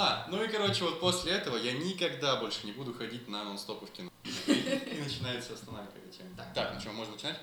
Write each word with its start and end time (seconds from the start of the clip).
А, 0.00 0.24
ну 0.28 0.40
и 0.44 0.46
короче, 0.46 0.84
вот 0.84 1.00
после 1.00 1.32
этого 1.32 1.56
я 1.56 1.72
никогда 1.72 2.36
больше 2.36 2.64
не 2.66 2.70
буду 2.70 2.94
ходить 2.94 3.26
на 3.26 3.42
нон-стопы 3.42 3.84
в 3.84 3.90
кино. 3.90 4.08
И, 4.46 5.00
начинается 5.02 5.54
останавливать 5.54 6.16
тема. 6.16 6.30
Так. 6.36 6.54
Так, 6.54 6.74
ну 6.74 6.80
что, 6.80 6.92
можно 6.92 7.14
начинать? 7.14 7.40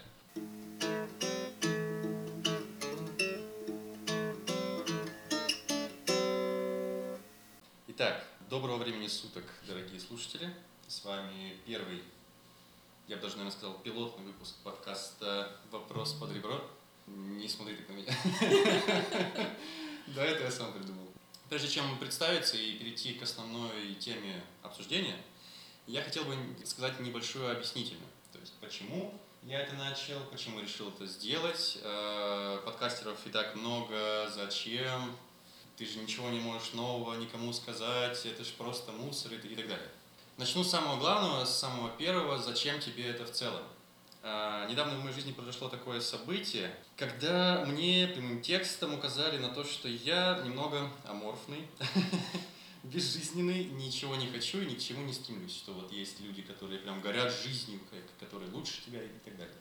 Итак, 7.90 8.26
доброго 8.50 8.78
времени 8.78 9.08
суток, 9.08 9.44
дорогие 9.68 10.00
слушатели. 10.00 10.50
С 10.88 11.04
вами 11.04 11.58
первый, 11.66 12.02
я 13.10 13.18
бы 13.18 13.24
даже, 13.24 13.36
наверное, 13.36 13.58
сказал, 13.58 13.80
пилотный 13.80 14.28
выпуск 14.28 14.56
подкаста 14.64 15.58
«Вопрос 15.72 16.14
под 16.14 16.32
ребро». 16.32 16.64
Не 17.06 17.50
смотри 17.50 17.76
так 17.76 17.90
на 17.90 17.94
меня. 17.96 18.14
Да, 20.08 20.24
это 20.24 20.44
я 20.44 20.52
сам 20.52 20.72
придумал. 20.72 21.05
Прежде 21.50 21.70
чем 21.70 21.98
представиться 22.00 22.58
и 22.58 22.74
перейти 22.74 23.14
к 23.14 23.24
основной 23.24 23.94
теме 23.96 24.44
обсуждения, 24.64 25.18
я 25.86 26.02
хотел 26.02 26.24
бы 26.26 26.36
сказать 26.66 27.00
небольшую 27.00 27.52
объяснительную. 27.52 28.10
То 28.34 28.40
есть, 28.40 28.54
почему 28.60 29.14
я 29.44 29.60
это 29.60 29.76
начал, 29.76 30.20
почему 30.32 30.60
решил 30.60 30.90
это 30.90 31.06
сделать. 31.06 31.78
Э, 31.84 32.60
Подкастеров 32.66 33.20
и 33.28 33.30
так 33.30 33.56
много, 33.56 34.28
зачем, 34.34 35.16
ты 35.78 35.86
же 35.86 36.00
ничего 36.00 36.30
не 36.30 36.40
можешь 36.40 36.74
нового 36.74 37.16
никому 37.16 37.54
сказать, 37.54 38.26
это 38.26 38.44
же 38.44 38.52
просто 38.54 38.92
мусор 38.92 39.34
и 39.34 39.38
так 39.38 39.68
далее. 39.68 39.92
Начну 40.38 40.64
с 40.64 40.72
самого 40.72 41.00
главного, 41.00 41.46
с 41.46 41.60
самого 41.60 41.90
первого, 41.92 42.40
зачем 42.40 42.80
тебе 42.80 43.06
это 43.06 43.26
в 43.26 43.32
целом. 43.32 43.64
А, 44.28 44.66
Недавно 44.68 44.96
в 44.96 45.04
моей 45.04 45.14
жизни 45.14 45.34
произошло 45.34 45.70
такое 45.70 46.02
событие, 46.02 46.76
когда 46.98 47.64
мне 47.68 48.08
прямым 48.08 48.42
текстом 48.42 48.96
указали 48.96 49.38
на 49.38 49.50
то, 49.50 49.64
что 49.64 49.88
я 49.88 50.42
немного 50.44 50.90
аморфный, 51.04 51.68
безжизненный, 52.84 53.66
ничего 53.66 54.16
не 54.16 54.26
хочу 54.26 54.62
и 54.62 54.66
ни 54.66 54.74
к 54.74 54.80
чему 54.80 55.06
не 55.06 55.14
стремлюсь. 55.14 55.56
Что 55.56 55.74
вот 55.74 55.92
есть 55.92 56.22
люди, 56.22 56.42
которые 56.42 56.80
прям 56.80 57.02
горят 57.02 57.32
жизнью, 57.32 57.80
которые 58.20 58.50
лучше 58.50 58.84
тебя 58.84 59.04
и 59.04 59.10
так 59.24 59.38
далее. 59.38 59.56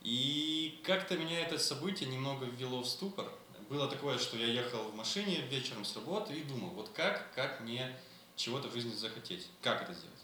И 0.00 0.80
как-то 0.84 1.18
меня 1.18 1.40
это 1.40 1.58
событие 1.58 2.08
немного 2.08 2.46
ввело 2.46 2.80
в 2.80 2.88
ступор. 2.88 3.30
Было 3.68 3.88
такое, 3.88 4.16
что 4.16 4.38
я 4.38 4.46
ехал 4.46 4.84
в 4.84 4.94
машине 4.94 5.42
вечером 5.50 5.84
с 5.84 5.94
работы 5.94 6.32
и 6.32 6.42
думал, 6.44 6.70
вот 6.70 6.88
как, 6.94 7.30
как 7.34 7.60
мне 7.60 7.94
чего-то 8.36 8.68
в 8.68 8.72
жизни 8.72 8.94
захотеть, 8.94 9.48
как 9.60 9.82
это 9.82 9.92
сделать. 9.92 10.20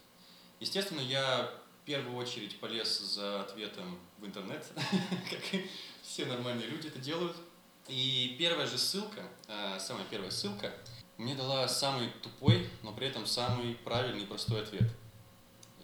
Естественно, 0.59 1.01
я 1.01 1.53
первую 1.89 2.19
очередь 2.19 2.61
полез 2.61 2.99
за 2.99 3.41
ответом 3.41 3.99
в 4.19 4.27
интернет, 4.27 4.63
как 5.31 5.61
все 6.03 6.27
нормальные 6.27 6.69
люди 6.69 6.89
это 6.89 6.99
делают. 6.99 7.35
И 7.89 8.37
первая 8.39 8.67
же 8.67 8.77
ссылка, 8.77 9.23
э, 9.49 9.79
самая 9.81 10.05
первая 10.11 10.31
ссылка, 10.31 10.71
мне 11.17 11.35
дала 11.35 11.67
самый 11.67 12.11
тупой, 12.23 12.69
но 12.83 12.93
при 12.93 13.07
этом 13.07 13.25
самый 13.27 13.75
правильный 13.75 14.25
и 14.25 14.27
простой 14.27 14.63
ответ. 14.63 14.91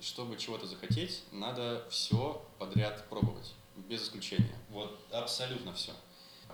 Чтобы 0.03 0.37
чего-то 0.37 0.67
захотеть, 0.67 1.23
надо 1.33 1.87
все 1.91 2.47
подряд 2.59 3.09
пробовать, 3.09 3.55
без 3.89 4.03
исключения. 4.03 4.55
Вот 4.69 5.01
абсолютно 5.11 5.73
все. 5.73 5.93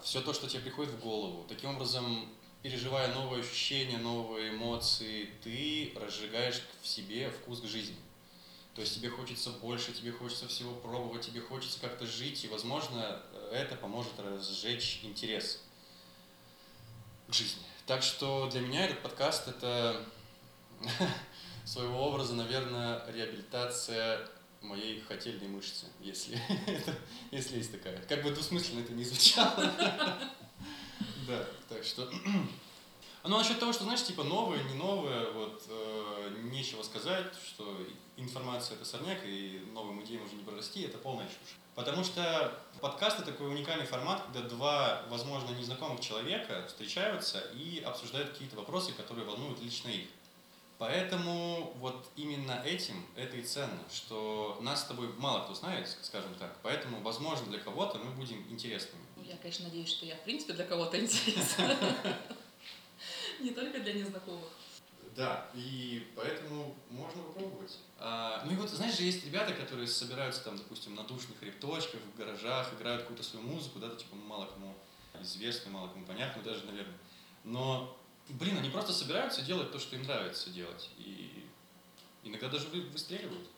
Все 0.00 0.20
то, 0.20 0.32
что 0.32 0.48
тебе 0.48 0.60
приходит 0.60 0.92
в 0.92 1.00
голову. 1.00 1.44
Таким 1.48 1.70
образом, 1.70 2.28
переживая 2.62 3.12
новые 3.14 3.42
ощущения, 3.42 3.98
новые 3.98 4.50
эмоции, 4.50 5.28
ты 5.42 5.92
разжигаешь 5.96 6.62
в 6.82 6.86
себе 6.86 7.30
вкус 7.30 7.60
к 7.62 7.64
жизни. 7.64 7.96
То 8.74 8.82
есть 8.82 8.94
тебе 8.94 9.10
хочется 9.10 9.50
больше, 9.50 9.92
тебе 9.92 10.12
хочется 10.12 10.46
всего 10.46 10.74
пробовать, 10.74 11.26
тебе 11.26 11.40
хочется 11.40 11.80
как-то 11.80 12.06
жить, 12.06 12.44
и, 12.44 12.48
возможно, 12.48 13.20
это 13.50 13.74
поможет 13.74 14.12
разжечь 14.18 15.00
интерес 15.02 15.60
к 17.28 17.34
жизни. 17.34 17.62
Так 17.86 18.02
что 18.02 18.48
для 18.50 18.60
меня 18.60 18.86
этот 18.86 19.02
подкаст 19.02 19.48
это 19.48 20.04
своего 21.64 22.06
образа, 22.06 22.34
наверное, 22.34 23.04
реабилитация 23.12 24.28
моей 24.62 25.00
хотельной 25.00 25.48
мышцы, 25.48 25.86
если, 26.00 26.40
если 27.30 27.56
есть 27.56 27.72
такая. 27.72 28.00
Как 28.02 28.22
бы 28.22 28.30
двусмысленно 28.30 28.80
это 28.80 28.92
не 28.92 29.04
звучало. 29.04 29.72
Да, 31.26 31.46
так 31.68 31.84
что... 31.84 32.10
Ну, 33.22 33.36
насчет 33.36 33.60
того, 33.60 33.72
что, 33.72 33.84
знаешь, 33.84 34.02
типа 34.02 34.24
новое, 34.24 34.62
не 34.62 34.74
новое, 34.74 35.30
вот, 35.32 35.62
э, 35.68 36.36
нечего 36.44 36.82
сказать, 36.82 37.26
что 37.46 37.76
информация 38.16 38.76
это 38.76 38.84
сорняк, 38.86 39.18
и 39.24 39.62
новым 39.72 40.02
идеям 40.04 40.24
уже 40.24 40.36
не 40.36 40.42
прорасти, 40.42 40.82
это 40.82 40.96
полная 40.96 41.26
чушь. 41.26 41.56
Потому 41.74 42.02
что 42.02 42.52
подкаст 42.80 43.20
это 43.20 43.32
такой 43.32 43.48
уникальный 43.48 43.84
формат, 43.84 44.22
когда 44.24 44.48
два, 44.48 45.02
возможно, 45.10 45.50
незнакомых 45.54 46.00
человека 46.00 46.64
встречаются 46.66 47.40
и 47.54 47.80
обсуждают 47.80 48.30
какие-то 48.30 48.56
вопросы, 48.56 48.92
которые 48.92 49.26
волнуют 49.26 49.60
лично 49.60 49.88
их. 49.88 50.08
Поэтому 50.78 51.74
вот 51.76 52.08
именно 52.16 52.62
этим 52.64 53.04
это 53.14 53.36
и 53.36 53.42
ценно, 53.42 53.84
что 53.92 54.58
нас 54.62 54.80
с 54.80 54.84
тобой 54.84 55.12
мало 55.18 55.44
кто 55.44 55.54
знает, 55.54 55.94
скажем 56.00 56.34
так. 56.38 56.56
Поэтому, 56.62 57.02
возможно, 57.02 57.46
для 57.48 57.58
кого-то 57.58 57.98
мы 57.98 58.12
будем 58.12 58.46
интересными. 58.50 59.04
Я, 59.22 59.36
конечно, 59.36 59.66
надеюсь, 59.66 59.90
что 59.90 60.06
я, 60.06 60.16
в 60.16 60.20
принципе, 60.22 60.54
для 60.54 60.64
кого-то 60.64 60.98
интересна. 60.98 61.76
Не 63.40 63.50
только 63.50 63.80
для 63.80 63.94
незнакомых. 63.94 64.48
Да, 65.16 65.48
и 65.54 66.06
поэтому 66.14 66.76
можно 66.88 67.22
попробовать. 67.22 67.78
А, 67.98 68.42
ну 68.44 68.52
и 68.52 68.56
вот, 68.56 68.70
знаешь 68.70 68.96
же, 68.96 69.02
есть 69.02 69.24
ребята, 69.24 69.52
которые 69.54 69.88
собираются 69.88 70.44
там, 70.44 70.56
допустим, 70.56 70.94
на 70.94 71.02
душных 71.02 71.42
репточках, 71.42 72.00
в 72.00 72.16
гаражах, 72.16 72.72
играют 72.74 73.02
какую-то 73.02 73.22
свою 73.24 73.44
музыку, 73.46 73.80
да, 73.80 73.90
типа 73.94 74.14
мало 74.14 74.46
кому 74.46 74.74
известную, 75.20 75.74
мало 75.74 75.88
кому 75.88 76.06
понятную 76.06 76.44
даже, 76.44 76.64
наверное. 76.64 76.96
Но, 77.44 77.96
блин, 78.28 78.58
они 78.58 78.70
просто 78.70 78.92
собираются 78.92 79.42
делать 79.42 79.72
то, 79.72 79.78
что 79.78 79.96
им 79.96 80.02
нравится 80.04 80.50
делать. 80.50 80.90
И 80.98 81.44
иногда 82.22 82.48
даже 82.48 82.68
вы- 82.68 82.82
выстреливают. 82.82 83.48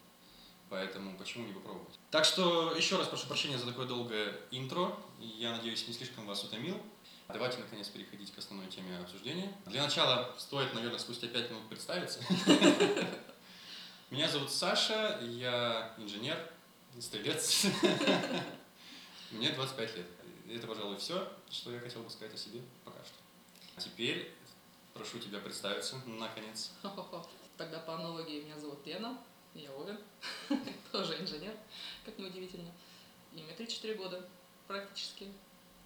Поэтому 0.71 1.19
почему 1.19 1.47
не 1.47 1.53
попробовать? 1.53 1.99
Так 2.11 2.25
что 2.25 2.75
еще 2.75 2.97
раз 2.97 3.09
прошу 3.09 3.27
прощения 3.27 3.59
за 3.59 3.67
такое 3.67 3.87
долгое 3.87 4.35
интро. 4.51 4.97
Я 5.21 5.53
надеюсь, 5.53 5.87
не 5.87 5.93
слишком 5.93 6.27
вас 6.27 6.43
утомил. 6.45 6.81
Давайте, 7.33 7.59
наконец, 7.59 7.89
переходить 7.89 8.31
к 8.31 8.39
основной 8.39 8.67
теме 8.67 8.99
обсуждения. 8.99 9.53
Для 9.67 9.83
начала 9.83 10.35
стоит, 10.39 10.75
наверное, 10.75 10.99
спустя 10.99 11.29
пять 11.29 11.51
минут 11.51 11.67
представиться. 11.69 12.21
Меня 14.11 14.29
зовут 14.29 14.51
Саша, 14.51 15.19
я 15.23 15.95
инженер, 15.97 16.39
стрелец. 17.01 17.65
Мне 19.31 19.51
25 19.51 19.97
лет. 19.97 20.07
Это, 20.51 20.67
пожалуй, 20.67 20.99
все, 20.99 21.27
что 21.51 21.73
я 21.73 21.81
хотел 21.81 22.03
бы 22.03 22.11
сказать 22.11 22.35
о 22.35 22.37
себе 22.37 22.61
пока 22.85 22.99
что. 23.03 23.83
Теперь 23.83 24.31
прошу 24.93 25.19
тебя 25.19 25.39
представиться, 25.39 25.97
наконец. 26.07 26.73
Тогда 27.57 27.79
по 27.79 27.95
аналогии 27.95 28.43
меня 28.43 28.59
зовут 28.59 28.87
Лена, 28.87 29.19
я 29.55 29.73
Овен, 29.73 29.99
тоже 30.93 31.19
инженер, 31.19 31.55
как 32.05 32.19
неудивительно. 32.19 32.71
И 33.33 33.43
мне 33.43 33.55
34 33.55 33.95
года, 33.95 34.29
практически 34.67 35.33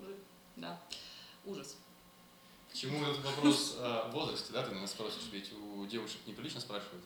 уже, 0.01 0.17
да. 0.57 0.81
Ужас. 1.47 1.77
К 2.71 2.75
чему 2.75 3.03
этот 3.05 3.25
вопрос 3.25 3.77
о 3.79 4.11
возрасте, 4.11 4.53
да, 4.53 4.63
ты 4.65 4.75
меня 4.75 4.87
спросишь, 4.87 5.29
ведь 5.33 5.53
у 5.53 5.87
девушек 5.87 6.19
неприлично 6.27 6.61
спрашивают. 6.61 7.05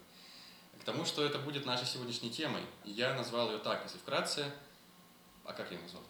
К 0.79 0.83
тому, 0.83 1.05
что 1.05 1.23
это 1.23 1.37
будет 1.37 1.65
нашей 1.65 1.85
сегодняшней 1.85 2.31
темой. 2.31 2.63
Я 2.83 3.13
назвал 3.13 3.51
ее 3.51 3.59
так, 3.59 3.83
если 3.83 3.99
вкратце. 3.99 4.51
А 5.45 5.53
как 5.53 5.71
я 5.71 5.77
ее 5.77 5.83
назвал? 5.83 6.03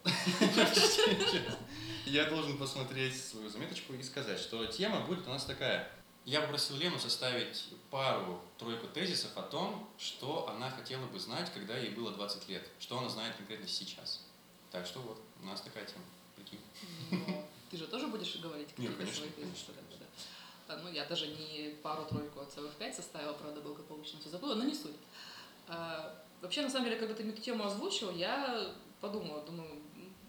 Я 2.05 2.25
должен 2.29 2.57
посмотреть 2.57 3.21
свою 3.21 3.49
заметочку 3.49 3.93
и 3.93 4.01
сказать, 4.01 4.39
что 4.39 4.65
тема 4.65 5.01
будет 5.01 5.27
у 5.27 5.29
нас 5.29 5.43
такая. 5.45 5.91
Я 6.23 6.41
попросил 6.41 6.77
Лену 6.77 6.99
составить 6.99 7.65
пару-тройку 7.89 8.87
тезисов 8.87 9.35
о 9.35 9.41
том, 9.41 9.89
что 9.97 10.47
она 10.47 10.69
хотела 10.69 11.05
бы 11.07 11.19
знать, 11.19 11.51
когда 11.53 11.77
ей 11.77 11.89
было 11.89 12.11
20 12.11 12.47
лет, 12.47 12.67
что 12.79 12.99
она 12.99 13.09
знает 13.09 13.35
конкретно 13.35 13.67
сейчас. 13.67 14.25
Так 14.69 14.85
что 14.85 14.99
вот, 14.99 15.21
у 15.41 15.45
нас 15.45 15.61
такая 15.61 15.85
тема. 15.85 16.03
Прикинь. 16.35 16.59
Ты 17.71 17.77
же 17.77 17.87
тоже 17.87 18.07
будешь 18.07 18.35
говорить 18.37 18.67
какие-то 18.69 18.95
свои 19.07 19.29
тезисы, 19.29 19.67
конечно, 19.67 19.97
да. 20.67 20.73
А, 20.75 20.77
Ну, 20.83 20.91
я 20.91 21.05
даже 21.05 21.27
не 21.27 21.69
пару-тройку, 21.81 22.41
а 22.41 22.45
целых 22.45 22.73
пять 22.73 22.95
составила, 22.95 23.33
правда, 23.33 23.61
благополучно 23.61 24.19
все 24.19 24.29
забыла, 24.29 24.55
но 24.55 24.65
не 24.65 24.75
суть. 24.75 24.95
А, 25.67 26.21
Вообще, 26.41 26.63
на 26.63 26.69
самом 26.71 26.85
деле, 26.85 26.97
когда 26.97 27.13
ты 27.13 27.23
мне 27.23 27.33
эту 27.33 27.41
тему 27.41 27.63
озвучил, 27.63 28.09
я 28.11 28.73
подумала, 28.99 29.43
думаю, 29.43 29.79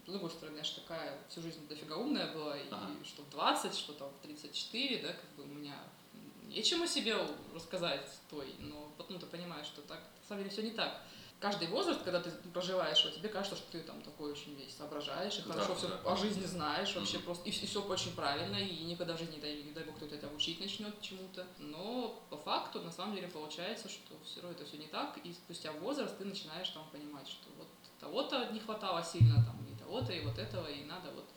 с 0.06 0.10
другой 0.10 0.30
стороны, 0.30 0.58
я 0.58 0.64
же 0.64 0.74
такая 0.74 1.18
всю 1.30 1.40
жизнь 1.40 1.66
дофига 1.68 1.96
умная 1.96 2.30
была, 2.34 2.56
и 2.58 2.68
Ага. 2.70 2.90
что 3.02 3.22
в 3.22 3.30
20, 3.30 3.74
что 3.74 3.94
там 3.94 4.10
в 4.10 4.22
34, 4.22 4.98
да, 5.02 5.12
как 5.14 5.30
бы 5.36 5.44
у 5.44 5.46
меня 5.46 5.74
нечему 6.48 6.86
себе 6.86 7.16
рассказать 7.54 8.06
той, 8.28 8.54
но 8.58 8.92
потом 8.98 9.18
ты 9.18 9.24
понимаешь, 9.26 9.66
что 9.66 9.80
так, 9.82 10.00
на 10.00 10.28
самом 10.28 10.42
деле, 10.44 10.50
все 10.52 10.62
не 10.62 10.72
так. 10.72 11.00
Каждый 11.42 11.66
возраст, 11.66 12.00
когда 12.04 12.20
ты 12.20 12.30
проживаешь 12.54 13.00
его, 13.00 13.10
тебе 13.10 13.28
кажется, 13.28 13.56
что 13.56 13.68
ты 13.72 13.80
там 13.80 14.00
такой 14.02 14.30
очень 14.30 14.54
весь 14.54 14.76
соображаешь 14.76 15.40
и 15.40 15.42
Да, 15.42 15.54
хорошо 15.54 15.74
все 15.74 15.88
да. 15.88 16.12
о 16.12 16.14
жизни 16.14 16.44
знаешь, 16.44 16.94
вообще 16.94 17.16
Мгм. 17.16 17.24
просто, 17.24 17.48
и, 17.48 17.50
все 17.50 17.82
очень 17.82 18.14
правильно, 18.14 18.54
и 18.54 18.84
никогда 18.84 19.16
в 19.16 19.18
жизни, 19.18 19.34
не 19.34 19.40
дай, 19.40 19.60
не 19.64 19.72
дай 19.72 19.82
бог, 19.82 19.96
кто-то 19.96 20.14
это 20.14 20.28
учить 20.28 20.60
начнет 20.60 21.00
чему-то. 21.00 21.44
Но 21.58 22.22
по 22.30 22.36
факту, 22.36 22.80
на 22.80 22.92
самом 22.92 23.16
деле, 23.16 23.26
получается, 23.26 23.88
что 23.88 24.14
все 24.24 24.40
равно 24.40 24.54
это 24.56 24.64
все 24.64 24.78
не 24.78 24.86
так, 24.86 25.18
и 25.24 25.32
спустя 25.32 25.72
возраст 25.72 26.16
ты 26.16 26.24
начинаешь 26.24 26.68
там 26.68 26.86
понимать, 26.92 27.26
что 27.26 27.48
вот 27.58 27.66
того-то 27.98 28.50
не 28.52 28.60
хватало 28.60 29.02
сильно, 29.02 29.34
там, 29.44 29.66
и 29.68 29.74
того-то, 29.74 30.12
и 30.12 30.20
вот 30.20 30.38
этого, 30.38 30.68
и 30.68 30.84
надо 30.84 31.10
вот 31.10 31.28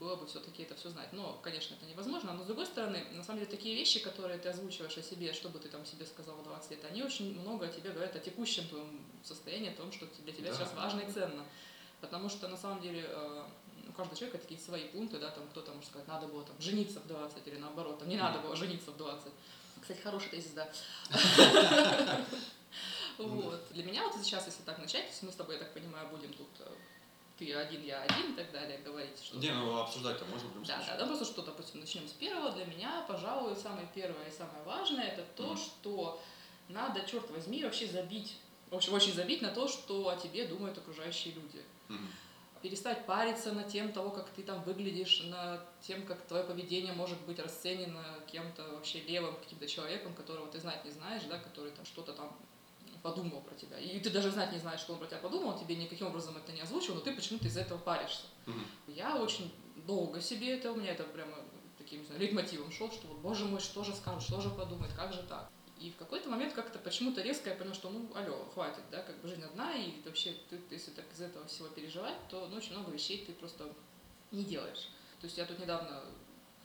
было 0.00 0.16
бы 0.16 0.26
все-таки 0.26 0.62
это 0.62 0.74
все 0.74 0.88
знать. 0.88 1.12
Но, 1.12 1.38
конечно, 1.42 1.74
это 1.74 1.84
невозможно. 1.84 2.32
Но, 2.32 2.42
с 2.42 2.46
другой 2.46 2.66
стороны, 2.66 3.04
на 3.12 3.22
самом 3.22 3.40
деле, 3.40 3.50
такие 3.50 3.74
вещи, 3.76 4.00
которые 4.00 4.38
ты 4.38 4.48
озвучиваешь 4.48 4.96
о 4.96 5.02
себе, 5.02 5.32
что 5.34 5.50
бы 5.50 5.58
ты 5.58 5.68
там 5.68 5.84
себе 5.84 6.06
сказал 6.06 6.36
в 6.36 6.42
20 6.42 6.70
лет, 6.70 6.84
они 6.86 7.02
очень 7.02 7.38
много 7.38 7.66
о 7.66 7.68
тебе 7.68 7.90
говорят 7.90 8.16
о 8.16 8.18
текущем 8.18 8.66
твоем 8.66 9.04
состоянии, 9.22 9.70
о 9.70 9.76
том, 9.76 9.92
что 9.92 10.06
для 10.24 10.32
тебя 10.32 10.50
Да. 10.50 10.56
сейчас 10.56 10.72
важно 10.74 11.00
и 11.00 11.12
ценно. 11.12 11.44
Потому 12.00 12.30
что, 12.30 12.48
на 12.48 12.56
самом 12.56 12.80
деле, 12.80 13.04
э, 13.06 13.44
у 13.88 13.92
каждого 13.92 14.16
человека 14.18 14.38
такие 14.38 14.58
свои 14.58 14.88
пункты, 14.88 15.18
да, 15.18 15.30
там 15.30 15.46
кто-то 15.50 15.72
может 15.72 15.90
сказать, 15.90 16.08
надо 16.08 16.26
было 16.28 16.44
там 16.44 16.56
жениться 16.58 16.98
в 17.00 17.06
20 17.06 17.46
или 17.46 17.58
наоборот, 17.58 17.98
там 17.98 18.08
не 18.08 18.16
надо 18.16 18.38
было 18.38 18.56
жениться 18.56 18.90
в 18.92 18.96
20. 18.96 19.30
Кстати, 19.82 20.00
хороший 20.00 20.30
тезис, 20.30 20.52
да. 20.52 20.72
Вот. 23.18 23.60
Для 23.72 23.84
меня 23.84 24.08
вот 24.08 24.14
сейчас, 24.24 24.46
если 24.46 24.62
так 24.62 24.78
начать, 24.78 25.04
то 25.18 25.26
мы 25.26 25.32
с 25.32 25.34
тобой, 25.34 25.56
я 25.56 25.60
так 25.60 25.74
понимаю, 25.74 26.08
будем 26.08 26.32
тут 26.32 26.48
э, 26.60 26.70
ты 27.40 27.54
один, 27.54 27.82
я 27.82 28.02
один 28.02 28.32
и 28.32 28.36
так 28.36 28.52
далее 28.52 28.78
говорить. 28.78 29.18
Что 29.24 29.38
Не, 29.38 29.50
ну 29.52 29.78
обсуждать-то 29.78 30.26
можно 30.26 30.48
в 30.48 30.52
любом 30.52 30.64
да, 30.64 30.76
да, 30.76 30.82
случае. 30.82 30.98
да, 30.98 31.06
просто 31.06 31.24
что, 31.24 31.42
допустим, 31.42 31.80
начнем 31.80 32.06
с 32.06 32.12
первого. 32.12 32.52
Для 32.52 32.66
меня, 32.66 33.02
пожалуй, 33.08 33.56
самое 33.56 33.88
первое 33.94 34.28
и 34.28 34.30
самое 34.30 34.62
важное 34.64 35.06
это 35.06 35.24
то, 35.36 35.44
Мгм. 35.44 35.56
что 35.56 36.20
надо, 36.68 37.00
черт 37.00 37.28
возьми, 37.30 37.64
вообще 37.64 37.86
забить, 37.86 38.36
в 38.70 38.76
общем, 38.76 38.92
очень 38.92 39.14
забить 39.14 39.40
на 39.40 39.48
то, 39.48 39.68
что 39.68 40.10
о 40.10 40.16
тебе 40.16 40.44
думают 40.44 40.76
окружающие 40.76 41.32
люди. 41.32 41.64
Мгм. 41.88 42.08
Перестать 42.60 43.06
париться 43.06 43.52
на 43.52 43.64
тем 43.64 43.90
того, 43.90 44.10
как 44.10 44.28
ты 44.28 44.42
там 44.42 44.62
выглядишь, 44.64 45.22
на 45.24 45.64
тем, 45.80 46.04
как 46.04 46.20
твое 46.26 46.44
поведение 46.44 46.92
может 46.92 47.18
быть 47.22 47.38
расценено 47.38 48.04
кем-то 48.30 48.62
вообще 48.74 49.00
левым 49.00 49.34
каким-то 49.36 49.66
человеком, 49.66 50.12
которого 50.14 50.46
ты 50.52 50.60
знать 50.60 50.84
не 50.84 50.90
знаешь, 50.90 51.22
да, 51.22 51.38
который 51.38 51.70
там 51.70 51.86
что-то 51.86 52.12
там 52.12 52.36
подумал 53.02 53.40
про 53.40 53.54
тебя. 53.54 53.78
И 53.78 53.98
ты 54.00 54.10
даже 54.10 54.30
знать 54.30 54.52
не 54.52 54.58
знаешь, 54.58 54.80
что 54.80 54.92
он 54.92 54.98
про 54.98 55.06
тебя 55.06 55.18
подумал, 55.18 55.58
тебе 55.58 55.76
никаким 55.76 56.06
образом 56.08 56.36
это 56.36 56.52
не 56.52 56.60
озвучил, 56.60 56.94
но 56.94 57.00
ты 57.00 57.14
почему-то 57.14 57.46
из-за 57.48 57.60
этого 57.60 57.78
паришься. 57.78 58.26
Мгм. 58.46 58.64
Я 58.88 59.16
очень 59.16 59.52
долго 59.86 60.20
себе 60.20 60.56
это, 60.56 60.72
у 60.72 60.76
меня 60.76 60.92
это 60.92 61.04
прямо 61.04 61.36
таким, 61.78 62.00
не 62.00 62.06
знаю, 62.06 62.20
лейтмотивом 62.20 62.70
шел, 62.70 62.90
что 62.90 63.06
вот, 63.08 63.18
боже 63.18 63.44
мой, 63.46 63.60
что 63.60 63.82
же 63.84 63.94
скажут, 63.94 64.22
что 64.22 64.40
же 64.40 64.50
подумает, 64.50 64.92
как 64.94 65.12
же 65.12 65.22
так. 65.22 65.50
И 65.78 65.90
в 65.90 65.96
какой-то 65.96 66.28
момент 66.28 66.52
как-то 66.52 66.78
почему-то 66.78 67.22
резко 67.22 67.48
я 67.48 67.56
поняла, 67.56 67.74
что 67.74 67.88
ну, 67.88 68.06
алло, 68.14 68.44
хватит, 68.52 68.82
да, 68.90 69.02
как 69.02 69.18
бы 69.22 69.28
жизнь 69.28 69.42
одна, 69.42 69.74
и 69.74 69.92
вообще 70.04 70.34
ты, 70.50 70.60
если 70.70 70.90
так 70.90 71.06
из 71.12 71.22
этого 71.22 71.46
всего 71.46 71.68
переживать, 71.68 72.16
то 72.28 72.46
ну, 72.50 72.56
очень 72.56 72.72
много 72.72 72.90
вещей 72.90 73.24
ты 73.24 73.32
просто 73.32 73.72
не 74.30 74.44
делаешь. 74.44 74.90
То 75.20 75.26
есть 75.26 75.38
я 75.38 75.46
тут 75.46 75.58
недавно 75.58 76.04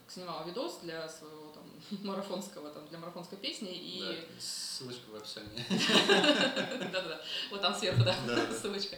снимала 0.07 0.45
видос 0.45 0.79
для 0.81 1.07
своего 1.07 1.49
марафонского, 2.03 2.69
там, 2.71 2.87
для 2.87 2.97
марафонской 2.97 3.37
песни, 3.37 3.71
и... 3.71 3.99
Да, 4.01 4.39
ссылочка 4.39 5.09
в 5.09 5.15
описании. 5.15 5.65
Да-да-да, 6.91 7.21
вот 7.51 7.61
там 7.61 7.73
сверху, 7.75 8.03
да, 8.03 8.15
ссылочка. 8.53 8.97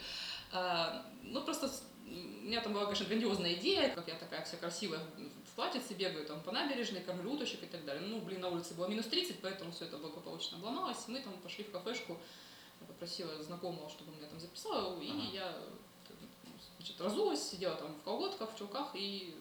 А, 0.52 1.06
Ну, 1.24 1.44
просто 1.44 1.70
у 2.06 2.10
меня 2.10 2.62
там 2.62 2.74
была, 2.74 2.86
конечно, 2.86 3.06
грандиозная 3.06 3.54
идея, 3.56 3.90
как 3.90 4.08
я 4.08 4.16
такая 4.16 4.44
вся 4.46 4.58
красивая 4.58 5.00
в 5.00 5.56
платьице 5.56 5.94
бегаю 5.94 6.26
там 6.26 6.42
по 6.42 6.52
набережной, 6.52 7.02
кормлю 7.02 7.34
уточек 7.34 7.64
и 7.64 7.66
так 7.66 7.84
далее. 7.84 8.08
Ну, 8.08 8.22
блин, 8.22 8.42
на 8.42 8.50
улице 8.50 8.76
было 8.76 8.88
минус 8.88 9.08
30, 9.08 9.42
поэтому 9.42 9.72
все 9.72 9.86
это 9.86 9.98
благополучно 9.98 10.58
обломалось. 10.58 11.08
Мы 11.08 11.20
там 11.20 11.34
пошли 11.40 11.64
в 11.64 11.72
кафешку, 11.72 12.18
попросила 12.88 13.42
знакомого, 13.44 13.90
чтобы 13.90 14.16
меня 14.16 14.28
там 14.28 14.40
записал, 14.40 15.02
и 15.02 15.10
Ага. 15.10 15.22
я 15.34 15.58
значит, 16.78 17.02
разулась, 17.02 17.44
сидела 17.44 17.76
там 17.76 17.94
в 17.96 18.04
колготках, 18.04 18.54
в 18.54 18.58
чулках 18.58 18.92
и 18.94 19.36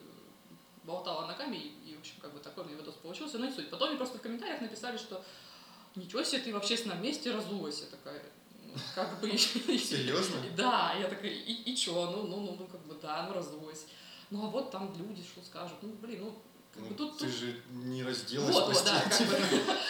болтала 0.87 1.27
ногами, 1.27 1.57
и, 1.57 1.91
и, 1.91 1.97
в 1.97 2.01
общем, 2.01 2.15
как 2.21 2.33
бы 2.33 2.39
такой 2.41 2.65
у 2.65 2.67
меня 2.69 2.79
видос 2.79 2.95
получился, 2.95 3.39
но 3.39 3.47
не 3.47 3.53
суть. 3.53 3.69
Потом 3.71 3.89
мне 3.89 3.97
просто 3.99 4.19
в 4.19 4.23
комментариях 4.23 4.61
написали, 4.61 4.97
что 4.97 5.23
ничего 5.97 6.23
себе, 6.23 6.43
ты 6.43 6.53
в 6.53 6.57
общественном 6.57 7.03
месте 7.03 7.33
разулась. 7.33 7.81
Я 7.81 7.87
такая, 7.87 8.23
ну, 8.65 8.73
как 8.95 9.21
бы... 9.21 9.29
Серьезно? 9.39 10.37
Да, 10.57 10.95
я 10.99 11.09
такая, 11.09 11.31
и, 11.31 11.53
и 11.53 11.77
чё, 11.77 12.11
ну, 12.11 12.27
ну, 12.27 12.41
ну, 12.41 12.57
ну, 12.59 12.67
как 12.67 12.81
бы, 12.87 12.95
да, 13.03 13.27
ну, 13.29 13.35
разулась. 13.35 13.87
Ну, 14.31 14.45
а 14.45 14.51
вот 14.51 14.71
там 14.71 14.93
люди 14.99 15.23
что 15.23 15.41
скажут, 15.45 15.77
ну, 15.83 15.89
блин, 16.01 16.21
ну, 16.25 16.35
Ну, 16.77 16.95
тут... 16.95 17.19
ты 17.19 17.27
тут- 17.27 17.35
же 17.35 17.63
не 17.71 18.03
разделась 18.03 18.55
вот, 18.55 18.85
да, 18.85 19.01
как 19.01 19.27
бы, 19.29 19.37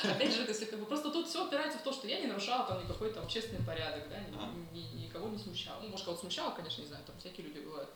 опять 0.13 0.35
же, 0.35 0.43
есть, 0.43 0.71
как 0.71 0.79
бы, 0.79 0.87
просто 0.87 1.11
тут 1.11 1.27
все 1.29 1.45
опирается 1.47 1.79
в 1.79 1.83
то, 1.83 1.93
что 1.93 2.07
я 2.07 2.21
не 2.21 2.27
нарушала 2.27 2.67
там 2.67 2.83
никакой 2.85 3.13
там 3.13 3.25
общественный 3.25 3.65
порядок, 3.67 4.09
да, 4.09 4.19
ни- 4.19 4.37
Ага. 4.37 4.51
ни- 4.73 5.05
никого 5.05 5.29
не 5.29 5.39
смущала. 5.39 5.81
Ну, 5.83 5.89
может, 5.89 6.05
кого-то 6.05 6.21
смущала, 6.23 6.51
конечно, 6.53 6.83
не 6.83 6.89
знаю, 6.89 7.03
там 7.07 7.17
всякие 7.19 7.47
люди 7.47 7.61
бывают. 7.61 7.89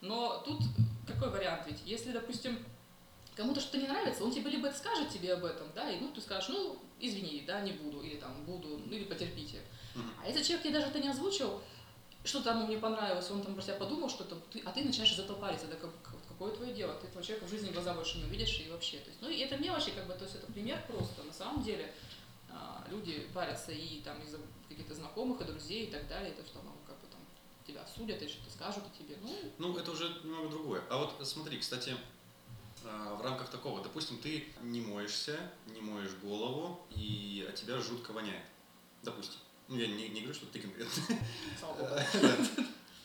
Но 0.00 0.38
тут 0.46 0.60
какой 1.06 1.30
вариант 1.30 1.66
ведь? 1.66 1.82
Если, 1.84 2.12
допустим, 2.12 2.58
кому-то 3.36 3.60
что-то 3.60 3.78
не 3.78 3.88
нравится, 3.88 4.24
он 4.24 4.32
тебе 4.32 4.50
либо 4.50 4.68
это 4.68 4.76
скажет 4.78 5.08
тебе 5.10 5.32
об 5.34 5.44
этом, 5.44 5.68
да, 5.74 5.90
и 5.90 5.98
ну 6.00 6.10
ты 6.12 6.20
скажешь, 6.20 6.48
ну, 6.50 6.78
извини, 6.98 7.44
да, 7.46 7.60
не 7.60 7.72
буду, 7.72 8.02
или 8.02 8.16
там 8.16 8.44
буду, 8.44 8.80
ну, 8.86 8.92
или 8.92 9.04
потерпите. 9.04 9.60
А 10.22 10.26
если 10.28 10.42
человек 10.42 10.62
тебе 10.64 10.74
даже 10.74 10.86
это 10.86 10.98
не 11.00 11.08
озвучил, 11.08 11.60
что 12.24 12.42
там 12.42 12.58
ему 12.60 12.68
не 12.68 12.76
понравилось, 12.76 13.30
он 13.30 13.42
там 13.42 13.54
про 13.54 13.62
тебя 13.62 13.74
подумал 13.74 14.08
что-то, 14.10 14.36
ты, 14.52 14.60
а 14.64 14.72
ты 14.72 14.84
начинаешь 14.84 15.12
из 15.12 15.18
этого 15.18 15.38
париться, 15.38 15.66
да 15.66 15.76
как, 15.76 15.90
как- 16.02 16.16
какое 16.28 16.52
твое 16.52 16.72
дело, 16.74 16.94
ты 16.94 17.06
этого 17.06 17.22
человека 17.24 17.46
в 17.46 17.50
жизни 17.50 17.70
глаза 17.70 17.94
больше 17.94 18.18
не 18.18 18.24
увидишь 18.24 18.60
и 18.60 18.70
вообще. 18.70 18.98
То 18.98 19.08
есть, 19.08 19.22
ну 19.22 19.28
и 19.30 19.38
это 19.38 19.56
мелочи, 19.56 19.90
как 19.90 20.06
бы, 20.06 20.12
то 20.14 20.24
есть 20.24 20.36
это 20.36 20.46
пример 20.52 20.82
просто. 20.86 21.22
На 21.24 21.32
самом 21.32 21.62
деле 21.62 21.92
а, 22.50 22.84
люди 22.90 23.26
парятся 23.34 23.72
и 23.72 24.00
там 24.00 24.20
из-за 24.22 24.38
каких-то 24.68 24.94
знакомых 24.94 25.40
и 25.40 25.44
друзей 25.44 25.86
и 25.86 25.90
так 25.90 26.06
далее, 26.08 26.32
то 26.32 26.42
что 26.44 26.58
там 26.60 26.74
тебя 27.70 27.82
осудят 27.82 28.20
или 28.20 28.28
что-то 28.28 28.50
скажут 28.50 28.84
о 28.86 28.98
тебе. 28.98 29.16
Ну, 29.22 29.34
Ну, 29.58 29.76
это 29.78 29.90
уже 29.90 30.08
немного 30.24 30.48
другое. 30.48 30.82
А 30.90 30.98
вот 30.98 31.26
смотри, 31.26 31.58
кстати, 31.58 31.96
а, 32.84 33.14
в 33.14 33.22
рамках 33.22 33.48
такого, 33.50 33.82
допустим, 33.82 34.18
ты 34.18 34.46
не 34.62 34.80
моешься, 34.80 35.38
не 35.66 35.80
моешь 35.80 36.12
голову, 36.22 36.86
и 36.90 37.46
от 37.48 37.54
тебя 37.54 37.78
жутко 37.80 38.12
воняет. 38.12 38.44
Допустим. 39.02 39.38
Ну, 39.68 39.76
я 39.76 39.86
не, 39.86 40.08
не 40.08 40.20
говорю, 40.20 40.34
что 40.34 40.46
ты 40.46 40.58
конкретно. 40.60 40.92
Да. 41.78 42.06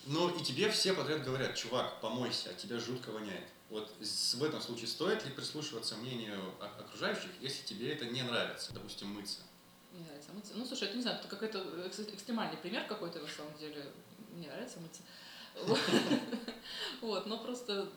Ну, 0.07 0.29
и 0.29 0.43
тебе 0.43 0.69
все 0.69 0.93
подряд 0.93 1.23
говорят, 1.23 1.55
чувак, 1.55 1.99
помойся, 1.99 2.51
от 2.51 2.57
тебя 2.57 2.79
жутко 2.79 3.09
воняет. 3.09 3.47
Вот 3.71 3.91
в 3.99 4.43
этом 4.43 4.61
случае 4.61 4.87
стоит 4.87 5.25
ли 5.25 5.31
прислушиваться 5.31 5.95
мнению 5.95 6.39
окружающих, 6.59 7.31
если 7.41 7.65
тебе 7.65 7.91
это 7.91 8.05
не 8.05 8.21
нравится, 8.21 8.71
допустим, 8.73 9.07
мыться? 9.07 9.39
Мне 9.91 10.05
нравится 10.05 10.31
мыться. 10.33 10.51
Ну, 10.55 10.63
слушай, 10.65 10.87
это 10.89 10.95
не 10.97 11.01
знаю, 11.01 11.17
это 11.19 11.27
какой-то 11.27 11.57
экс- 11.87 11.99
экстремальный 12.01 12.57
пример 12.57 12.85
какой-то, 12.87 13.19
на 13.19 13.27
самом 13.27 13.57
деле. 13.57 13.83
Мне 14.35 14.47
нравится 14.47 14.79
мыться. 14.79 15.01
Вот. 17.01 17.25
Но 17.25 17.37
просто 17.37 17.87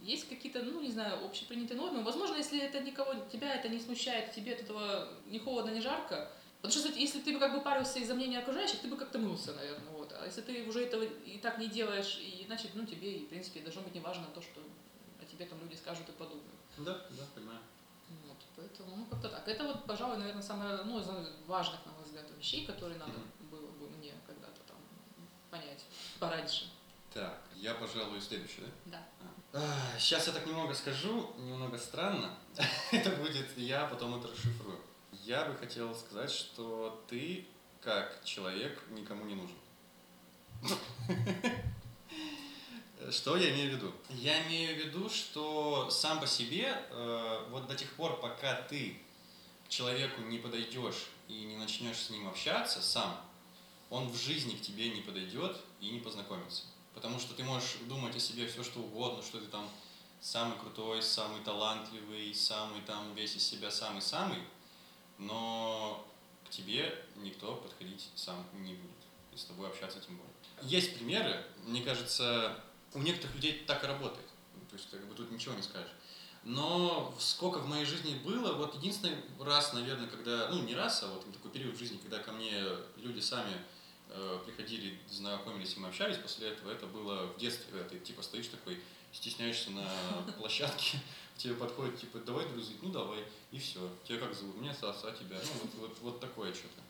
есть 0.00 0.28
какие-то, 0.28 0.62
ну, 0.62 0.80
не 0.80 0.90
знаю, 0.90 1.24
общепринятые 1.24 1.78
нормы. 1.78 2.02
Возможно, 2.02 2.36
если 2.36 2.60
это 2.60 2.80
никого, 2.80 3.14
тебя 3.32 3.54
это 3.54 3.68
не 3.68 3.80
смущает, 3.80 4.32
тебе 4.32 4.54
от 4.54 4.60
этого 4.60 5.08
ни 5.26 5.38
холодно, 5.38 5.70
ни 5.70 5.80
жарко. 5.80 6.30
Потому 6.60 6.72
что 6.72 6.82
кстати, 6.82 7.00
если 7.00 7.20
ты 7.20 7.32
бы 7.32 7.38
как 7.38 7.52
бы 7.54 7.60
парился 7.60 7.98
из-за 7.98 8.14
мнения 8.14 8.38
окружающих, 8.38 8.80
ты 8.80 8.88
бы 8.88 8.96
как-то 8.96 9.18
мылся, 9.18 9.52
наверное. 9.54 9.90
Вот. 9.92 10.12
А 10.12 10.26
если 10.26 10.40
ты 10.40 10.66
уже 10.68 10.84
этого 10.84 11.02
и 11.02 11.38
так 11.38 11.58
не 11.58 11.68
делаешь, 11.68 12.18
и 12.20 12.44
значит, 12.46 12.72
ну, 12.74 12.84
тебе, 12.84 13.12
и, 13.12 13.24
в 13.24 13.28
принципе, 13.28 13.60
должно 13.60 13.82
быть 13.82 13.94
неважно 13.94 14.26
то, 14.34 14.42
что 14.42 14.60
о 15.20 15.24
тебе 15.24 15.46
там 15.46 15.60
люди 15.62 15.76
скажут 15.76 16.08
и 16.08 16.12
подумают. 16.12 16.44
Да, 16.78 16.92
да, 17.10 17.24
понимаю. 17.34 17.60
Вот, 18.26 18.36
поэтому, 18.56 18.96
ну, 18.96 19.06
как-то 19.06 19.28
так. 19.28 19.48
Это 19.48 19.64
вот, 19.64 19.86
пожалуй, 19.86 20.18
наверное, 20.18 20.42
самое, 20.42 20.82
ну, 20.84 21.00
из 21.00 21.06
важных, 21.46 21.84
на 21.86 21.92
мой 21.92 22.04
взгляд, 22.04 22.26
вещей, 22.38 22.66
которые 22.66 22.98
надо 22.98 23.14
было 23.50 23.66
бы 23.72 23.88
мне 23.88 24.12
когда-то 24.26 24.45
там 24.45 24.45
понять 25.56 25.84
пораньше. 26.18 26.70
Так, 27.12 27.40
я, 27.54 27.74
пожалуй, 27.74 28.20
следующий, 28.20 28.62
да? 28.84 28.98
Да. 29.52 29.62
Сейчас 29.98 30.26
я 30.26 30.32
так 30.32 30.46
немного 30.46 30.74
скажу, 30.74 31.32
немного 31.38 31.78
странно. 31.78 32.36
это 32.92 33.10
будет 33.10 33.56
я 33.56 33.86
потом 33.86 34.18
это 34.18 34.28
расшифрую. 34.28 34.78
Я 35.12 35.46
бы 35.46 35.56
хотел 35.56 35.94
сказать, 35.94 36.30
что 36.30 37.02
ты, 37.08 37.46
как 37.80 38.22
человек, 38.24 38.82
никому 38.90 39.24
не 39.24 39.34
нужен. 39.34 39.56
Что 43.10 43.36
я 43.36 43.50
имею 43.50 43.72
в 43.72 43.74
виду? 43.74 43.92
Я 44.08 44.46
имею 44.48 44.74
в 44.74 44.78
виду, 44.78 45.08
что 45.08 45.90
сам 45.90 46.18
по 46.18 46.26
себе, 46.26 46.76
э, 46.90 47.46
вот 47.50 47.66
до 47.68 47.74
тех 47.74 47.92
пор, 47.92 48.18
пока 48.20 48.62
ты 48.62 48.98
к 49.66 49.68
человеку 49.68 50.22
не 50.22 50.38
подойдешь 50.38 51.06
и 51.28 51.44
не 51.44 51.56
начнешь 51.56 51.98
с 51.98 52.10
ним 52.10 52.26
общаться 52.26 52.80
сам, 52.80 53.20
он 53.96 54.08
в 54.10 54.16
жизни 54.16 54.54
к 54.54 54.60
тебе 54.60 54.90
не 54.90 55.00
подойдет 55.00 55.56
и 55.80 55.88
не 55.88 56.00
познакомится. 56.00 56.64
Потому 56.94 57.18
что 57.18 57.34
ты 57.34 57.42
можешь 57.44 57.76
думать 57.88 58.14
о 58.14 58.20
себе 58.20 58.46
все 58.46 58.62
что 58.62 58.80
угодно, 58.80 59.22
что 59.22 59.38
ты 59.40 59.46
там 59.46 59.68
самый 60.20 60.58
крутой, 60.58 61.02
самый 61.02 61.42
талантливый, 61.42 62.34
самый 62.34 62.82
там 62.82 63.14
весь 63.14 63.36
из 63.36 63.46
себя 63.46 63.70
самый-самый, 63.70 64.38
но 65.18 66.06
к 66.46 66.50
тебе 66.50 67.04
никто 67.16 67.54
подходить 67.56 68.10
сам 68.14 68.44
не 68.54 68.74
будет. 68.74 68.90
И 69.32 69.36
с 69.36 69.44
тобой 69.44 69.68
общаться 69.68 70.00
тем 70.00 70.16
более. 70.16 70.32
Есть 70.62 70.96
примеры, 70.96 71.44
мне 71.64 71.82
кажется, 71.82 72.62
у 72.94 72.98
некоторых 72.98 73.34
людей 73.36 73.64
так 73.66 73.82
и 73.84 73.86
работает. 73.86 74.26
То 74.70 74.76
есть 74.76 74.90
как 74.90 75.06
бы 75.06 75.14
тут 75.14 75.30
ничего 75.30 75.54
не 75.54 75.62
скажешь. 75.62 75.92
Но 76.44 77.14
сколько 77.18 77.58
в 77.58 77.66
моей 77.66 77.84
жизни 77.84 78.14
было, 78.24 78.52
вот 78.52 78.76
единственный 78.76 79.16
раз, 79.40 79.72
наверное, 79.72 80.06
когда, 80.06 80.48
ну 80.48 80.62
не 80.62 80.74
раз, 80.74 81.02
а 81.02 81.08
вот 81.08 81.30
такой 81.32 81.50
период 81.50 81.74
в 81.74 81.78
жизни, 81.78 81.96
когда 81.96 82.20
ко 82.20 82.30
мне 82.32 82.62
люди 82.96 83.20
сами 83.20 83.52
приходили, 84.44 84.98
знакомились 85.10 85.76
и 85.76 85.80
мы 85.80 85.88
общались, 85.88 86.16
после 86.16 86.48
этого 86.48 86.70
это 86.70 86.86
было 86.86 87.26
в 87.26 87.38
детстве, 87.38 87.82
ты 87.84 87.98
типа 87.98 88.22
стоишь 88.22 88.48
такой, 88.48 88.80
стесняешься 89.12 89.70
на 89.70 89.88
площадке, 90.38 90.98
к 91.34 91.38
тебе 91.38 91.54
подходит, 91.54 92.00
типа, 92.00 92.18
давай 92.18 92.48
дружить, 92.48 92.82
ну 92.82 92.90
давай, 92.90 93.24
и 93.50 93.58
все. 93.58 93.80
Тебя 94.04 94.18
как 94.18 94.34
зовут? 94.34 94.56
Меня 94.56 94.74
Саса, 94.74 95.12
тебя. 95.12 95.38
Ну, 95.42 95.60
вот, 95.62 95.70
вот, 95.80 95.98
вот 96.00 96.20
такое 96.20 96.52
что-то. 96.52 96.82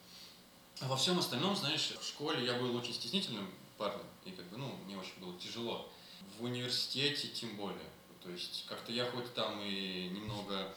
А 0.81 0.89
во 0.89 0.97
всем 0.97 1.19
остальном, 1.19 1.57
знаешь, 1.57 1.95
в 1.99 2.07
школе 2.07 2.45
я 2.45 2.55
был 2.55 2.75
очень 2.77 2.93
стеснительным 2.93 3.49
парнем, 3.79 4.05
и 4.25 4.31
как 4.31 4.45
бы, 4.47 4.59
ну, 4.59 4.77
мне 4.85 4.97
очень 4.97 5.19
было 5.21 5.39
тяжело. 5.39 5.91
В 6.39 6.45
университете 6.45 7.29
тем 7.29 7.57
более. 7.57 7.91
То 8.23 8.31
есть 8.31 8.67
как-то 8.69 8.93
я 8.93 9.09
хоть 9.11 9.33
там 9.35 9.61
и 9.63 10.09
немного 10.09 10.75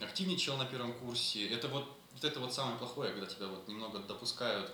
активничал 0.00 0.56
на 0.56 0.64
первом 0.64 0.92
курсе, 0.94 1.48
это 1.48 1.68
вот, 1.68 1.88
вот 2.12 2.24
это 2.24 2.40
вот 2.40 2.52
самое 2.52 2.78
плохое, 2.78 3.12
когда 3.12 3.26
тебя 3.26 3.46
вот 3.46 3.68
немного 3.68 3.98
допускают 4.00 4.70
э, 4.70 4.72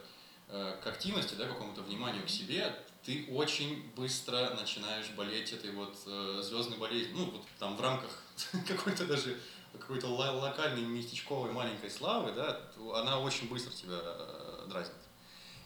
к 0.53 0.87
активности, 0.87 1.35
да, 1.35 1.47
к 1.47 1.49
какому-то 1.49 1.83
вниманию 1.83 2.25
к 2.25 2.29
себе, 2.29 2.75
ты 3.05 3.27
очень 3.33 3.91
быстро 3.97 4.55
начинаешь 4.59 5.11
болеть 5.11 5.53
этой 5.53 5.73
вот 5.73 5.97
э, 6.07 6.41
звездной 6.43 6.79
болезнью. 6.79 7.17
Ну, 7.17 7.25
вот 7.31 7.43
там 7.59 7.77
в 7.77 7.81
рамках 7.81 8.11
какой-то 8.69 9.07
даже 9.07 9.39
какой-то 9.73 10.07
локальной 10.09 10.83
местечковой 10.83 11.51
маленькой 11.51 11.91
славы, 11.91 12.33
да, 12.33 12.61
она 12.95 13.19
очень 13.19 13.49
быстро 13.49 13.73
тебя 13.73 13.99
э, 14.01 14.67
дразнит. 14.69 14.95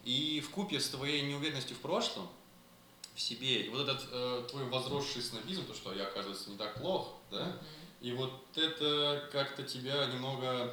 И 0.05 0.40
в 0.40 0.50
купе 0.50 0.81
с 0.81 0.88
твоей 0.88 1.23
неуверенностью 1.23 1.76
в 1.76 1.81
прошлом, 1.81 2.28
в 3.14 3.21
себе, 3.21 3.62
и 3.62 3.69
вот 3.69 3.88
этот 3.88 4.07
э, 4.11 4.47
твой 4.49 4.64
возросший 4.64 5.23
снобизм, 5.23 5.66
то, 5.66 5.75
что 5.75 5.93
я, 5.93 6.05
оказывается, 6.05 6.50
не 6.50 6.57
так 6.57 6.75
плох, 6.81 7.16
да, 7.31 7.61
и 8.00 8.12
вот 8.12 8.33
это 8.55 9.28
как-то 9.33 9.62
тебя 9.64 10.07
немного 10.07 10.73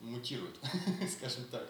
мутирует, 0.00 0.56
скажем 1.16 1.44
так. 1.50 1.68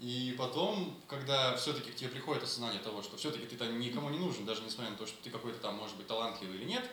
И 0.00 0.34
потом, 0.38 0.96
когда 1.08 1.56
все-таки 1.56 1.90
к 1.90 1.96
тебе 1.96 2.10
приходит 2.10 2.44
осознание 2.44 2.80
того, 2.80 3.02
что 3.02 3.16
все-таки 3.16 3.46
ты 3.46 3.56
там 3.56 3.78
никому 3.80 4.10
не 4.10 4.18
нужен, 4.18 4.44
даже 4.44 4.62
несмотря 4.62 4.92
на 4.92 4.96
то, 4.96 5.06
что 5.06 5.20
ты 5.22 5.30
какой-то 5.30 5.58
там, 5.58 5.74
может 5.74 5.96
быть, 5.96 6.06
талантливый 6.06 6.56
или 6.56 6.64
нет, 6.64 6.88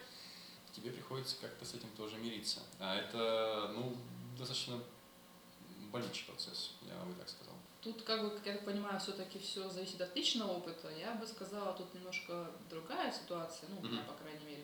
тебе 0.71 0.91
приходится 0.91 1.35
как-то 1.39 1.65
с 1.65 1.75
этим 1.75 1.89
тоже 1.95 2.17
мириться. 2.17 2.61
А 2.79 2.95
это, 2.95 3.71
ну, 3.75 3.95
достаточно 4.37 4.79
больничий 5.91 6.25
процесс, 6.25 6.71
я 6.81 6.95
бы 7.05 7.13
так 7.13 7.29
сказал. 7.29 7.53
Тут, 7.81 8.01
как 8.01 8.23
бы, 8.23 8.31
как 8.31 8.45
я 8.47 8.55
понимаю, 8.55 8.99
все-таки 8.99 9.37
все 9.37 9.69
зависит 9.69 10.01
от 10.01 10.15
личного 10.15 10.53
опыта. 10.53 10.89
Я 10.89 11.13
бы 11.13 11.27
сказала, 11.27 11.73
тут 11.73 11.93
немножко 11.93 12.49
другая 12.69 13.11
ситуация, 13.11 13.69
ну, 13.69 13.87
mm-hmm. 13.87 14.05
по 14.05 14.13
крайней 14.13 14.43
мере. 14.45 14.63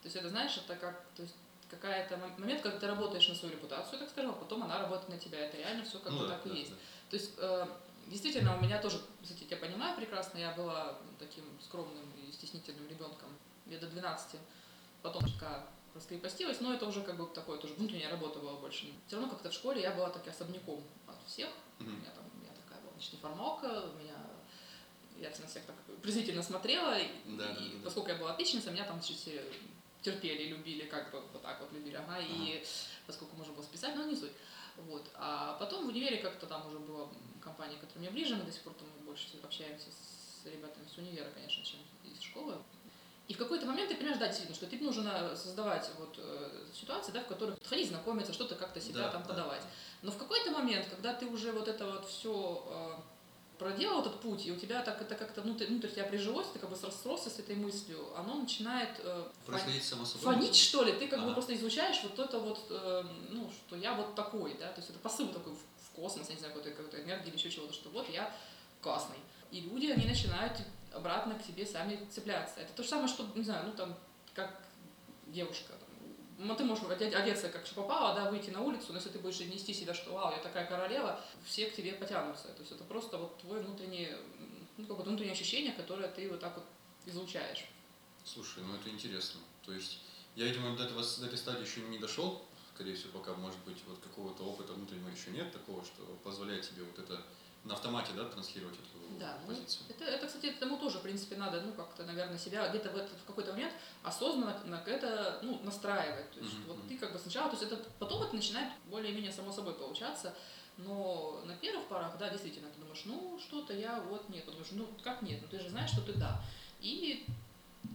То 0.00 0.06
есть 0.06 0.16
это, 0.16 0.30
знаешь, 0.30 0.56
это 0.56 0.76
как, 0.76 1.04
то 1.16 1.22
есть 1.22 1.34
какая-то 1.72 2.16
момент, 2.38 2.62
когда 2.62 2.78
ты 2.78 2.86
работаешь 2.86 3.28
на 3.28 3.34
свою 3.34 3.54
репутацию, 3.54 3.98
так 3.98 4.10
скажем, 4.10 4.30
а 4.30 4.34
потом 4.34 4.62
она 4.62 4.78
работает 4.78 5.08
на 5.08 5.18
тебя. 5.18 5.38
Это 5.38 5.56
реально 5.56 5.84
все 5.84 5.98
как 5.98 6.12
ну, 6.12 6.20
да, 6.20 6.28
так 6.28 6.42
да, 6.44 6.50
и 6.50 6.58
есть. 6.58 6.70
Да. 6.70 6.76
То 7.12 7.18
есть 7.18 7.32
э, 7.36 7.66
действительно 8.06 8.56
у 8.56 8.62
меня 8.62 8.80
тоже, 8.80 8.98
кстати, 9.22 9.44
я 9.50 9.58
понимаю 9.58 9.94
прекрасно, 9.94 10.38
я 10.38 10.52
была 10.52 10.98
таким 11.18 11.44
скромным 11.60 12.10
и 12.16 12.32
стеснительным 12.32 12.88
ребенком 12.88 13.28
лет 13.66 13.80
до 13.80 13.86
12 13.86 14.40
потом 15.02 15.22
пока 15.34 15.66
раскрепостилась, 15.94 16.62
но 16.62 16.72
это 16.72 16.86
уже 16.86 17.02
как 17.02 17.18
бы 17.18 17.26
такое 17.26 17.58
тоже 17.58 17.74
внутренняя 17.74 18.10
работа 18.10 18.38
была 18.38 18.54
больше. 18.54 18.86
Все 19.06 19.16
равно 19.16 19.30
как-то 19.30 19.50
в 19.50 19.52
школе 19.52 19.82
я 19.82 19.90
была 19.90 20.08
так 20.08 20.26
особняком 20.26 20.82
от 21.06 21.16
всех. 21.26 21.50
Mm-hmm. 21.80 21.84
У 21.84 21.90
меня 21.90 22.10
там, 22.14 22.24
у 22.34 22.38
меня 22.40 22.52
такая 22.64 22.80
была 22.80 22.92
значит, 22.92 23.20
формалка, 23.20 23.66
у 23.66 23.98
меня 23.98 24.16
я 25.18 25.28
на 25.28 25.46
всех 25.46 25.66
так 25.66 25.76
презрительно 26.00 26.42
смотрела, 26.42 26.98
и, 26.98 27.08
да, 27.26 27.50
и 27.50 27.76
да, 27.76 27.84
поскольку 27.84 28.08
да. 28.08 28.14
я 28.14 28.20
была 28.20 28.32
отличница, 28.32 28.70
меня 28.70 28.86
там 28.86 29.02
значит, 29.02 29.18
все 29.18 29.44
терпели, 30.00 30.48
любили, 30.48 30.86
как 30.86 31.10
бы 31.10 31.20
вот 31.30 31.42
так 31.42 31.60
вот 31.60 31.70
любили, 31.74 31.96
ага, 31.96 32.16
ага. 32.16 32.24
и 32.26 32.64
поскольку 33.06 33.36
можно 33.36 33.52
было 33.52 33.62
списать, 33.62 33.94
но 33.96 34.06
не 34.06 34.16
суть. 34.16 34.32
Вот. 34.76 35.08
А 35.14 35.54
потом 35.58 35.84
в 35.84 35.88
универе 35.88 36.18
как-то 36.18 36.46
там 36.46 36.66
уже 36.66 36.78
была 36.78 37.08
компания, 37.42 37.76
которая 37.76 38.00
мне 38.00 38.10
ближе, 38.10 38.36
мы 38.36 38.44
до 38.44 38.52
сих 38.52 38.62
пор 38.62 38.74
там 38.74 38.88
больше 39.04 39.28
общаемся 39.42 39.88
с 39.90 40.46
ребятами 40.46 40.86
с 40.86 40.98
универа, 40.98 41.30
конечно, 41.34 41.64
чем 41.64 41.80
из 42.04 42.20
школы. 42.20 42.56
И 43.28 43.34
в 43.34 43.38
какой-то 43.38 43.66
момент 43.66 43.88
ты 43.88 43.96
понимаешь, 43.96 44.18
да, 44.18 44.26
действительно, 44.26 44.56
что 44.56 44.66
тебе 44.66 44.84
нужно 44.84 45.34
создавать 45.36 45.88
вот 45.98 46.16
э, 46.18 46.66
ситуации, 46.74 47.12
да, 47.12 47.22
в 47.22 47.28
которых 47.28 47.56
ходить, 47.64 47.88
знакомиться, 47.88 48.32
что-то 48.32 48.56
как-то 48.56 48.80
себя 48.80 49.02
да, 49.02 49.10
там 49.10 49.22
подавать. 49.22 49.62
Но 50.02 50.10
в 50.10 50.18
какой-то 50.18 50.50
момент, 50.50 50.86
когда 50.90 51.14
ты 51.14 51.26
уже 51.26 51.52
вот 51.52 51.68
это 51.68 51.86
вот 51.86 52.08
все 52.08 52.66
э, 52.68 53.11
проделал 53.62 54.00
этот 54.00 54.20
путь, 54.20 54.46
и 54.46 54.52
у 54.52 54.56
тебя 54.56 54.82
так 54.82 55.00
это 55.00 55.14
как-то 55.14 55.40
внутрь, 55.42 55.66
внутрь 55.66 55.88
тебя 55.88 56.04
прижилось, 56.04 56.48
ты 56.48 56.58
как 56.58 56.68
бы 56.68 56.76
сросся 56.76 57.30
с 57.30 57.38
этой 57.38 57.54
мыслью, 57.54 57.98
оно 58.16 58.34
начинает 58.34 58.90
э, 58.98 59.24
Происходить 59.46 59.84
само 59.84 60.04
собой. 60.04 60.34
фонить, 60.34 60.56
что 60.56 60.82
ли, 60.82 60.92
ты 60.92 61.06
как 61.08 61.20
ага. 61.20 61.28
бы 61.28 61.34
просто 61.34 61.54
изучаешь 61.54 62.02
вот 62.02 62.18
это 62.18 62.38
вот, 62.38 62.60
э, 62.70 63.04
ну, 63.30 63.50
что 63.50 63.76
я 63.76 63.94
вот 63.94 64.14
такой, 64.14 64.54
да, 64.58 64.68
то 64.72 64.80
есть 64.80 64.90
это 64.90 64.98
посыл 64.98 65.28
такой 65.28 65.54
в 65.54 65.90
космос, 65.94 66.28
я 66.28 66.34
не 66.34 66.40
знаю, 66.40 66.54
какой-то, 66.54 66.76
какой-то 66.76 67.02
энергии 67.02 67.28
или 67.28 67.36
еще 67.36 67.50
чего-то, 67.50 67.72
что 67.72 67.88
вот 67.90 68.08
я 68.08 68.34
классный. 68.80 69.18
И 69.50 69.60
люди, 69.60 69.86
они 69.86 70.06
начинают 70.06 70.58
обратно 70.92 71.34
к 71.34 71.46
тебе 71.46 71.64
сами 71.66 72.06
цепляться. 72.10 72.60
Это 72.60 72.72
то 72.72 72.82
же 72.82 72.88
самое, 72.88 73.08
что, 73.08 73.26
не 73.34 73.44
знаю, 73.44 73.66
ну 73.66 73.72
там, 73.72 73.96
как 74.34 74.62
девушка. 75.26 75.72
Ну, 76.38 76.56
ты 76.56 76.64
можешь 76.64 76.84
одеться 76.84 77.48
как 77.48 77.66
попало, 77.68 78.14
да, 78.14 78.30
выйти 78.30 78.50
на 78.50 78.60
улицу, 78.60 78.86
но 78.88 78.96
если 78.96 79.10
ты 79.10 79.18
будешь 79.18 79.40
нести 79.40 79.72
себя, 79.72 79.94
что 79.94 80.12
вау, 80.12 80.32
я 80.32 80.38
такая 80.38 80.66
королева, 80.66 81.20
все 81.44 81.66
к 81.66 81.74
тебе 81.74 81.92
потянутся. 81.92 82.48
То 82.48 82.60
есть 82.60 82.72
это 82.72 82.84
просто 82.84 83.18
вот 83.18 83.38
твой 83.38 83.62
внутренний, 83.62 84.08
ну, 84.76 84.86
как 84.86 84.96
бы 84.96 85.02
внутреннее 85.04 85.32
ощущение, 85.32 85.72
которое 85.72 86.08
ты 86.08 86.28
вот 86.28 86.40
так 86.40 86.56
вот 86.56 86.64
излучаешь. 87.06 87.66
Слушай, 88.24 88.62
ну 88.64 88.74
это 88.74 88.88
интересно. 88.88 89.40
То 89.64 89.72
есть 89.72 89.98
я, 90.34 90.46
видимо, 90.46 90.76
до, 90.76 90.84
этого, 90.84 91.02
до 91.02 91.26
этой 91.26 91.38
стадии 91.38 91.66
еще 91.66 91.80
не 91.82 91.98
дошел, 91.98 92.42
скорее 92.74 92.94
всего, 92.94 93.18
пока, 93.18 93.34
может 93.34 93.58
быть, 93.60 93.78
вот 93.86 93.98
какого-то 93.98 94.44
опыта 94.44 94.72
внутреннего 94.72 95.08
еще 95.08 95.30
нет 95.30 95.52
такого, 95.52 95.84
что 95.84 96.02
позволяет 96.24 96.68
тебе 96.68 96.82
вот 96.84 96.98
это 96.98 97.22
на 97.64 97.74
автомате, 97.74 98.12
да, 98.16 98.24
транслировать 98.24 98.74
эту 98.74 98.92
да, 99.18 99.38
ну, 99.46 99.54
позицию. 99.54 99.84
Это, 99.88 100.04
это, 100.04 100.26
кстати, 100.26 100.46
этому 100.46 100.78
тоже, 100.78 100.98
в 100.98 101.02
принципе, 101.02 101.36
надо, 101.36 101.60
ну, 101.60 101.72
как-то, 101.72 102.04
наверное, 102.04 102.38
себя 102.38 102.68
где-то 102.68 102.90
в, 102.90 102.96
этот, 102.96 103.16
в 103.16 103.24
какой-то 103.24 103.52
момент 103.52 103.72
осознанно 104.02 104.58
на 104.64 104.82
это, 104.84 105.38
ну, 105.42 105.60
настраивать. 105.62 106.30
То 106.32 106.40
есть, 106.40 106.52
mm-hmm. 106.52 106.66
вот 106.66 106.88
ты 106.88 106.98
как 106.98 107.12
бы 107.12 107.18
сначала, 107.18 107.48
то 107.48 107.56
есть 107.56 107.70
это 107.70 107.82
потом 107.98 108.22
это 108.22 108.34
начинает 108.34 108.72
более-менее 108.86 109.32
само 109.32 109.52
собой 109.52 109.74
получаться, 109.74 110.34
но 110.78 111.42
на 111.44 111.54
первых 111.56 111.86
порах, 111.86 112.16
да, 112.18 112.30
действительно, 112.30 112.68
ты 112.70 112.80
думаешь, 112.80 113.02
ну, 113.04 113.38
что-то 113.38 113.72
я 113.74 114.00
вот 114.00 114.28
нет, 114.28 114.44
думаешь, 114.44 114.68
ну, 114.72 114.88
как 115.02 115.22
нет, 115.22 115.40
ну, 115.42 115.48
ты 115.48 115.60
же 115.60 115.70
знаешь, 115.70 115.90
что 115.90 116.00
ты 116.00 116.14
да. 116.14 116.42
И 116.80 117.26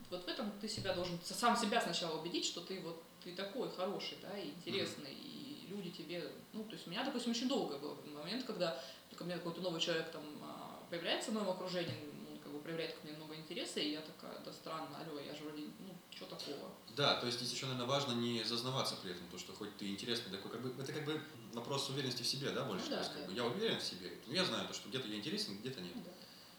вот 0.10 0.24
в 0.24 0.28
этом 0.28 0.52
ты 0.62 0.70
себя 0.70 0.94
должен, 0.94 1.20
сам 1.24 1.58
себя 1.58 1.82
сначала 1.82 2.20
убедить, 2.20 2.46
что 2.46 2.62
ты 2.62 2.80
вот, 2.80 3.04
ты 3.24 3.36
такой 3.36 3.70
хороший, 3.72 4.18
да, 4.22 4.38
и 4.38 4.50
интересный, 4.50 5.12
mm-hmm. 5.12 5.66
и 5.66 5.68
люди 5.70 5.90
тебе, 5.90 6.32
ну, 6.54 6.64
то 6.64 6.74
есть 6.74 6.88
у 6.88 6.90
меня, 6.90 7.04
допустим, 7.04 7.32
очень 7.32 7.50
долго 7.50 7.78
был 7.78 7.98
момент, 8.28 8.46
когда 8.46 8.82
ко 9.18 9.24
мне 9.24 9.36
какой-то 9.36 9.62
новый 9.62 9.82
человек 9.82 10.12
там 10.12 10.24
а, 10.42 10.84
появляется 10.90 11.32
в 11.32 11.34
моем 11.34 11.50
окружении, 11.50 11.94
он 12.30 12.40
как 12.40 12.52
бы 12.52 12.60
проявляет 12.60 12.94
ко 12.94 13.00
мне 13.04 13.14
много 13.18 13.36
интереса, 13.36 13.80
и 13.80 13.92
я 13.92 14.02
такая, 14.02 14.40
да 14.46 14.54
странно, 14.54 14.98
алло, 14.98 15.20
я 15.20 15.36
же 15.36 15.44
вроде, 15.44 15.64
ну, 15.80 15.96
что 16.12 16.26
такого? 16.26 16.72
Да, 16.96 17.20
то 17.20 17.26
есть 17.26 17.40
здесь 17.40 17.54
еще, 17.54 17.66
наверное, 17.66 17.88
важно 17.88 18.14
не 18.14 18.44
зазнаваться 18.44 18.96
при 19.02 19.12
этом, 19.12 19.28
то, 19.30 19.38
что 19.38 19.54
хоть 19.54 19.76
ты 19.78 19.88
интересный 19.88 20.32
такой, 20.32 20.52
как 20.52 20.62
бы, 20.62 20.82
это 20.82 20.94
как 20.94 21.06
бы 21.06 21.22
вопрос 21.54 21.90
уверенности 21.90 22.22
в 22.22 22.28
себе, 22.28 22.52
да, 22.52 22.64
больше? 22.64 22.86
Ну, 22.86 22.92
да, 22.92 22.98
то 22.98 23.02
есть, 23.02 23.14
да. 23.14 23.20
как 23.20 23.30
бы, 23.30 23.34
я 23.36 23.46
уверен 23.46 23.80
в 23.80 23.84
себе, 23.84 24.12
ну, 24.28 24.34
я 24.34 24.46
знаю 24.46 24.68
то, 24.68 24.74
что 24.74 24.90
где-то 24.90 25.08
я 25.08 25.16
интересен, 25.18 25.58
где-то 25.58 25.82
нет. 25.82 25.94
Да. 25.96 26.12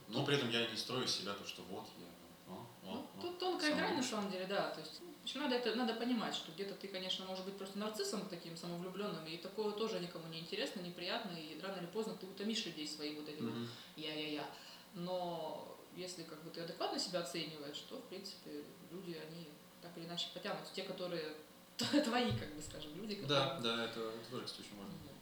Но 0.09 0.25
при 0.25 0.37
этом 0.37 0.51
я 0.51 0.67
не 0.67 0.77
строю 0.77 1.07
себя 1.07 1.35
то, 1.35 1.47
что 1.47 1.63
вот 1.63 1.87
я, 1.99 2.07
о, 2.53 2.57
о, 2.57 2.67
ну, 2.83 3.07
о, 3.19 3.21
тут 3.21 3.39
тонкая 3.39 3.75
грань, 3.75 3.97
на 3.97 4.03
самом 4.03 4.31
деле, 4.31 4.47
да, 4.47 4.71
то 4.71 4.81
есть 4.81 5.01
общем, 5.29 5.43
надо, 5.43 5.57
это, 5.57 5.75
надо 5.75 5.95
понимать, 5.95 6.35
что 6.35 6.53
где-то 6.53 6.75
ты, 6.75 6.89
конечно, 6.89 7.27
может 7.27 7.45
быть 7.45 7.57
просто 7.59 7.79
нарциссом 7.79 8.27
таким 8.29 8.57
самовлюбленным, 8.57 9.27
и 9.27 9.37
такое 9.37 9.73
тоже 9.73 10.01
никому 10.01 10.27
не 10.29 10.41
интересно, 10.41 10.81
неприятно, 10.81 11.37
и 11.37 11.61
рано 11.61 11.77
или 11.79 11.87
поздно 11.87 12.15
ты 12.15 12.27
утомишь 12.27 12.65
людей 12.65 12.89
свои 12.89 13.15
вот 13.15 13.29
эти 13.29 13.41
mm-hmm. 13.41 13.61
вот 13.61 13.69
я-я-я. 13.97 14.49
Но 14.95 15.77
если 15.95 16.23
как 16.23 16.43
бы 16.43 16.51
ты 16.51 16.63
адекватно 16.63 16.99
себя 16.99 17.21
оцениваешь, 17.21 17.79
то, 17.89 17.97
в 17.97 18.05
принципе, 18.05 18.65
люди, 18.91 19.21
они 19.29 19.49
так 19.83 19.97
или 19.99 20.07
иначе 20.07 20.29
потянутся. 20.33 20.73
Те, 20.73 20.85
которые 20.85 21.35
твои, 21.77 22.31
как 22.37 22.55
бы 22.55 22.63
скажем, 22.63 22.95
люди, 22.97 23.17
которые... 23.17 23.29
Да, 23.29 23.61
да, 23.61 23.85
это, 23.85 24.01
это 24.01 24.31
тоже, 24.31 24.47
кстати, 24.47 24.63
очень 24.63 24.79
важно. 24.79 24.95
Вот. 25.05 25.13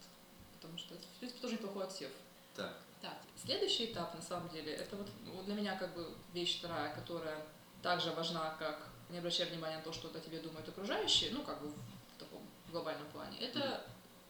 Потому 0.55 0.79
что 0.79 0.95
это, 0.95 1.05
в 1.05 1.19
принципе, 1.19 1.41
тоже 1.41 1.55
неплохой 1.55 1.85
отсев. 1.85 2.11
Так. 2.55 2.79
Так, 3.03 3.19
следующий 3.45 3.87
этап, 3.87 4.15
на 4.15 4.23
самом 4.23 4.49
деле, 4.51 4.73
это 4.73 4.97
вот, 4.97 5.09
вот 5.27 5.45
для 5.47 5.55
меня 5.55 5.77
как 5.77 5.95
бы 5.95 6.15
вещь 6.33 6.59
вторая, 6.59 6.95
которая 6.95 7.45
также 7.83 8.13
важна, 8.13 8.55
как 8.59 8.89
не 9.11 9.19
обращая 9.19 9.49
внимания 9.49 9.77
на 9.77 9.83
то, 9.83 9.93
что 9.93 10.09
о 10.09 10.21
тебе 10.21 10.41
думают 10.41 10.69
окружающие, 10.69 11.31
ну, 11.33 11.43
как 11.43 11.61
бы 11.61 11.69
в 11.69 12.19
таком 12.19 12.41
глобальном 12.71 13.07
плане, 13.09 13.39
это 13.39 13.85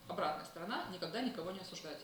обратная 0.09 0.45
сторона, 0.45 0.85
никогда 0.93 1.21
никого 1.21 1.51
не 1.51 1.61
осуждать. 1.61 1.99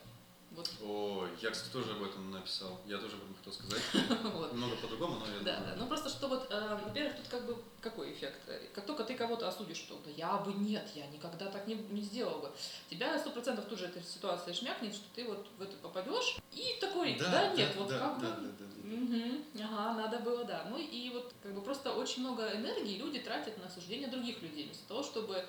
Вот. 0.54 0.71
О, 0.85 1.26
я, 1.40 1.50
кстати, 1.50 1.73
тоже 1.73 1.92
об 1.92 2.02
этом 2.02 2.30
написал. 2.30 2.80
Я 2.87 2.99
тоже 2.99 3.16
об 3.16 3.23
этом 3.23 3.35
хотел 3.37 3.52
сказать. 3.52 3.82
вот. 4.35 4.52
Много 4.52 4.76
по-другому, 4.76 5.18
но 5.18 5.26
я 5.26 5.40
Да, 5.40 5.61
да. 5.61 5.75
Ну 5.78 5.87
просто 5.87 6.11
что 6.11 6.28
вот, 6.28 6.47
э, 6.50 6.78
во-первых, 6.85 7.16
тут 7.16 7.28
как 7.28 7.47
бы 7.47 7.56
какой 7.80 8.12
эффект? 8.12 8.40
Как 8.75 8.85
только 8.85 9.04
ты 9.04 9.14
кого-то 9.14 9.49
осудишь, 9.49 9.78
что 9.78 9.99
да 10.04 10.11
я 10.11 10.37
бы 10.38 10.52
нет, 10.52 10.88
я 10.94 11.06
никогда 11.06 11.47
так 11.47 11.66
не, 11.66 11.75
не 11.75 12.02
сделал 12.02 12.40
бы. 12.40 12.50
Тебя 12.90 13.18
сто 13.18 13.30
процентов 13.30 13.64
тут 13.64 13.78
же 13.78 13.87
эта 13.87 14.02
ситуация 14.02 14.52
шмякнет, 14.52 14.94
что 14.94 15.04
ты 15.14 15.25
вот 15.25 15.47
в 15.56 15.62
это 15.62 15.76
попадешь 15.78 16.37
и 16.52 16.78
такой, 16.80 17.16
да, 17.18 17.30
да 17.30 17.54
нет, 17.54 17.71
да, 17.75 17.80
вот 17.80 17.88
да, 17.88 17.99
как 17.99 18.21
да, 18.21 18.30
бы. 18.30 18.42
Да, 18.42 18.52
да, 18.59 18.66
да, 18.66 18.94
угу, 18.94 19.42
ага, 19.59 19.94
надо 19.94 20.18
было, 20.18 20.44
да. 20.44 20.66
Ну 20.68 20.78
и 20.78 21.11
вот 21.11 21.32
как 21.42 21.54
бы 21.54 21.62
просто 21.62 21.92
очень 21.92 22.21
много 22.21 22.54
энергии 22.54 22.99
люди 22.99 23.21
тратят 23.21 23.56
на 23.59 23.66
осуждение 23.66 24.09
других 24.09 24.42
людей, 24.42 24.64
вместо 24.64 24.87
того, 24.87 25.02
чтобы 25.02 25.47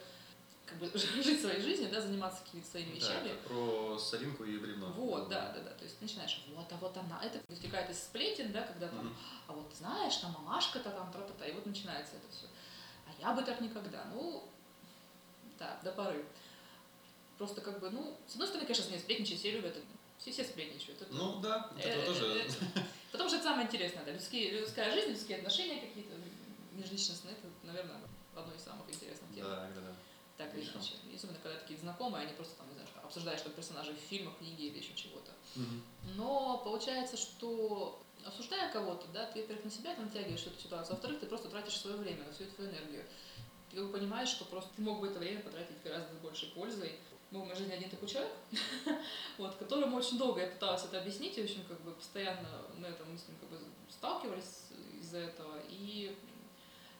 как 0.65 0.77
бы 0.77 0.91
жить 0.97 1.41
своей 1.41 1.61
жизнью, 1.61 1.89
да, 1.91 2.01
заниматься 2.01 2.43
какими-то 2.43 2.69
своими 2.69 2.95
вещами. 2.95 3.29
Да, 3.29 3.47
про 3.47 3.97
соринку 3.99 4.43
и 4.43 4.57
бревно. 4.57 4.87
Вот, 4.95 5.29
да, 5.29 5.51
да, 5.53 5.61
да. 5.61 5.71
То 5.71 5.83
есть 5.83 6.01
начинаешь, 6.01 6.43
вот, 6.55 6.71
а 6.71 6.75
вот 6.77 6.95
она, 6.97 7.21
это 7.23 7.39
вытекает 7.47 7.89
из 7.89 7.99
сплетен, 7.99 8.51
да, 8.51 8.61
когда 8.61 8.87
там, 8.87 9.07
mm-hmm. 9.07 9.13
а 9.47 9.53
вот 9.53 9.73
знаешь, 9.75 10.15
там 10.17 10.31
мамашка-то 10.31 10.89
там, 10.89 11.11
тра-та-та, 11.11 11.45
и 11.45 11.53
вот 11.53 11.65
начинается 11.65 12.15
это 12.15 12.31
все. 12.31 12.45
А 13.05 13.21
я 13.21 13.33
бы 13.33 13.41
так 13.43 13.59
никогда. 13.61 14.05
Ну, 14.13 14.43
да, 15.59 15.79
до 15.83 15.91
поры. 15.91 16.25
Просто 17.37 17.61
как 17.61 17.79
бы, 17.79 17.89
ну, 17.89 18.15
с 18.27 18.33
одной 18.33 18.47
стороны, 18.47 18.67
конечно, 18.67 18.91
не 18.91 18.99
сплетничать, 18.99 19.39
все 19.39 19.51
любят, 19.51 19.75
все, 20.17 20.31
все 20.31 20.43
сплетничают. 20.43 21.01
Это, 21.01 21.13
ну 21.13 21.39
да, 21.39 21.71
это, 21.77 21.89
это 21.89 22.05
тоже. 22.05 22.25
Это, 22.39 22.55
потому 23.11 23.29
что 23.29 23.37
это 23.37 23.47
самое 23.47 23.67
интересное, 23.67 24.05
да, 24.05 24.11
людские, 24.11 24.51
людская 24.51 24.91
жизнь, 24.93 25.09
людские 25.09 25.37
отношения 25.39 25.81
какие-то 25.81 26.13
межличностные, 26.73 27.33
это, 27.33 27.47
наверное, 27.63 27.99
одной 28.35 28.55
из 28.55 28.63
самых 28.63 28.87
интересных 28.87 29.33
тем. 29.33 29.43
Да, 29.43 29.69
да, 29.75 29.81
да. 29.81 29.95
Так 30.37 30.53
или 30.55 30.63
иначе. 30.63 30.93
Особенно, 31.15 31.39
когда 31.39 31.59
такие 31.59 31.79
знакомые, 31.79 32.25
они 32.25 32.33
просто 32.33 32.55
там, 32.57 32.67
не 32.67 32.73
знаю, 32.73 32.89
обсуждаешь 33.03 33.39
что 33.39 33.49
персонажей 33.51 33.93
в 33.93 33.99
фильмах, 33.99 34.37
книге 34.37 34.67
или 34.67 34.79
еще 34.79 34.93
чего-то. 34.95 35.31
Но 36.15 36.57
получается, 36.63 37.17
что 37.17 38.01
осуждая 38.25 38.71
кого-то, 38.71 39.05
да, 39.13 39.25
ты, 39.27 39.41
во-первых, 39.41 39.65
на 39.65 39.71
себя 39.71 39.95
натягиваешь 39.95 40.45
эту 40.45 40.59
ситуацию, 40.59 40.95
во-вторых, 40.95 41.19
ты 41.19 41.25
просто 41.25 41.49
тратишь 41.49 41.77
свое 41.77 41.97
время, 41.97 42.23
всю 42.33 42.45
эту 42.45 42.63
энергию. 42.65 43.03
Ты 43.69 43.85
понимаешь, 43.87 44.29
что 44.29 44.45
просто 44.45 44.69
ты 44.75 44.81
мог 44.81 45.01
бы 45.01 45.07
это 45.07 45.19
время 45.19 45.41
потратить 45.41 45.81
гораздо 45.83 46.13
большей 46.21 46.49
пользой. 46.49 46.93
Был 47.31 47.41
в 47.41 47.45
моей 47.45 47.57
жизни 47.57 47.73
один 47.73 47.89
такой 47.89 48.07
человек, 48.07 48.31
вот, 49.39 49.55
которому 49.55 49.97
очень 49.97 50.19
долго 50.19 50.41
я 50.41 50.47
пыталась 50.47 50.83
это 50.83 50.99
объяснить, 50.99 51.35
и, 51.37 51.41
в 51.41 51.45
общем, 51.45 51.63
как 51.67 51.81
бы 51.81 51.91
постоянно 51.91 52.47
на 52.77 52.85
этом 52.85 53.11
мы 53.11 53.17
с 53.17 53.27
ним 53.27 53.37
как 53.39 53.49
бы 53.49 53.57
сталкивались 53.89 54.67
из-за 55.01 55.17
этого. 55.17 55.59
И, 55.67 56.15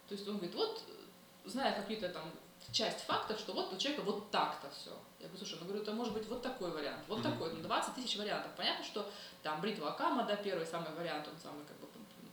то 0.09 0.15
есть 0.15 0.27
он 0.27 0.37
говорит, 0.37 0.55
вот, 0.55 0.81
зная 1.45 1.79
какие-то 1.79 2.09
там 2.09 2.31
часть 2.71 3.01
фактов, 3.01 3.39
что 3.39 3.53
вот 3.53 3.73
у 3.73 3.77
человека 3.77 4.03
вот 4.03 4.31
так-то 4.31 4.69
все. 4.71 4.91
Я 5.19 5.27
говорю, 5.27 5.37
слушай, 5.45 5.57
ну 5.59 5.65
говорю, 5.65 5.81
это 5.81 5.93
может 5.93 6.13
быть 6.13 6.27
вот 6.27 6.41
такой 6.41 6.71
вариант, 6.71 7.03
вот 7.07 7.21
такой, 7.21 7.53
ну 7.53 7.61
20 7.61 7.95
тысяч 7.95 8.17
вариантов. 8.17 8.51
Понятно, 8.55 8.83
что 8.83 9.09
там 9.41 9.61
бритва 9.61 9.93
Акама, 9.93 10.23
да, 10.23 10.35
первый 10.35 10.65
самый 10.65 10.91
вариант, 10.93 11.27
он 11.27 11.39
самый 11.41 11.65
как 11.65 11.77
бы 11.79 11.87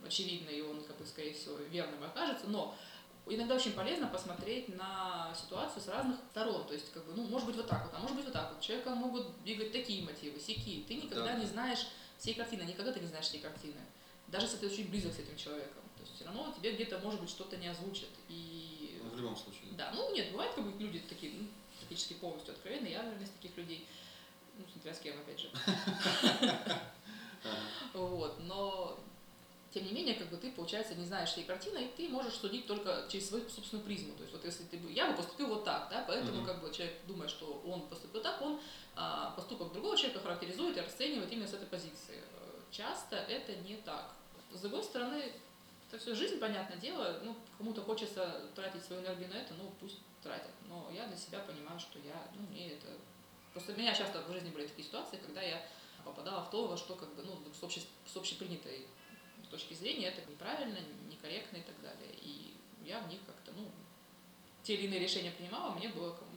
очевидный, 0.06 0.58
и 0.58 0.62
он, 0.62 0.82
как 0.82 0.96
бы, 0.96 1.06
скорее 1.06 1.32
всего, 1.32 1.56
верным 1.56 2.02
окажется, 2.02 2.46
но 2.46 2.74
иногда 3.26 3.54
очень 3.54 3.72
полезно 3.72 4.06
посмотреть 4.08 4.68
на 4.76 5.32
ситуацию 5.34 5.82
с 5.82 5.88
разных 5.88 6.16
сторон. 6.30 6.66
То 6.66 6.74
есть, 6.74 6.92
как 6.92 7.04
бы, 7.04 7.12
ну, 7.14 7.24
может 7.24 7.46
быть, 7.46 7.56
вот 7.56 7.68
так 7.68 7.84
вот, 7.84 7.94
а 7.94 7.98
может 7.98 8.16
быть, 8.16 8.24
вот 8.24 8.34
так 8.34 8.50
вот. 8.52 8.60
Человека 8.60 8.90
могут 8.90 9.42
двигать 9.42 9.72
такие 9.72 10.02
мотивы, 10.02 10.40
сякие. 10.40 10.84
Ты 10.84 10.94
никогда 10.94 11.32
Да. 11.32 11.34
не 11.34 11.46
знаешь 11.46 11.86
всей 12.18 12.34
картины, 12.34 12.62
никогда 12.62 12.92
ты 12.92 13.00
не 13.00 13.06
знаешь 13.06 13.26
всей 13.26 13.40
картины. 13.40 13.80
Даже 14.26 14.46
если 14.46 14.58
ты 14.58 14.66
очень 14.66 14.88
близок 14.88 15.12
с 15.12 15.18
этим 15.18 15.36
человеком. 15.36 15.82
То 15.96 16.02
есть, 16.02 16.16
все 16.16 16.24
равно 16.24 16.52
тебе 16.56 16.72
где-то, 16.72 16.98
может 16.98 17.20
быть, 17.20 17.30
что-то 17.30 17.56
не 17.56 17.68
озвучат. 17.68 18.08
И 18.28 18.79
любом 19.20 19.36
случае. 19.36 19.72
да, 19.72 19.90
ну 19.94 20.12
нет, 20.14 20.30
бывает 20.32 20.52
как 20.54 20.64
бы 20.64 20.82
люди 20.82 21.00
такие, 21.00 21.32
ну, 21.34 21.46
практически 21.78 22.14
полностью 22.14 22.52
откровенные, 22.54 22.92
я, 22.92 23.02
наверное, 23.02 23.26
из 23.26 23.30
таких 23.30 23.56
людей, 23.56 23.86
ну, 24.58 24.64
смотря 24.72 24.94
с 24.94 24.98
кем, 25.00 25.18
опять 25.18 25.40
же. 25.40 25.50
Вот, 27.94 28.38
но 28.40 28.98
тем 29.72 29.84
не 29.84 29.92
менее, 29.92 30.14
как 30.14 30.28
бы 30.30 30.36
ты, 30.36 30.50
получается, 30.50 30.94
не 30.94 31.04
знаешь 31.04 31.30
всей 31.30 31.44
картины, 31.44 31.84
и 31.84 31.88
ты 31.96 32.08
можешь 32.08 32.34
судить 32.34 32.66
только 32.66 33.06
через 33.08 33.28
свою 33.28 33.48
собственную 33.48 33.84
призму. 33.84 34.14
То 34.14 34.22
есть 34.22 34.32
вот 34.32 34.44
если 34.44 34.64
ты 34.64 34.76
бы, 34.76 34.90
я 34.90 35.08
бы 35.10 35.16
поступил 35.16 35.46
вот 35.48 35.64
так, 35.64 35.88
да, 35.90 36.04
поэтому 36.06 36.38
Мгм. 36.38 36.46
как 36.46 36.60
бы 36.60 36.72
человек 36.72 36.96
думает, 37.06 37.30
что 37.30 37.62
он 37.64 37.82
поступил 37.82 38.20
так, 38.20 38.42
он 38.42 38.60
а, 38.96 39.30
поступок 39.30 39.72
другого 39.72 39.96
человека 39.96 40.20
характеризует 40.20 40.76
и 40.76 40.80
расценивает 40.80 41.32
именно 41.32 41.46
с 41.46 41.54
этой 41.54 41.66
позиции. 41.66 42.18
Э, 42.18 42.60
Часто 42.72 43.16
это 43.16 43.54
не 43.56 43.76
так. 43.76 44.12
С 44.52 44.60
другой 44.60 44.82
стороны, 44.82 45.32
это 45.90 45.98
все 45.98 46.14
жизнь, 46.14 46.38
понятное 46.38 46.76
дело, 46.76 47.18
ну, 47.24 47.36
кому-то 47.58 47.82
хочется 47.82 48.46
тратить 48.54 48.84
свою 48.84 49.02
энергию 49.02 49.28
на 49.28 49.34
это, 49.34 49.54
ну, 49.54 49.72
пусть 49.80 49.98
тратят. 50.22 50.52
Но 50.68 50.88
я 50.94 51.06
для 51.06 51.16
себя 51.16 51.40
понимаю, 51.40 51.78
что 51.80 51.98
я, 51.98 52.14
ну, 52.34 52.42
мне 52.50 52.72
это... 52.74 52.86
Просто 53.52 53.72
у 53.72 53.76
меня 53.76 53.92
часто 53.92 54.22
в 54.22 54.32
жизни 54.32 54.50
были 54.50 54.68
такие 54.68 54.86
ситуации, 54.86 55.16
когда 55.16 55.42
я 55.42 55.60
попадала 56.04 56.44
в 56.44 56.50
то, 56.50 56.68
во 56.68 56.76
что 56.76 56.94
как 56.94 57.12
бы, 57.14 57.22
ну, 57.24 57.36
с, 57.52 57.62
обще, 57.64 57.80
с 58.06 58.16
общепринятой 58.16 58.86
точки 59.50 59.74
зрения 59.74 60.06
это 60.06 60.30
неправильно, 60.30 60.78
некорректно 61.10 61.56
и 61.56 61.62
так 61.62 61.80
далее. 61.82 62.14
И 62.22 62.54
я 62.84 63.00
в 63.00 63.08
них 63.08 63.18
как-то, 63.26 63.50
ну, 63.56 63.68
те 64.62 64.74
или 64.74 64.86
иные 64.86 65.00
решения 65.00 65.32
принимала, 65.32 65.74
мне 65.74 65.88
было, 65.88 66.12
как- 66.12 66.28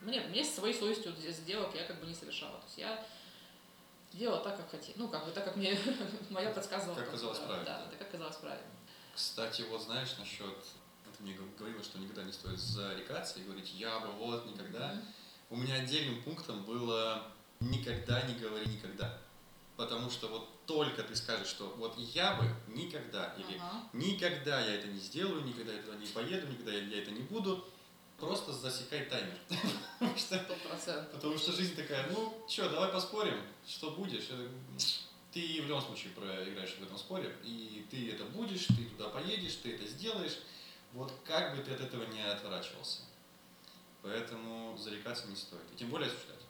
мне, 0.00 0.20
мне 0.22 0.42
с 0.42 0.54
своей 0.54 0.74
совестью 0.74 1.12
сделок 1.14 1.74
я 1.74 1.84
как 1.84 2.00
бы 2.00 2.06
не 2.06 2.14
совершала. 2.14 2.58
То 2.58 2.64
есть 2.64 2.78
я 2.78 3.06
делала 4.12 4.40
так, 4.42 4.56
как 4.56 4.70
хотела. 4.70 4.94
Ну, 4.96 5.08
как 5.08 5.26
бы 5.26 5.30
так, 5.32 5.44
как 5.44 5.56
мне 5.56 5.78
моя 6.30 6.50
подсказывала. 6.50 6.96
Как 6.96 7.10
казалось 7.10 7.38
правильно. 7.38 7.64
Да, 7.64 7.86
так 7.90 7.98
как 7.98 8.10
казалось 8.10 8.36
правильно. 8.36 8.66
Кстати, 9.14 9.62
вот 9.70 9.82
знаешь 9.82 10.16
насчет, 10.18 10.56
ты 11.16 11.22
мне 11.22 11.36
говорила, 11.58 11.82
что 11.82 11.98
никогда 11.98 12.22
не 12.22 12.32
стоит 12.32 12.58
зарекаться 12.58 13.38
и 13.38 13.44
говорить, 13.44 13.72
я 13.74 14.00
бы 14.00 14.08
вот 14.12 14.46
никогда. 14.46 15.00
У 15.50 15.56
меня 15.56 15.76
отдельным 15.76 16.22
пунктом 16.22 16.64
было 16.64 17.30
никогда 17.60 18.22
не 18.22 18.34
говори 18.34 18.66
никогда. 18.66 19.18
Потому 19.76 20.10
что 20.10 20.28
вот 20.28 20.48
только 20.66 21.02
ты 21.02 21.16
скажешь, 21.16 21.48
что 21.48 21.74
вот 21.78 21.96
я 21.98 22.34
бы 22.34 22.44
никогда, 22.68 23.34
или 23.36 23.58
Ага. 23.58 23.88
никогда 23.92 24.60
я 24.60 24.74
это 24.76 24.86
не 24.86 24.98
сделаю, 24.98 25.42
никогда 25.44 25.72
я 25.72 25.82
туда 25.82 25.96
не 25.96 26.06
поеду, 26.06 26.46
никогда 26.46 26.72
я, 26.72 27.02
это 27.02 27.10
не 27.10 27.22
буду, 27.22 27.66
просто 28.18 28.52
засекай 28.52 29.06
таймер. 29.06 29.38
Что. 30.16 30.38
Потому 31.12 31.38
что 31.38 31.52
жизнь 31.52 31.74
такая, 31.74 32.08
ну, 32.10 32.44
что, 32.48 32.68
давай 32.68 32.90
поспорим, 32.92 33.40
что 33.66 33.90
будешь. 33.92 34.28
Ты 35.32 35.62
в 35.62 35.66
любом 35.66 35.80
случае 35.80 36.12
проиграешь 36.12 36.74
в 36.74 36.82
этом 36.82 36.98
споре, 36.98 37.34
и 37.42 37.86
ты 37.90 38.10
это 38.12 38.24
будешь, 38.24 38.66
ты 38.66 38.84
туда 38.84 39.08
поедешь, 39.08 39.56
ты 39.62 39.74
это 39.74 39.86
сделаешь. 39.86 40.38
Вот 40.92 41.12
как 41.24 41.56
бы 41.56 41.62
ты 41.62 41.72
от 41.72 41.80
этого 41.80 42.04
не 42.12 42.20
отворачивался. 42.20 43.00
Поэтому 44.02 44.76
зарекаться 44.76 45.26
не 45.28 45.36
стоит. 45.36 45.62
И 45.72 45.76
тем 45.76 45.88
более 45.88 46.08
осуждать. 46.08 46.40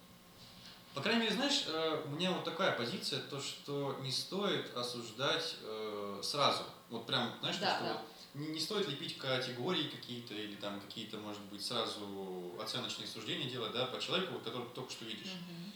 По 0.95 1.01
крайней 1.01 1.23
мере, 1.23 1.35
знаешь, 1.35 1.65
э, 1.69 2.03
у 2.07 2.11
меня 2.11 2.33
вот 2.33 2.45
такая 2.45 2.73
позиция, 2.73 3.21
то, 3.21 3.41
что 3.41 3.99
не 4.03 4.11
стоит 4.11 4.77
осуждать 4.77 5.57
э, 5.63 6.21
сразу. 6.23 6.65
Вот 6.91 7.07
прям, 7.07 7.33
знаешь, 7.41 7.57
то, 7.57 7.63
Да, 7.63 7.77
что 7.77 7.85
да. 7.85 7.93
вот 7.95 8.01
не, 8.35 8.61
стоит 8.61 8.89
лепить 8.89 9.17
категории 9.17 9.89
какие-то 9.89 10.35
или 10.35 10.57
там 10.57 10.81
какие-то, 10.81 11.19
может 11.19 11.41
быть, 11.43 11.65
сразу 11.65 12.55
оценочные 12.61 13.07
суждения 13.07 13.49
делать, 13.49 13.73
да, 13.73 13.87
по 13.87 14.01
человеку, 14.01 14.39
которого 14.41 14.69
ты 14.69 14.75
только 14.75 14.91
что 14.91 15.05
видишь. 15.05 15.33
Мгм. 15.33 15.73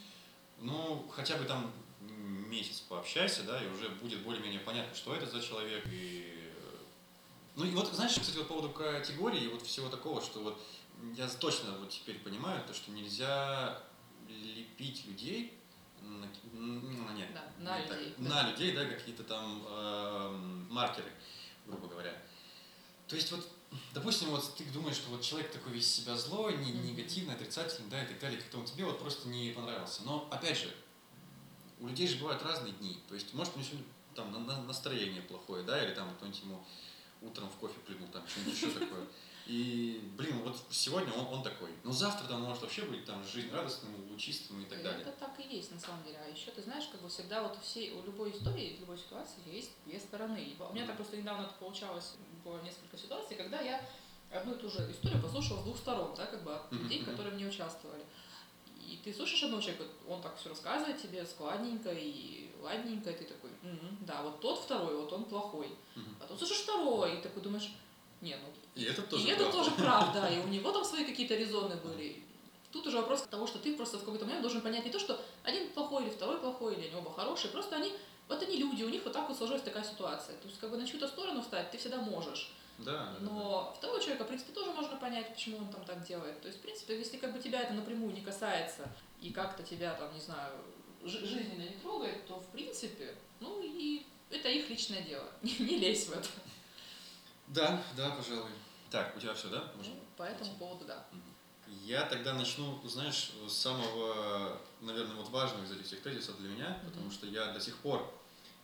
Ну, 0.59 1.07
хотя 1.15 1.37
бы 1.37 1.45
там 1.45 1.71
месяц 2.27 2.79
пообщайся, 2.81 3.43
да, 3.43 3.63
и 3.63 3.67
уже 3.69 3.89
будет 3.89 4.21
более-менее 4.23 4.59
понятно, 4.59 4.95
что 4.95 5.15
это 5.15 5.25
за 5.25 5.41
человек. 5.41 5.85
И... 5.87 6.51
э, 6.55 6.77
Ну 7.55 7.65
и 7.65 7.71
вот, 7.71 7.87
знаешь, 7.93 8.13
кстати, 8.13 8.37
вот 8.37 8.47
по 8.47 8.53
поводу 8.55 8.69
категории 8.73 9.43
и 9.43 9.47
вот 9.47 9.61
всего 9.65 9.89
такого, 9.89 10.21
что 10.21 10.39
вот 10.41 10.61
я 11.15 11.27
точно 11.27 11.71
вот 11.79 11.89
теперь 11.89 12.19
понимаю, 12.19 12.63
то, 12.65 12.73
что 12.73 12.91
нельзя 12.91 13.81
лепить 14.27 15.05
людей 15.05 15.53
на, 16.01 16.25
м, 16.53 17.15
нет, 17.15 17.29
Да, 17.33 17.51
на 17.59 17.79
не 17.81 17.87
так, 17.87 17.97
людей, 17.99 18.13
на 18.17 18.29
да. 18.43 18.49
людей, 18.49 18.71
да, 18.75 18.85
какие-то 18.85 19.23
там 19.23 19.63
эм, 19.67 20.67
маркеры, 20.71 21.11
грубо 21.65 21.87
говоря. 21.87 22.13
То 23.07 23.15
есть 23.15 23.31
вот, 23.31 23.47
допустим, 23.93 24.29
вот 24.29 24.55
ты 24.55 24.65
думаешь, 24.65 24.95
что 24.97 25.09
вот 25.09 25.21
человек 25.21 25.51
такой 25.51 25.73
весь 25.73 25.91
себя 25.91 26.15
злой, 26.17 26.57
не- 26.57 26.71
негативный, 26.71 27.35
отрицательный, 27.35 27.89
да, 27.89 28.03
и 28.03 28.07
так 28.07 28.19
далее, 28.19 28.39
как-то 28.39 28.57
он 28.59 28.65
тебе 28.65 28.85
вот 28.85 28.99
просто 28.99 29.27
не 29.29 29.51
понравился. 29.51 30.03
Но, 30.03 30.27
опять 30.31 30.57
же, 30.57 30.73
у 31.79 31.87
людей 31.87 32.07
же 32.07 32.17
бывают 32.17 32.41
разные 32.43 32.73
дни. 32.73 32.97
То 33.07 33.15
есть, 33.15 33.33
может, 33.33 33.55
у 33.55 33.59
него 33.59 33.67
сегодня 33.69 33.87
там 34.15 34.31
на- 34.31 34.39
на- 34.39 34.63
настроение 34.63 35.21
плохое, 35.21 35.63
да, 35.63 35.83
или 35.83 35.93
там 35.93 36.13
кто-нибудь 36.15 36.41
ему 36.41 36.63
утром 37.21 37.49
в 37.49 37.55
кофе 37.55 37.79
плюнул, 37.85 38.07
там 38.09 38.27
что-нибудь 38.27 38.53
еще 38.55 38.71
такое. 38.71 39.05
И, 39.45 40.01
блин, 40.17 40.39
вот 40.43 40.57
сегодня 40.71 41.13
он, 41.13 41.25
он 41.35 41.43
такой. 41.43 41.69
Но 41.85 41.91
завтра 41.93 42.27
там 42.27 42.41
может 42.41 42.61
вообще 42.63 42.81
быть 42.81 43.05
там 43.05 43.23
жизнь 43.23 43.49
радостным, 43.49 43.93
лучистым 44.11 44.61
и 44.61 44.65
так 44.65 44.83
далее. 44.83 45.01
Это 45.01 45.11
так 45.13 45.39
и 45.39 45.55
есть 45.55 45.71
на 45.71 45.79
самом 45.79 46.03
деле. 46.03 46.19
А 46.25 46.27
еще 46.29 46.51
ты 46.51 46.61
знаешь, 46.61 46.85
как 46.91 47.01
бы 47.01 47.07
всегда 47.07 47.43
вот 47.43 47.57
у 47.57 47.61
всей, 47.61 47.91
у 47.93 48.03
любой 48.03 48.31
истории, 48.31 48.75
у 48.77 48.81
любой 48.81 48.97
ситуации 48.97 49.39
есть 49.49 49.71
две 49.85 49.99
стороны. 49.99 50.53
У 50.59 50.73
меня 50.73 50.85
так 50.85 50.97
просто 50.97 51.15
недавно 51.15 51.43
это 51.43 51.53
получалось, 51.53 52.15
было 52.43 52.61
несколько 52.61 52.97
ситуаций, 52.97 53.37
когда 53.37 53.61
я 53.61 53.81
одну 54.33 54.53
и 54.53 54.57
ту 54.57 54.69
же 54.69 54.79
историю 54.91 55.21
послушала 55.21 55.61
с 55.61 55.63
двух 55.63 55.77
сторон, 55.77 56.13
да, 56.17 56.25
как 56.25 56.43
бы 56.43 56.53
от 56.53 56.69
людей, 56.73 57.05
которые 57.05 57.33
в 57.33 57.37
ней 57.37 57.47
участвовали. 57.47 58.03
Ты 59.07 59.13
слушаешь 59.13 59.43
одного 59.43 59.61
человека, 59.61 59.85
он 60.09 60.21
так 60.21 60.37
все 60.37 60.49
рассказывает 60.49 61.01
тебе 61.01 61.25
складненько 61.25 61.89
и 61.93 62.51
ладненько, 62.61 63.09
и 63.09 63.13
ты 63.13 63.23
такой, 63.23 63.51
«Мгм, 63.61 63.99
да, 64.01 64.21
вот 64.21 64.41
тот 64.41 64.59
второй, 64.59 64.97
вот 64.97 65.13
он 65.13 65.23
плохой. 65.23 65.69
Мгм. 65.95 66.15
Потом 66.19 66.37
слушаешь 66.37 66.63
второго, 66.63 67.05
и 67.05 67.21
такой 67.21 67.41
думаешь, 67.41 67.71
не, 68.19 68.35
ну 68.35 68.49
И 68.75 68.83
это 68.83 69.01
тоже 69.03 69.25
и 69.25 69.29
это 69.29 69.45
правда. 69.45 69.57
тоже 69.57 69.71
правда, 69.77 70.27
и 70.33 70.39
у 70.39 70.49
него 70.49 70.73
там 70.73 70.83
свои 70.83 71.05
какие-то 71.05 71.35
резоны 71.35 71.77
были. 71.77 72.21
Тут 72.73 72.85
уже 72.87 72.97
вопрос 72.97 73.21
того, 73.21 73.47
что 73.47 73.59
ты 73.59 73.77
просто 73.77 73.97
в 73.97 74.03
какой-то 74.03 74.25
момент 74.25 74.41
должен 74.41 74.59
понять 74.59 74.83
не 74.83 74.91
то, 74.91 74.99
что 74.99 75.17
один 75.43 75.69
плохой 75.69 76.03
или 76.03 76.09
второй 76.09 76.39
плохой, 76.39 76.75
или 76.75 76.87
они 76.87 76.95
оба 76.95 77.13
хорошие, 77.13 77.49
просто 77.49 77.77
они, 77.77 77.93
вот 78.27 78.43
они 78.43 78.57
люди, 78.57 78.83
у 78.83 78.89
них 78.89 79.05
вот 79.05 79.13
так 79.13 79.29
вот 79.29 79.37
сложилась 79.37 79.63
такая 79.63 79.85
ситуация. 79.85 80.35
То 80.39 80.49
есть 80.49 80.59
как 80.59 80.69
бы 80.69 80.75
на 80.75 80.85
чью-то 80.85 81.07
сторону 81.07 81.41
встать 81.41 81.71
ты 81.71 81.77
всегда 81.77 82.01
можешь. 82.01 82.51
Да, 82.79 82.91
да, 82.91 83.11
да. 83.13 83.17
Но 83.21 83.73
второго 83.77 83.99
человека, 83.99 84.23
в 84.23 84.27
принципе, 84.27 84.53
тоже 84.53 84.71
можно 84.71 84.97
понять, 84.97 85.33
почему 85.33 85.57
он 85.57 85.69
там 85.69 85.83
так 85.83 86.03
делает. 86.05 86.39
То 86.41 86.47
есть, 86.47 86.59
в 86.59 86.61
принципе, 86.61 86.97
если 86.97 87.17
как 87.17 87.33
бы 87.33 87.39
тебя 87.39 87.61
это 87.61 87.73
напрямую 87.73 88.13
не 88.13 88.21
касается 88.21 88.87
и 89.21 89.31
как-то 89.31 89.63
тебя 89.63 89.93
там, 89.95 90.13
не 90.13 90.19
знаю, 90.19 90.53
жи- 91.03 91.25
жизненно 91.25 91.63
не 91.63 91.77
трогает, 91.81 92.25
то 92.27 92.39
в 92.39 92.47
принципе, 92.49 93.15
ну 93.39 93.61
и 93.63 94.05
это 94.29 94.47
их 94.49 94.69
личное 94.69 95.01
дело. 95.01 95.27
Не 95.41 95.77
лезь 95.77 96.07
в 96.07 96.11
это. 96.11 96.27
Да, 97.47 97.81
да, 97.95 98.09
пожалуй. 98.11 98.51
Так, 98.91 99.15
у 99.15 99.19
тебя 99.19 99.33
все, 99.33 99.47
да? 99.49 99.71
Можно? 99.75 99.93
Ну, 99.93 100.01
по 100.17 100.23
этому 100.23 100.53
поводу, 100.55 100.85
да. 100.85 101.05
Я 101.83 102.03
тогда 102.05 102.33
начну, 102.33 102.79
знаешь, 102.87 103.31
с 103.47 103.53
самого, 103.53 104.57
наверное, 104.81 105.15
вот 105.15 105.29
важного 105.29 105.63
из 105.65 105.71
этих 105.71 105.85
всех 105.85 106.01
тезисов 106.01 106.37
для 106.39 106.49
меня, 106.49 106.69
Мгм. 106.81 106.91
потому 106.91 107.11
что 107.11 107.25
я 107.27 107.51
до 107.53 107.59
сих 107.59 107.77
пор 107.77 108.09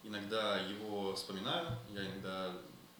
иногда 0.03 0.57
его 0.59 1.13
вспоминаю, 1.15 1.77
я 1.93 2.05
иногда 2.05 2.53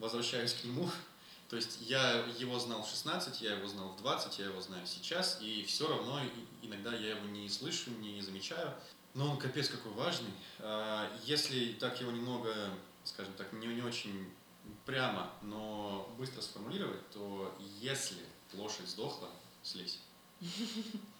возвращаюсь 0.03 0.53
к 0.53 0.63
нему. 0.65 0.89
То 1.49 1.55
есть 1.55 1.79
я 1.81 2.25
его 2.37 2.59
знал 2.59 2.83
в 2.83 2.89
16, 2.89 3.41
я 3.41 3.55
его 3.55 3.67
знал 3.67 3.89
в 3.89 3.97
20, 3.97 4.39
я 4.39 4.45
его 4.45 4.61
знаю 4.61 4.85
сейчас, 4.85 5.39
и 5.41 5.63
все 5.63 5.87
равно 5.87 6.19
иногда 6.61 6.93
я 6.93 7.11
его 7.11 7.27
не 7.27 7.47
слышу, 7.47 7.91
не 7.91 8.21
замечаю. 8.21 8.73
Но 9.13 9.31
он 9.31 9.37
капец 9.37 9.69
какой 9.69 9.91
важный. 9.91 10.31
А, 10.59 11.11
Если 11.25 11.73
так 11.73 12.01
его 12.01 12.11
немного, 12.11 12.53
скажем 13.03 13.33
так, 13.33 13.53
не, 13.53 13.67
не 13.67 13.81
очень 13.81 14.31
прямо, 14.85 15.31
но 15.41 16.11
быстро 16.17 16.41
сформулировать, 16.41 17.07
то 17.11 17.55
если 17.79 18.17
лошадь 18.53 18.87
сдохла, 18.87 19.29
слезь. 19.61 19.99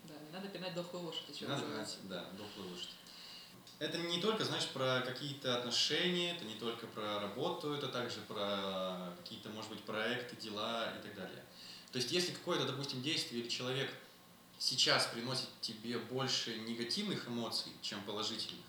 Да, 0.04 0.15
не 0.19 0.32
надо 0.32 0.50
пинать 0.50 0.74
дохлую 0.74 1.06
лошадь, 1.06 1.30
еще 1.34 1.48
надо 1.48 1.62
пинать, 1.62 1.98
да, 2.10 2.26
дохлую 2.38 2.72
лошадь. 2.72 2.89
Это 3.84 3.98
не 3.98 4.22
только, 4.22 4.46
знаешь, 4.46 4.65
про 4.67 5.02
какие-то 5.06 5.58
отношения, 5.58 6.32
это 6.32 6.46
не 6.46 6.56
только 6.56 6.88
про 6.88 7.19
работу, 7.19 7.74
это 7.74 7.89
также 7.89 8.22
про 8.22 9.13
какие-то, 9.17 9.50
может 9.50 9.69
быть, 9.72 9.82
проекты, 9.82 10.38
дела 10.38 10.89
и 10.98 11.02
так 11.04 11.13
далее. 11.15 11.43
То 11.91 11.98
есть, 11.98 12.10
если 12.13 12.32
какое-то, 12.32 12.65
допустим, 12.65 13.02
действие 13.02 13.41
или 13.41 13.50
человек 13.50 13.93
сейчас 14.58 15.08
приносит 15.08 15.50
тебе 15.60 15.98
больше 16.00 16.58
негативных 16.60 17.28
эмоций, 17.28 17.74
чем 17.82 18.02
положительных, 18.04 18.65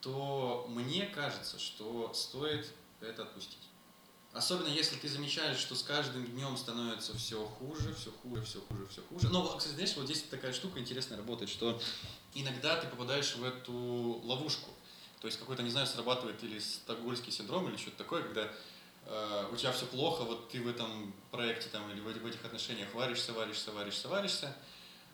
то 0.00 0.66
мне 0.70 1.04
кажется, 1.04 1.58
что 1.58 2.10
стоит 2.14 2.66
это 3.02 3.24
отпустить. 3.24 3.68
Особенно 4.32 4.68
если 4.68 4.96
ты 4.96 5.10
замечаешь, 5.10 5.58
что 5.58 5.74
с 5.74 5.82
каждым 5.82 6.24
днем 6.24 6.56
становится 6.56 7.14
все 7.14 7.44
хуже, 7.44 7.94
все 7.94 8.10
хуже, 8.10 8.42
все 8.44 8.62
хуже, 8.62 8.86
все 8.86 9.02
хуже. 9.02 9.28
Но, 9.28 9.44
кстати, 9.58 9.74
знаешь, 9.74 9.94
вот 9.94 10.06
здесь 10.06 10.22
такая 10.22 10.54
штука 10.54 10.80
интересная 10.80 11.18
работает, 11.18 11.50
что 11.50 11.78
иногда 12.34 12.76
ты 12.76 12.86
попадаешь 12.86 13.34
в 13.36 13.44
эту 13.44 13.72
ловушку. 14.24 14.70
То 15.20 15.26
есть 15.26 15.38
какой-то, 15.38 15.62
не 15.62 15.70
знаю, 15.70 15.86
срабатывает 15.86 16.42
или 16.42 16.58
стокгольский 16.58 17.32
синдром, 17.32 17.68
или 17.68 17.76
что-то 17.76 17.98
такое, 17.98 18.22
когда 18.22 18.50
э, 19.06 19.48
у 19.52 19.56
тебя 19.56 19.70
все 19.72 19.86
плохо, 19.86 20.22
вот 20.22 20.48
ты 20.48 20.60
в 20.60 20.66
этом 20.66 21.12
проекте 21.30 21.68
там, 21.68 21.88
или 21.92 22.00
в, 22.00 22.04
в 22.04 22.26
этих 22.26 22.44
отношениях 22.44 22.92
варишься, 22.94 23.32
варишься, 23.32 23.70
варишься, 23.70 24.08
варишься, 24.08 24.56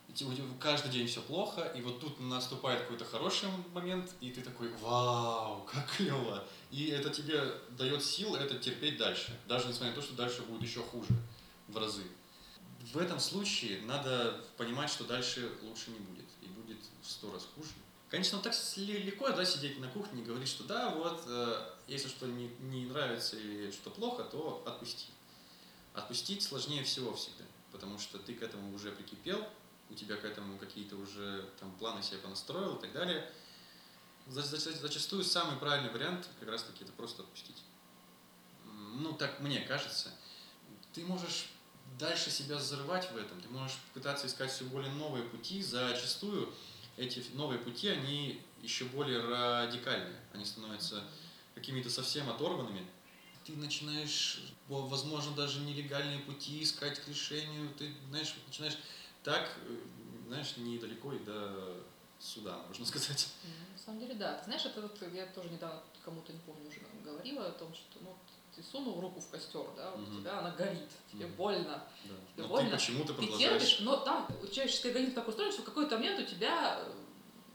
и 0.09 0.14
каждый 0.59 0.90
день 0.90 1.07
все 1.07 1.20
плохо, 1.20 1.61
и 1.76 1.83
вот 1.83 2.00
тут 2.00 2.18
наступает 2.20 2.81
какой-то 2.83 3.04
хороший 3.04 3.50
момент, 3.74 4.11
и 4.22 4.31
ты 4.31 4.40
такой, 4.40 4.72
вау, 4.81 5.68
как 5.70 5.90
клево. 5.96 6.42
И 6.70 6.88
это 6.88 7.11
тебе 7.11 7.52
дает 7.70 8.02
сил 8.02 8.35
это 8.35 8.59
терпеть 8.59 8.96
дальше, 8.96 9.38
даже 9.46 9.68
несмотря 9.68 9.90
на 9.90 9.96
то, 9.96 10.02
что 10.02 10.14
дальше 10.14 10.42
будет 10.42 10.62
еще 10.62 10.81
хуже 10.81 11.11
в 11.66 11.76
разы. 11.76 12.04
В 12.94 12.96
этом 12.96 13.20
случае 13.20 13.83
надо 13.83 14.42
понимать, 14.57 14.88
что 14.88 15.04
дальше 15.04 15.52
лучше 15.62 15.90
не 15.90 15.98
будет 15.98 16.27
сто 17.09 17.33
раз 17.33 17.47
хуже. 17.55 17.71
Конечно, 18.11 18.38
так 18.38 18.55
легко 18.77 19.29
да, 19.31 19.44
сидеть 19.44 19.79
на 19.81 19.88
кухне 19.88 20.23
и 20.23 20.25
говорить, 20.25 20.49
что 20.49 20.64
да, 20.64 20.90
вот, 20.90 21.23
э, 21.27 21.71
если 21.87 22.09
что 22.09 22.27
не, 22.27 22.49
не 22.61 22.87
нравится 22.87 23.37
или 23.37 23.71
что 23.71 23.90
плохо, 23.90 24.25
то 24.25 24.62
отпусти. 24.66 25.09
Отпустить 25.92 26.42
сложнее 26.42 26.85
всего 26.85 27.14
всегда, 27.14 27.44
потому 27.73 27.99
что 27.99 28.18
ты 28.18 28.35
к 28.35 28.42
этому 28.42 28.75
уже 28.75 28.92
прикипел, 28.92 29.47
у 29.90 29.94
тебя 29.94 30.16
к 30.16 30.25
этому 30.25 30.59
какие-то 30.59 30.97
уже 30.97 31.49
там 31.61 31.71
планы 31.73 32.03
себе 32.03 32.18
понастроил 32.18 32.77
и 32.77 32.81
так 32.81 32.92
далее. 32.92 33.31
За- 34.27 34.42
за- 34.42 34.59
Зачастую 34.59 35.25
самый 35.25 35.59
правильный 35.59 35.90
вариант 35.90 36.29
как 36.40 36.49
раз 36.49 36.62
таки 36.62 36.85
это 36.85 36.92
просто 36.92 37.23
отпустить. 37.23 37.62
Ну, 38.64 39.12
так 39.12 39.40
мне 39.40 39.61
кажется. 39.61 40.11
Ты 40.94 41.05
можешь 41.05 41.49
дальше 41.99 42.31
себя 42.31 42.57
взрывать 42.57 43.11
в 43.11 43.16
этом, 43.16 43.40
ты 43.40 43.49
можешь 43.49 43.79
пытаться 43.94 44.27
искать 44.27 44.51
все 44.51 44.64
более 44.64 44.92
новые 44.92 45.25
пути. 45.25 45.62
Зачастую 45.62 46.53
эти 46.98 47.24
новые 47.34 47.58
пути, 47.61 47.88
они 47.88 48.40
еще 48.61 48.84
более 48.87 49.20
радикальные. 49.20 50.16
Они 50.34 50.44
становятся 50.44 51.02
какими-то 51.54 51.90
совсем 51.90 52.28
оторванными. 52.28 52.84
Ты 53.44 53.56
начинаешь, 53.56 54.40
во- 54.66 54.87
возможно, 54.87 55.34
даже 55.34 55.61
нелегальные 55.61 56.18
пути 56.20 56.62
искать 56.62 56.98
к 57.00 57.08
решению. 57.08 57.70
Ты, 57.78 57.94
знаешь, 58.11 58.34
начинаешь 58.46 58.76
так, 59.22 59.50
э, 59.64 59.76
знаешь, 60.26 60.56
недалеко 60.56 61.12
и 61.14 61.18
до 61.20 61.82
суда, 62.18 62.58
можно 62.68 62.84
сказать. 62.87 63.28
На 63.72 63.78
самом 63.78 64.00
деле, 64.00 64.14
да. 64.14 64.38
Ты 64.38 64.44
знаешь, 64.46 64.66
это 64.66 64.82
вот 64.82 65.00
я 65.14 65.26
тоже 65.26 65.48
недавно 65.50 65.80
кому-то, 66.04 66.32
не 66.32 66.40
помню, 66.40 66.68
уже 66.68 66.80
говорила 67.04 67.46
о 67.46 67.52
том, 67.52 67.72
что 67.74 67.98
ну, 68.00 68.16
ты 68.54 68.62
сунул 68.62 69.00
руку 69.00 69.20
в 69.20 69.28
костер, 69.30 69.64
да, 69.76 69.92
вот 69.92 70.00
у 70.00 70.11
Мгм. 70.11 70.20
тебя 70.22 70.38
она 70.40 70.50
горит, 70.50 70.90
тебе 71.18 71.28
больно, 71.28 71.85
Да. 72.04 72.14
Тебе 72.33 72.42
Но 72.42 72.48
больно? 72.48 72.70
ты 72.70 72.76
почему-то 72.76 73.12
ты 73.14 73.22
продолжаешь. 73.22 73.62
терпишь, 73.62 73.81
но 73.81 73.96
там 73.96 74.28
человеческий 74.52 74.88
организм 74.88 75.14
так 75.14 75.28
устроен, 75.28 75.52
что 75.52 75.62
в 75.62 75.64
какой-то 75.64 75.96
момент 75.96 76.20
у 76.20 76.24
тебя 76.24 76.78
э, 76.81 76.92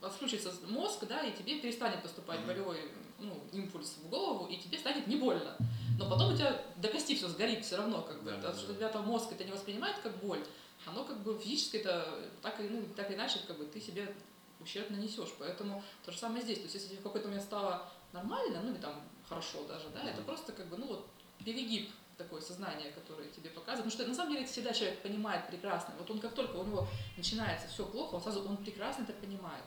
отключится 0.05 0.53
мозг, 0.67 1.05
да, 1.07 1.21
и 1.21 1.35
тебе 1.35 1.59
перестанет 1.59 2.01
поступать 2.01 2.39
Мгм. 2.39 2.47
болевой 2.47 2.91
ну, 3.19 3.47
импульс 3.53 3.97
в 4.03 4.09
голову, 4.09 4.47
и 4.47 4.57
тебе 4.57 4.77
станет 4.77 5.07
не 5.07 5.15
больно. 5.15 5.57
Но 5.97 6.09
потом 6.09 6.33
у 6.33 6.35
тебя 6.35 6.59
до 6.77 6.89
кости 6.89 7.15
все 7.15 7.27
сгорит 7.29 7.63
все 7.63 7.77
равно, 7.77 8.01
как 8.01 8.23
бы, 8.23 8.31
Да, 8.31 8.35
потому 8.37 8.53
да, 8.55 8.59
что 8.59 8.71
у 8.71 8.75
тебя 8.75 8.89
там 8.89 9.05
мозг 9.05 9.31
это 9.31 9.43
не 9.43 9.51
воспринимает 9.51 9.97
как 9.99 10.17
боль, 10.17 10.43
оно 10.85 11.05
как 11.05 11.23
бы 11.23 11.39
физически 11.39 11.77
это 11.77 12.31
так, 12.41 12.59
ну, 12.59 12.83
так 12.95 13.09
или 13.09 13.15
иначе, 13.15 13.39
как 13.47 13.57
бы 13.57 13.65
ты 13.65 13.79
себе 13.79 14.13
ущерб 14.59 14.89
нанесешь. 14.89 15.29
Поэтому 15.39 15.81
то 16.03 16.11
же 16.11 16.17
самое 16.17 16.43
здесь. 16.43 16.57
То 16.57 16.63
есть, 16.63 16.75
если 16.75 16.87
тебе 16.89 16.99
в 16.99 17.03
какой-то 17.03 17.27
момент 17.27 17.43
стало 17.45 17.89
нормально, 18.11 18.61
ну 18.63 18.71
или 18.71 18.79
там 18.79 19.01
хорошо 19.29 19.63
даже, 19.65 19.87
да, 19.89 20.01
это 20.03 20.17
Мгм. 20.17 20.25
просто 20.25 20.51
как 20.51 20.67
бы, 20.67 20.77
ну 20.77 20.87
вот, 20.87 21.07
перегиб 21.45 21.89
такое 22.17 22.41
сознание, 22.41 22.91
которое 22.91 23.29
тебе 23.29 23.49
показывает. 23.49 23.91
Потому 23.91 23.91
что 23.91 24.07
на 24.07 24.15
самом 24.15 24.31
деле 24.33 24.43
это 24.43 24.51
всегда 24.51 24.73
человек 24.73 25.01
понимает 25.01 25.47
прекрасно. 25.47 25.93
Вот 25.97 26.09
он 26.11 26.19
как 26.19 26.33
только 26.33 26.55
у 26.57 26.65
него 26.65 26.87
начинается 27.17 27.67
все 27.67 27.85
плохо, 27.85 28.15
он 28.15 28.21
сразу 28.21 28.43
он 28.47 28.57
прекрасно 28.57 29.03
это 29.03 29.13
понимает. 29.13 29.63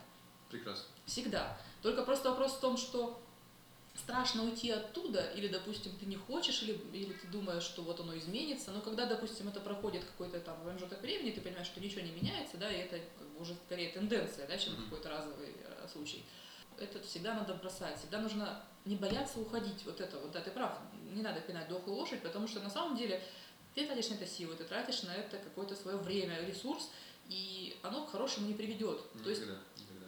Прекрасно. 0.50 0.85
Всегда. 1.06 1.59
Только 1.82 2.02
просто 2.02 2.30
вопрос 2.30 2.52
в 2.52 2.61
том, 2.61 2.76
что 2.76 3.20
страшно 3.96 4.44
уйти 4.44 4.70
оттуда, 4.70 5.30
или, 5.35 5.48
допустим, 5.48 5.92
ты 5.98 6.06
не 6.06 6.16
хочешь, 6.16 6.62
или, 6.62 6.72
или 6.92 7.12
ты 7.14 7.26
думаешь, 7.28 7.62
что 7.62 7.82
вот 7.82 7.98
оно 8.00 8.16
изменится, 8.16 8.70
но 8.70 8.80
когда, 8.80 9.06
допустим, 9.06 9.48
это 9.48 9.61
проходит 9.61 10.04
какой-то 10.04 10.38
там 10.40 10.61
промежуток 10.62 11.00
времени, 11.00 11.30
ты 11.30 11.40
понимаешь, 11.40 11.66
что 11.66 11.80
ничего 11.80 12.02
не 12.02 12.11
меняется, 12.12 12.56
да, 12.59 12.70
и 12.70 12.76
это 12.76 12.98
как 13.18 13.28
бы 13.28 13.40
уже 13.40 13.54
скорее 13.66 13.90
тенденция, 13.90 14.46
да, 14.46 14.59
чем 14.59 14.74
Мгм. 14.74 14.85
какой-то 14.85 15.09
разовый 15.09 15.54
э, 15.64 15.88
случай. 15.90 16.24
Это 16.78 17.00
всегда 17.00 17.35
надо 17.35 17.54
бросать, 17.54 17.98
всегда 17.98 18.20
нужно 18.20 18.62
не 18.85 18.96
бояться 18.96 19.40
уходить, 19.40 19.82
вот 19.87 20.00
это 20.00 20.18
вот, 20.18 20.30
да, 20.30 20.40
ты 20.40 20.50
прав, 20.50 20.78
не 21.14 21.22
надо 21.22 21.40
пинать 21.40 21.68
дохлую 21.68 21.98
лошадь, 21.98 22.22
потому 22.22 22.48
что 22.48 22.60
на 22.60 22.70
самом 22.70 22.96
деле 22.96 23.22
ты 23.74 23.86
тратишь 23.86 24.08
на 24.10 24.14
это 24.14 24.26
силы, 24.26 24.54
ты 24.56 24.64
тратишь 24.64 25.02
на 25.02 25.14
это 25.14 25.38
какое-то 25.38 25.74
свое 25.76 25.96
время, 25.96 26.40
ресурс, 26.46 26.90
и 27.28 27.76
оно 27.82 28.06
к 28.06 28.10
хорошему 28.10 28.46
не 28.46 28.54
приведет. 28.54 29.00
То 29.22 29.28
есть 29.30 29.42
Никогда, 29.42 29.60
никогда. 29.76 30.06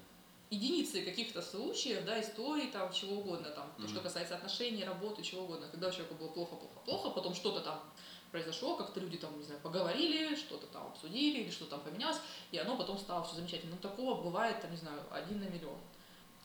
единицы 0.51 1.03
каких-то 1.03 1.43
случаев, 1.43 2.05
да, 2.05 2.21
историй, 2.21 2.71
там, 2.71 2.93
чего 2.93 3.17
угодно, 3.17 3.51
там, 3.51 3.71
то, 3.77 3.83
Мгм. 3.83 3.89
что 3.91 4.01
касается 4.01 4.37
отношений, 4.37 4.85
работы, 4.85 5.23
чего 5.23 5.43
угодно. 5.43 5.69
Когда 5.71 5.89
у 5.89 5.91
человека 5.91 6.15
было 6.15 6.29
плохо, 6.29 6.57
плохо, 6.57 6.81
плохо, 6.85 7.11
потом 7.11 7.35
что-то 7.35 7.61
там 7.61 7.83
произошло, 8.31 8.77
как-то 8.77 9.01
люди 9.01 9.17
там, 9.17 9.37
не 9.39 9.45
знаю, 9.45 9.61
поговорили, 9.63 10.35
что-то 10.37 10.67
там 10.67 10.87
обсудили, 10.89 11.41
или 11.41 11.51
что-то 11.51 11.73
там 11.73 11.81
поменялось, 11.81 12.19
и 12.53 12.59
оно 12.59 12.77
потом 12.77 12.99
стало 12.99 13.25
все 13.25 13.37
замечательно. 13.37 13.73
Ну, 13.73 13.79
такого 13.81 14.23
бывает, 14.23 14.61
там, 14.61 14.71
не 14.71 14.77
знаю, 14.77 15.01
один 15.11 15.41
на 15.41 15.45
миллион, 15.49 15.79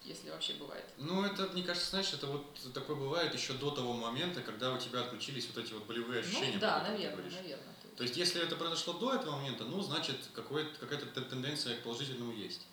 если 0.05 0.29
вообще 0.29 0.53
бывает. 0.53 0.85
Ну, 0.97 1.23
это, 1.23 1.47
мне 1.53 1.63
кажется, 1.63 1.89
знаешь, 1.91 2.11
это 2.13 2.27
вот 2.27 2.45
такое 2.73 2.95
бывает 2.95 3.33
еще 3.33 3.53
до 3.53 3.71
того 3.71 3.93
момента, 3.93 4.41
когда 4.41 4.73
у 4.73 4.77
тебя 4.77 5.01
отключились 5.01 5.47
вот 5.47 5.63
эти 5.63 5.73
вот 5.73 5.85
болевые 5.85 6.21
ощущения. 6.21 6.53
ну, 6.55 6.59
да, 6.59 6.83
наверное, 6.83 7.29
наверное. 7.29 7.73
То 7.95 8.03
есть- 8.03 8.17
если 8.17 8.41
это 8.41 8.55
произошло 8.55 8.93
до 8.93 9.13
этого 9.13 9.35
момента, 9.37 9.63
ну, 9.65 9.81
значит, 9.81 10.17
какая-то 10.33 11.21
тенденция 11.21 11.77
к 11.77 11.83
положительному 11.83 12.33
есть. 12.33 12.65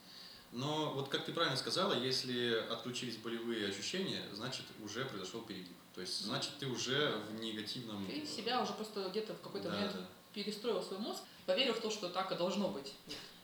Но 0.52 0.92
вот 0.94 1.08
как 1.08 1.24
ты 1.24 1.32
правильно 1.32 1.56
сказала, 1.56 1.92
если 1.92 2.54
отключились 2.70 3.16
болевые 3.18 3.68
ощущения, 3.68 4.22
значит, 4.32 4.64
уже 4.82 5.04
произошел 5.04 5.42
перегиб. 5.42 5.76
То 5.94 6.00
есть, 6.00 6.24
значит, 6.24 6.50
ты 6.58 6.66
уже 6.66 7.14
в 7.28 7.40
негативном... 7.40 8.04
Ты 8.06 8.26
себя 8.26 8.60
уже 8.60 8.72
просто 8.72 9.08
где-то 9.10 9.34
в 9.34 9.40
какой-то 9.40 9.68
Да, 9.68 9.74
момент 9.74 9.92
да. 9.92 10.06
перестроил 10.32 10.82
свой 10.82 10.98
мозг, 10.98 11.20
поверил 11.46 11.74
в 11.74 11.80
то, 11.80 11.90
что 11.90 12.08
так 12.08 12.32
и 12.32 12.34
должно 12.34 12.68
быть. 12.68 12.92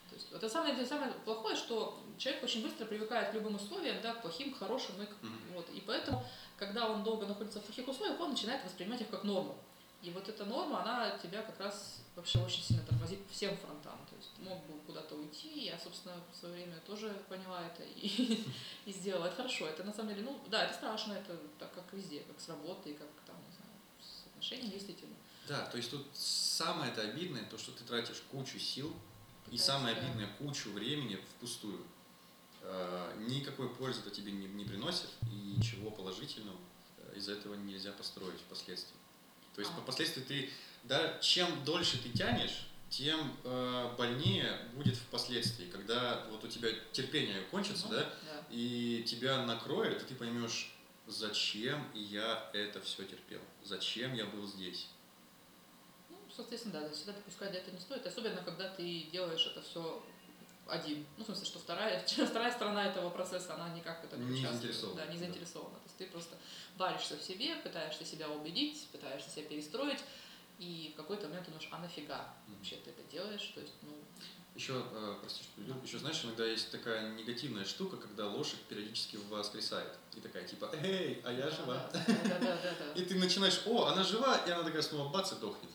То 0.09 0.15
есть 0.15 0.27
это 0.33 0.49
самое, 0.49 0.85
самое 0.85 1.11
плохое, 1.23 1.55
что 1.55 2.01
человек 2.17 2.43
очень 2.43 2.63
быстро 2.63 2.85
привыкает 2.85 3.31
к 3.31 3.33
любым 3.33 3.55
условиям, 3.55 3.97
да, 4.01 4.13
к 4.15 4.21
плохим, 4.21 4.53
к 4.53 4.57
хорошим, 4.59 5.01
и, 5.01 5.05
к- 5.05 5.21
Мгм. 5.23 5.39
вот, 5.53 5.69
и 5.69 5.81
поэтому, 5.81 6.23
когда 6.57 6.89
он 6.89 7.03
долго 7.03 7.25
находится 7.25 7.59
в 7.59 7.63
плохих 7.63 7.87
условиях, 7.87 8.19
он 8.19 8.31
начинает 8.31 8.63
воспринимать 8.63 9.01
их 9.01 9.09
как 9.09 9.23
норму. 9.23 9.57
И 10.03 10.11
вот 10.11 10.29
эта 10.29 10.45
норма, 10.45 10.81
она 10.83 11.17
тебя 11.17 11.41
как 11.41 11.59
раз 11.59 12.01
вообще 12.15 12.37
очень 12.39 12.61
сильно 12.61 12.83
тормозит 12.85 13.25
по 13.25 13.33
всем 13.33 13.57
фронтам. 13.57 13.97
То 14.09 14.15
есть 14.15 14.29
мог 14.39 14.63
бы 14.67 14.79
куда-то 14.85 15.15
уйти, 15.15 15.65
я, 15.65 15.77
собственно, 15.79 16.15
в 16.31 16.35
свое 16.35 16.53
время 16.53 16.77
тоже 16.85 17.09
поняла 17.27 17.65
это 17.65 17.83
и, 17.83 18.43
и 18.85 18.91
сделала. 18.91 19.25
Это 19.25 19.35
хорошо, 19.37 19.67
это 19.67 19.83
на 19.83 19.91
самом 19.93 20.09
деле, 20.09 20.23
ну, 20.23 20.39
да, 20.49 20.65
это 20.65 20.75
страшно, 20.75 21.13
это 21.13 21.35
так 21.57 21.73
как 21.73 21.91
везде, 21.93 22.19
как 22.21 22.39
с 22.39 22.47
работой, 22.47 22.93
как 22.93 23.07
там, 23.25 23.35
не 23.49 23.55
знаю, 23.55 23.71
с 23.99 24.27
отношениями, 24.27 24.69
действительно. 24.73 25.15
Да, 25.47 25.65
то 25.65 25.77
есть 25.77 25.89
тут 25.89 26.05
самое 26.13 26.91
это 26.91 27.01
обидное, 27.01 27.43
то, 27.45 27.57
что 27.57 27.71
ты 27.71 27.83
тратишь 27.83 28.21
кучу 28.31 28.59
сил 28.59 28.93
и 29.47 29.51
Пытаешься- 29.51 29.65
самое 29.65 29.95
обидное, 29.97 30.29
кучу 30.37 30.71
времени 30.73 31.15
впустую. 31.15 31.83
Э, 32.69 33.13
Никакой 33.27 33.69
пользы 33.69 34.01
это 34.01 34.09
тебе 34.11 34.31
не, 34.31 34.45
не 34.47 34.65
приносит, 34.65 35.09
и 35.31 35.35
ничего 35.35 35.89
положительного 35.89 36.57
э, 36.97 37.13
из 37.17 37.29
этого 37.29 37.55
нельзя 37.55 37.91
построить 37.93 38.39
впоследствии. 38.41 38.95
То 39.55 39.61
есть 39.61 39.71
А. 39.75 39.81
впоследствии 39.81 40.21
ты, 40.21 40.49
да, 40.83 41.17
чем 41.19 41.63
дольше 41.65 42.01
ты 42.01 42.09
тянешь, 42.09 42.67
тем 42.89 43.35
э, 43.43 43.95
больнее 43.97 44.59
будет 44.75 44.95
впоследствии, 44.95 45.69
когда 45.69 46.25
вот 46.29 46.43
у 46.43 46.47
тебя 46.47 46.69
терпение 46.91 47.41
кончится, 47.51 47.87
Ну, 47.87 47.93
да, 47.95 48.03
да. 48.03 48.43
и 48.49 49.03
тебя 49.07 49.45
накроет, 49.45 50.01
и 50.01 50.05
ты 50.05 50.15
поймешь, 50.15 50.73
зачем 51.07 51.85
я 51.93 52.49
это 52.53 52.81
все 52.81 53.03
терпел, 53.03 53.41
зачем 53.63 54.13
я 54.13 54.25
был 54.25 54.45
здесь. 54.45 54.87
Ну, 56.09 56.17
соответственно, 56.33 56.81
да, 56.81 56.89
всегда 56.91 57.13
допускать 57.13 57.55
это 57.55 57.71
не 57.71 57.79
стоит, 57.79 58.05
особенно 58.05 58.41
когда 58.43 58.69
ты 58.69 59.07
делаешь 59.11 59.45
это 59.47 59.61
все 59.61 60.05
один. 60.69 61.05
Ну, 61.17 61.23
в 61.23 61.27
смысле, 61.27 61.45
что 61.45 61.59
вторая, 61.59 62.03
вторая 62.05 62.51
сторона 62.51 62.85
этого 62.87 63.09
процесса, 63.09 63.55
она 63.55 63.69
никак 63.69 64.01
в 64.01 64.05
этом 64.05 64.31
Не 64.31 64.41
заинтересована, 64.41 64.95
Да, 64.97 65.05
не 65.07 65.13
да. 65.13 65.19
заинтересована. 65.19 65.75
То 65.75 65.83
есть 65.85 65.97
ты 65.97 66.05
просто 66.07 66.35
варишься 66.77 67.17
в 67.17 67.23
себе, 67.23 67.55
пытаешься 67.57 68.05
себя 68.05 68.29
убедить, 68.29 68.87
пытаешься 68.91 69.29
себя 69.29 69.47
перестроить, 69.47 69.99
и 70.59 70.91
в 70.93 70.97
какой-то 70.97 71.27
момент 71.27 71.45
ты 71.45 71.51
думаешь, 71.51 71.69
а 71.71 71.77
нафига 71.79 72.33
вообще 72.47 72.77
ты 72.77 72.89
это 72.89 73.03
делаешь? 73.11 73.51
То 73.53 73.61
есть, 73.61 73.73
ну, 73.83 73.91
Еще, 74.55 74.73
э, 74.91 75.15
прости, 75.21 75.43
что 75.43 75.51
перебил, 75.55 75.75
еще 75.83 75.99
знаешь, 75.99 76.23
иногда 76.23 76.43
есть 76.45 76.71
такая 76.71 77.13
негативная 77.13 77.63
штука, 77.63 77.97
когда 77.97 78.27
лошадь 78.27 78.59
периодически 78.67 79.17
воскресает. 79.29 79.93
И 80.15 80.19
такая 80.19 80.47
типа, 80.47 80.71
эй, 80.81 81.21
а 81.23 81.31
я 81.31 81.45
да, 81.45 81.51
жива. 81.51 81.89
Да, 81.93 82.03
да, 82.07 82.39
да, 82.39 82.39
да, 82.39 82.73
да. 82.79 82.93
И 82.99 83.05
ты 83.05 83.15
начинаешь, 83.19 83.61
о, 83.67 83.85
она 83.85 84.03
жива, 84.03 84.35
и 84.47 84.49
она 84.49 84.63
такая 84.63 84.81
снова 84.81 85.09
бац 85.09 85.31
и 85.31 85.35
дохнет. 85.35 85.69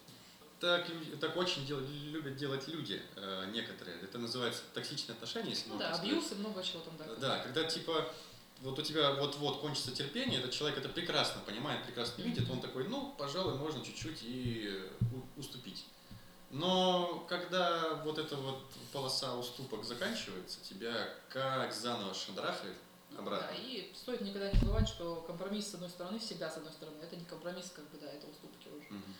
Так, 0.62 0.86
так 1.20 1.36
очень 1.36 1.66
дел- 1.66 1.80
любят 1.80 2.36
делать 2.36 2.68
люди 2.68 3.02
э, 3.16 3.50
некоторые. 3.52 3.98
Это 4.00 4.16
называется 4.18 4.62
токсичные 4.72 5.14
отношения, 5.14 5.50
если 5.50 5.68
Ну 5.68 5.74
можно 5.74 5.88
да, 5.88 5.94
сказать. 5.96 6.12
абьюз 6.12 6.30
и 6.30 6.34
много 6.36 6.62
чего 6.62 6.80
там. 6.82 6.96
Да, 6.96 7.16
Да, 7.16 7.38
когда 7.40 7.64
типа 7.64 8.08
вот 8.60 8.78
у 8.78 8.82
тебя 8.82 9.14
вот-вот 9.14 9.58
кончится 9.60 9.90
терпение, 9.90 10.38
этот 10.38 10.52
человек 10.52 10.78
это 10.78 10.88
прекрасно 10.88 11.40
понимает, 11.44 11.84
прекрасно 11.84 12.22
видит, 12.22 12.48
он 12.48 12.60
такой, 12.60 12.86
ну, 12.86 13.12
пожалуй, 13.18 13.54
можно 13.54 13.84
чуть-чуть 13.84 14.20
и 14.22 14.88
уступить. 15.36 15.84
Но 16.50 17.26
когда 17.28 17.94
вот 18.04 18.18
эта 18.18 18.36
вот 18.36 18.62
полоса 18.92 19.34
уступок 19.34 19.82
заканчивается, 19.84 20.60
тебя 20.62 21.08
как 21.28 21.74
заново 21.74 22.14
шандрахает 22.14 22.76
обратно. 23.18 23.48
Да, 23.48 23.56
и 23.56 23.92
стоит 23.96 24.20
никогда 24.20 24.48
не 24.48 24.60
забывать, 24.60 24.86
что 24.88 25.24
компромисс 25.26 25.70
с 25.70 25.74
одной 25.74 25.90
стороны 25.90 26.20
всегда 26.20 26.48
с 26.48 26.56
одной 26.56 26.72
стороны. 26.72 26.98
Это 27.02 27.16
не 27.16 27.24
компромисс, 27.24 27.72
как 27.74 27.90
бы, 27.90 27.98
да, 27.98 28.06
это 28.06 28.28
уступки 28.28 28.68
уже. 28.68 28.86
Мгм. 28.90 29.14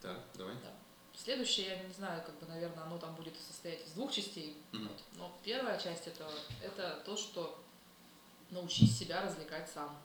Так, 0.00 0.18
давай. 0.34 0.54
Следующее, 1.16 1.66
я 1.66 1.82
не 1.82 1.92
знаю, 1.92 2.22
как 2.24 2.38
бы, 2.38 2.46
наверное, 2.46 2.84
оно 2.84 2.96
там 2.96 3.14
будет 3.14 3.34
состоять 3.36 3.86
из 3.86 3.92
двух 3.92 4.10
частей. 4.10 4.56
Мгм. 4.72 4.88
Вот. 4.88 5.02
Но 5.16 5.38
первая 5.44 5.78
часть 5.78 6.06
этого 6.06 6.30
это 6.62 7.02
то, 7.04 7.16
что 7.16 7.62
научись 8.50 8.96
себя 8.98 9.22
развлекать 9.22 9.68
сам. 9.68 9.96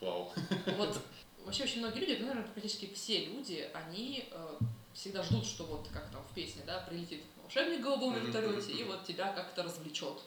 Вау. 0.00 0.32
Вот 0.76 1.00
вообще 1.44 1.64
очень 1.64 1.80
многие 1.80 2.00
люди, 2.00 2.16
ну, 2.20 2.26
наверное, 2.26 2.50
практически 2.50 2.92
все 2.92 3.26
люди, 3.26 3.70
они 3.74 4.28
э, 4.30 4.58
всегда 4.92 5.22
ждут, 5.22 5.46
что 5.46 5.64
вот 5.64 5.88
как 5.92 6.10
там 6.10 6.22
в 6.24 6.34
песне, 6.34 6.62
да, 6.66 6.80
прилетит 6.80 7.22
волшебник 7.40 7.80
в 7.80 7.82
голубом 7.82 8.14
вертолете 8.14 8.72
и 8.72 8.82
вот 8.84 9.04
тебя 9.04 9.32
как-то 9.32 9.62
развлечет. 9.62 10.18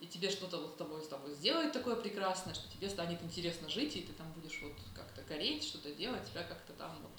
И 0.00 0.06
тебе 0.06 0.30
что-то 0.30 0.58
вот 0.58 0.72
с 0.72 0.76
тобой, 0.76 1.02
с 1.02 1.06
тобой 1.06 1.32
сделает 1.34 1.72
такое 1.72 1.94
прекрасное, 1.94 2.54
что 2.54 2.68
тебе 2.72 2.90
станет 2.90 3.22
интересно 3.22 3.68
жить, 3.68 3.94
и 3.94 4.00
ты 4.00 4.12
там 4.14 4.32
будешь 4.32 4.60
вот 4.60 4.72
как-то 4.96 5.22
гореть, 5.22 5.62
что-то 5.62 5.92
делать, 5.92 6.28
тебя 6.28 6.42
как-то 6.42 6.72
там 6.72 6.90
вот 7.02 7.11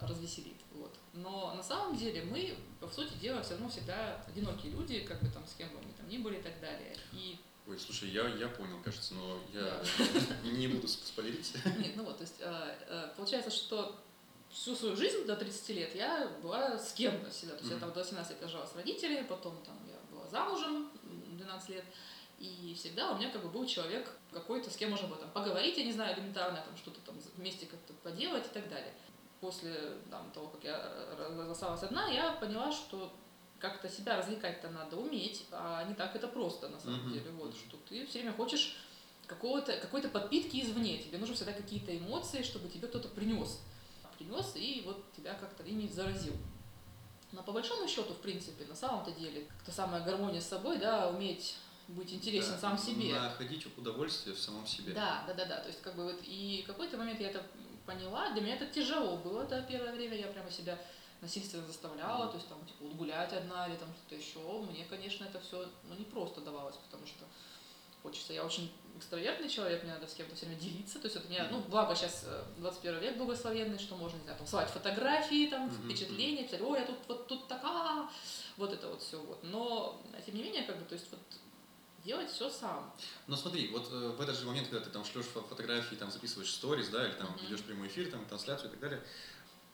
развеселит. 0.00 0.56
Вот. 0.72 0.94
Но 1.12 1.54
на 1.54 1.62
самом 1.62 1.96
деле 1.96 2.22
мы, 2.22 2.54
по 2.80 2.88
сути 2.88 3.14
дела, 3.14 3.42
все 3.42 3.52
равно 3.52 3.68
всегда 3.68 4.24
одинокие 4.28 4.72
люди, 4.72 5.00
как 5.00 5.20
бы 5.22 5.28
там 5.30 5.46
с 5.46 5.54
кем 5.54 5.68
бы 5.70 5.76
мы 5.80 5.92
там 5.94 6.08
ни 6.08 6.18
были 6.18 6.38
и 6.38 6.42
так 6.42 6.60
далее. 6.60 6.96
И 7.12 7.38
Ой, 7.66 7.78
слушай, 7.78 8.08
я, 8.08 8.26
я 8.28 8.48
понял, 8.48 8.80
кажется, 8.82 9.14
но 9.14 9.38
я 9.52 9.82
не 10.50 10.68
буду 10.68 10.86
сп- 10.86 11.04
спойлерить. 11.04 11.52
Нет, 11.78 11.96
ну 11.96 12.04
вот, 12.04 12.16
то 12.16 12.22
есть 12.22 12.36
э, 12.40 12.76
э, 12.88 13.08
получается, 13.16 13.50
что 13.50 13.94
всю 14.50 14.74
свою 14.74 14.96
жизнь 14.96 15.26
до 15.26 15.36
30 15.36 15.68
лет 15.70 15.94
я 15.94 16.28
была 16.42 16.78
с 16.78 16.92
кем-то 16.94 17.28
всегда. 17.30 17.54
То 17.56 17.60
есть 17.60 17.72
я 17.72 17.78
там 17.78 17.92
до 17.92 18.02
17 18.02 18.40
лет 18.40 18.50
жила 18.50 18.66
с 18.66 18.74
родителями, 18.74 19.26
потом 19.26 19.54
там 19.66 19.76
я 19.86 19.98
была 20.16 20.26
замужем 20.28 20.90
м, 21.04 21.36
12 21.36 21.68
лет. 21.70 21.84
И 22.38 22.74
всегда 22.78 23.10
у 23.12 23.18
меня 23.18 23.30
как 23.30 23.42
бы 23.42 23.48
был 23.50 23.66
человек 23.66 24.10
какой-то, 24.32 24.70
с 24.70 24.76
кем 24.76 24.90
можно 24.90 25.08
было 25.08 25.18
там 25.18 25.30
поговорить, 25.32 25.76
я 25.76 25.84
не 25.84 25.92
знаю, 25.92 26.16
элементарно, 26.16 26.62
там 26.64 26.74
что-то 26.76 27.00
там 27.00 27.16
вместе 27.36 27.66
как-то 27.66 27.92
поделать 28.02 28.46
и 28.46 28.54
так 28.54 28.68
далее. 28.70 28.94
После 29.40 29.74
там, 30.10 30.30
того, 30.32 30.48
как 30.48 30.64
я 30.64 30.76
э, 30.76 31.48
осталась 31.50 31.82
одна, 31.82 32.08
я 32.08 32.32
поняла, 32.32 32.72
что 32.72 33.12
как-то 33.58 33.88
себя 33.88 34.16
развлекать-то 34.16 34.70
надо 34.70 34.96
уметь, 34.96 35.46
а 35.52 35.84
не 35.84 35.94
так 35.94 36.14
это 36.16 36.28
просто 36.28 36.68
на 36.68 36.78
самом 36.80 37.00
Мгм. 37.00 37.12
деле. 37.12 37.30
Вот, 37.32 37.54
что 37.54 37.76
ты 37.88 38.06
все 38.06 38.20
время 38.20 38.34
хочешь 38.34 38.76
какого-то, 39.26 39.76
какой-то 39.76 40.08
подпитки 40.08 40.60
извне. 40.60 40.98
Тебе 40.98 41.18
нужны 41.18 41.34
всегда 41.34 41.52
какие-то 41.52 41.96
эмоции, 41.96 42.42
чтобы 42.42 42.68
тебе 42.68 42.88
кто-то 42.88 43.08
принес. 43.08 43.60
Принес 44.16 44.52
и 44.56 44.82
вот 44.84 45.12
тебя 45.12 45.34
как-то 45.34 45.62
ими 45.62 45.86
заразил. 45.86 46.34
Но 47.30 47.42
по 47.42 47.52
большому 47.52 47.86
счету, 47.86 48.14
в 48.14 48.20
принципе, 48.20 48.64
на 48.64 48.74
самом-то 48.74 49.12
деле, 49.12 49.46
та 49.64 49.70
самая 49.70 50.02
гармония 50.02 50.40
с 50.40 50.48
собой, 50.48 50.78
да, 50.78 51.10
уметь 51.10 51.56
быть 51.88 52.12
интересен 52.12 52.52
Да, 52.52 52.58
сам 52.58 52.78
себе. 52.78 53.14
Находить 53.14 53.66
удовольствие 53.76 54.34
в 54.34 54.38
самом 54.38 54.66
себе. 54.66 54.92
Да, 54.92 55.24
да, 55.26 55.34
да, 55.34 55.44
да. 55.44 55.60
То 55.60 55.68
есть, 55.68 55.80
как 55.82 55.94
бы 55.94 56.04
вот, 56.04 56.20
и 56.22 56.62
в 56.64 56.66
какой-то 56.66 56.96
момент 56.96 57.20
я 57.20 57.30
это 57.30 57.42
поняла. 57.88 58.30
Для 58.30 58.42
меня 58.42 58.56
это 58.56 58.66
тяжело 58.66 59.16
было, 59.16 59.44
да, 59.44 59.62
первое 59.62 59.92
время. 59.92 60.16
Я 60.16 60.26
прямо 60.26 60.50
себя 60.50 60.78
насильственно 61.22 61.66
заставляла, 61.66 62.28
то 62.28 62.36
есть 62.36 62.48
там 62.48 62.64
типа 62.66 62.84
вот 62.84 62.92
гулять 62.92 63.32
одна 63.32 63.66
или 63.66 63.76
там 63.76 63.88
что-то 63.94 64.14
еще. 64.14 64.38
Мне, 64.70 64.84
конечно, 64.84 65.24
это 65.24 65.40
все 65.40 65.66
ну, 65.88 65.94
не 65.96 66.04
просто 66.04 66.42
давалось, 66.42 66.76
потому 66.76 67.06
что 67.06 67.24
хочется. 68.02 68.34
Я 68.34 68.44
очень 68.44 68.70
экстравертный 68.96 69.48
человек, 69.48 69.82
мне 69.82 69.94
надо 69.94 70.06
с 70.06 70.14
кем-то 70.14 70.36
все 70.36 70.46
время 70.46 70.60
делиться. 70.60 71.00
То 71.00 71.06
есть 71.06 71.16
это 71.16 71.28
не, 71.28 71.42
ну, 71.50 71.60
благо 71.60 71.96
сейчас 71.96 72.26
21 72.58 73.00
век 73.00 73.16
благословенный, 73.16 73.78
что 73.78 73.96
можно, 73.96 74.18
не 74.18 74.24
знаю, 74.24 74.38
там, 74.38 74.46
слать 74.46 74.68
фотографии, 74.68 75.48
там, 75.48 75.70
впечатления, 75.70 76.44
писать, 76.44 76.60
ой, 76.60 76.80
я 76.80 76.86
тут 76.86 76.98
вот 77.08 77.26
тут 77.26 77.48
такая, 77.48 78.06
вот 78.58 78.72
это 78.72 78.88
вот 78.88 79.02
все 79.02 79.18
вот. 79.18 79.42
Но, 79.42 80.00
тем 80.26 80.36
не 80.36 80.42
менее, 80.42 80.62
как 80.64 80.78
бы, 80.78 80.84
то 80.84 80.94
есть 80.94 81.10
вот 81.10 81.20
делать 82.04 82.30
все 82.30 82.48
сам. 82.48 82.92
Но 83.26 83.36
смотри, 83.36 83.68
вот 83.68 83.88
э, 83.90 84.08
в 84.16 84.20
этот 84.20 84.36
же 84.36 84.46
момент, 84.46 84.68
когда 84.68 84.84
ты 84.84 84.90
там 84.90 85.04
шлешь 85.04 85.26
фо- 85.26 85.46
фотографии, 85.48 85.96
там 85.96 86.10
записываешь 86.10 86.50
сторис, 86.52 86.88
да, 86.88 87.04
или 87.06 87.12
там 87.14 87.28
Мгм. 87.28 87.44
ведешь 87.44 87.62
прямой 87.62 87.88
эфир, 87.88 88.10
там 88.10 88.24
трансляцию 88.26 88.68
и 88.68 88.70
так 88.70 88.80
далее, 88.80 89.02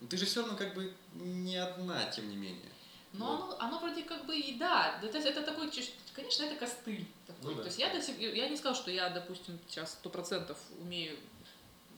ты 0.09 0.17
же 0.17 0.27
все 0.27 0.41
равно 0.41 0.57
как 0.57 0.75
бы 0.75 0.95
не 1.15 1.57
одна, 1.57 2.05
тем 2.07 2.29
не 2.29 2.37
менее. 2.37 2.71
Но 3.13 3.37
Вот. 3.37 3.55
оно, 3.55 3.57
оно 3.61 3.79
вроде 3.79 4.03
как 4.03 4.27
бы 4.27 4.37
и 4.37 4.59
да, 4.59 4.99
да, 5.01 5.09
то 5.09 5.17
есть 5.17 5.29
это 5.29 5.43
такой, 5.43 5.71
конечно, 6.15 6.43
это 6.43 6.57
костыль 6.57 7.07
такой. 7.27 7.43
Ну 7.43 7.55
да. 7.55 7.63
То 7.63 7.67
есть 7.69 7.79
я 7.79 7.93
до 7.93 8.03
сих, 8.03 8.19
я 8.19 8.49
не 8.49 8.57
сказала, 8.57 8.77
что 8.77 8.91
я, 8.91 9.09
допустим, 9.11 9.59
сейчас 9.69 9.93
сто 9.93 10.11
процентов 10.11 10.59
умею 10.81 11.17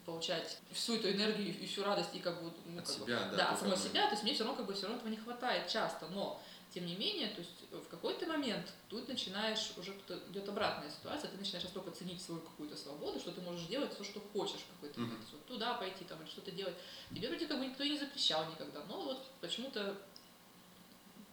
получать 0.05 0.59
всю 0.73 0.97
эту 0.97 1.11
энергию 1.11 1.59
и 1.59 1.67
всю 1.67 1.83
радость 1.83 2.11
и 2.15 2.21
как 2.21 2.43
бы 2.43 2.53
ну, 2.67 2.79
От 2.79 2.87
как 2.87 2.99
бы, 2.99 3.05
себя, 3.07 3.19
да. 3.31 3.37
да, 3.37 3.45
ты 3.47 3.53
от 3.55 3.61
самой 3.61 3.77
себя, 3.79 4.05
то 4.07 4.13
есть 4.13 4.23
мне 4.23 4.35
все 4.35 4.45
равно 4.45 4.57
как 4.59 4.67
бы 4.67 4.75
все 4.75 4.83
равно 4.83 4.99
этого 4.99 5.09
не 5.09 5.17
хватает 5.17 5.69
часто, 5.69 6.07
но 6.09 6.41
тем 6.77 6.85
не 6.85 6.95
менее, 6.95 7.29
то 7.29 7.39
есть 7.39 7.63
в 7.71 7.89
какой-то 7.89 8.27
момент 8.27 8.71
тут 8.91 9.09
начинаешь, 9.09 9.73
уже 9.79 9.97
идет 10.29 10.47
обратная 10.47 10.91
ситуация, 10.91 11.31
ты 11.31 11.39
начинаешь 11.39 11.65
настолько 11.65 11.91
ценить 11.91 12.21
свою 12.21 12.43
какую-то 12.43 12.77
свободу, 12.77 13.19
что 13.19 13.33
ты 13.33 13.41
можешь 13.41 13.67
делать 13.67 13.95
все, 13.95 14.05
что 14.05 14.21
хочешь 14.35 14.61
в 14.61 14.75
какой-то 14.75 15.01
момент. 15.01 15.25
Вот 15.33 15.47
туда 15.47 15.73
пойти 15.73 16.05
там 16.05 16.21
или 16.21 16.29
что-то 16.29 16.51
делать. 16.51 16.75
Тебе 17.15 17.31
вроде 17.31 17.47
как 17.47 17.59
бы 17.59 17.65
никто 17.65 17.83
и 17.83 17.89
не 17.89 17.99
запрещал 17.99 18.45
никогда, 18.51 18.85
но 18.91 19.01
вот 19.01 19.27
почему-то 19.41 19.97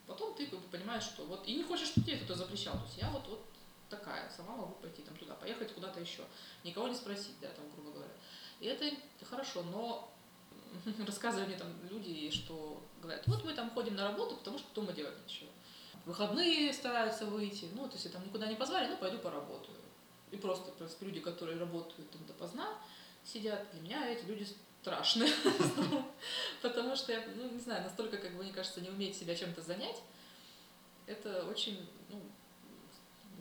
потом 0.08 0.34
ты 0.34 0.47
понимаешь, 0.71 1.03
что 1.03 1.25
вот 1.25 1.45
и 1.45 1.56
не 1.56 1.63
хочешь, 1.63 1.89
чтобы 1.89 2.08
тебе 2.08 2.19
кто-то 2.19 2.36
запрещал. 2.36 2.75
То 2.75 2.86
есть 2.86 2.97
я 2.99 3.10
вот, 3.10 3.27
вот 3.27 3.45
такая, 3.89 4.29
сама 4.29 4.56
могу 4.56 4.75
пойти 4.75 5.01
там 5.01 5.17
туда, 5.17 5.34
поехать 5.34 5.73
куда-то 5.73 5.99
еще. 5.99 6.23
Никого 6.63 6.88
не 6.88 6.95
спросить, 6.95 7.38
да, 7.41 7.49
там, 7.49 7.69
грубо 7.75 7.91
говоря. 7.91 8.13
И 8.62 8.65
это 8.67 8.89
хорошо, 9.25 9.62
но 9.63 10.10
рассказывали 11.07 11.47
мне 11.47 11.57
там 11.57 11.67
люди, 11.89 12.29
что 12.31 12.81
говорят, 13.01 13.25
вот 13.27 13.43
мы 13.43 13.53
там 13.53 13.69
ходим 13.71 13.95
на 13.95 14.09
работу, 14.09 14.36
потому 14.38 14.57
что 14.57 14.67
дома 14.73 14.93
делать 14.93 15.15
нечего. 15.25 15.49
В 16.05 16.07
Выходные 16.09 16.73
стараются 16.73 17.25
выйти, 17.25 17.67
ну, 17.75 17.88
то 17.88 17.93
есть 17.93 18.12
там 18.12 18.25
никуда 18.25 18.47
не 18.47 18.55
позвали, 18.55 18.89
ну, 18.89 18.97
пойду 18.97 19.17
поработаю. 19.19 19.77
И 20.31 20.38
просто, 20.38 20.71
принципе, 20.71 21.05
люди, 21.05 21.19
которые 21.19 21.57
работают 21.57 22.09
там 22.12 22.25
допоздна, 22.25 22.67
сидят, 23.23 23.65
для 23.71 23.81
меня 23.81 24.09
эти 24.09 24.25
люди 24.25 24.47
страшные. 24.81 25.31
Потому 26.62 26.95
что 26.95 27.13
я, 27.13 27.23
ну, 27.36 27.49
не 27.49 27.59
знаю, 27.59 27.83
настолько, 27.83 28.17
как 28.17 28.36
бы, 28.36 28.43
мне 28.43 28.51
кажется, 28.51 28.81
не 28.81 28.89
уметь 28.89 29.15
себя 29.15 29.36
чем-то 29.36 29.62
занять, 29.62 30.01
это 31.05 31.45
очень, 31.45 31.88
ну, 32.09 32.21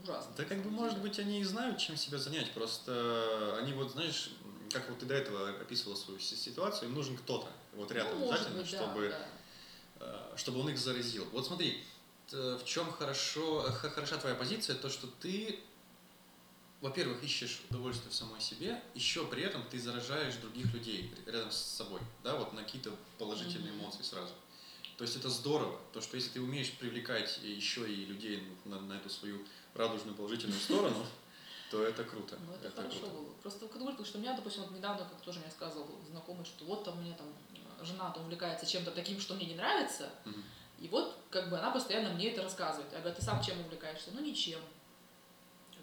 ужасно. 0.03 0.33
Да 0.37 0.45
как 0.45 0.63
бы, 0.63 0.71
может 0.71 1.01
быть, 1.01 1.19
они 1.19 1.41
и 1.41 1.45
знают, 1.45 1.79
чем 1.79 1.97
себя 1.97 2.19
занять, 2.19 2.51
просто 2.53 3.57
они 3.61 3.73
вот, 3.73 3.91
знаешь, 3.93 4.31
как 4.73 4.89
вот 4.89 4.99
ты 4.99 5.07
до 5.07 5.15
этого 5.15 5.51
описывала 5.51 5.97
свою 5.97 6.19
си- 6.19 6.37
ситуацию, 6.37 6.89
им 6.89 6.95
нужен 6.95 7.17
кто-то, 7.17 7.51
вот 7.75 7.91
рядом 7.93 8.19
ну, 8.19 8.31
обязательно, 8.31 8.61
быть, 8.61 8.69
чтобы, 8.69 9.09
да. 9.09 9.29
э, 10.01 10.37
чтобы 10.37 10.61
он 10.61 10.71
их 10.71 10.79
заразил. 10.79 11.27
Вот 11.33 11.47
смотри, 11.47 11.83
в 12.31 12.65
чем 12.65 12.91
хорошо, 12.93 13.63
хороша 13.73 14.17
твоя 14.17 14.35
позиция, 14.35 14.75
то, 14.77 14.89
что 14.89 15.07
ты, 15.07 15.61
во-первых, 16.81 17.23
ищешь 17.23 17.61
удовольствие 17.69 18.11
в 18.11 18.15
самой 18.15 18.41
себе, 18.41 18.83
еще 18.95 19.27
при 19.27 19.43
этом 19.43 19.63
ты 19.71 19.79
заражаешь 19.79 20.37
других 20.37 20.73
людей 20.73 21.13
рядом 21.27 21.51
с 21.51 21.57
собой, 21.57 22.01
да, 22.25 22.37
вот 22.37 22.53
на 22.53 22.63
какие-то 22.63 22.91
положительные 23.19 23.73
Мгм. 23.73 23.83
эмоции 23.83 24.03
сразу. 24.03 24.33
То 24.97 25.05
есть 25.05 25.17
это 25.17 25.31
здорово, 25.31 25.79
то, 25.93 26.01
что 26.01 26.17
если 26.17 26.31
ты 26.31 26.41
умеешь 26.41 26.73
привлекать 26.73 27.39
еще 27.43 27.91
и 27.91 28.05
людей 28.05 28.43
на, 28.65 28.81
на 28.81 28.95
эту 28.95 29.11
свою 29.11 29.45
радужную 29.75 30.17
положительную 30.17 30.61
сторону, 30.61 31.07
то 31.73 31.83
это 31.87 32.05
круто. 32.05 32.37
Ну, 32.47 32.53
это, 32.55 32.71
хорошо 32.71 32.99
круто. 32.99 33.15
было. 33.15 33.33
Просто 33.41 33.67
как 33.67 33.79
говорю, 33.79 34.05
что 34.05 34.19
у 34.19 34.21
меня, 34.21 34.35
допустим, 34.37 34.63
вот 34.63 34.73
недавно, 34.73 34.99
как 35.09 35.19
тоже 35.23 35.41
мне 35.41 35.51
сказал 35.51 35.87
знакомый, 36.11 36.45
что 36.45 36.67
вот 36.67 36.85
там 36.85 36.99
у 36.99 37.01
меня 37.01 37.15
там 37.15 37.27
э, 37.81 37.85
жена 37.85 38.11
там 38.11 38.25
увлекается 38.25 38.67
чем-то 38.67 38.91
таким, 38.91 39.19
что 39.19 39.33
мне 39.35 39.47
не 39.47 39.55
нравится, 39.55 40.11
Мгм. 40.27 40.45
и 40.81 40.89
вот 40.89 41.17
как 41.31 41.49
бы 41.49 41.59
она 41.59 41.71
постоянно 41.71 42.11
мне 42.13 42.31
это 42.31 42.43
рассказывает. 42.43 42.93
Я 42.93 42.99
говорю, 42.99 43.17
ты 43.17 43.23
сам 43.23 43.43
чем 43.43 43.59
увлекаешься? 43.61 44.11
Ну, 44.13 44.21
ничем. 44.21 44.61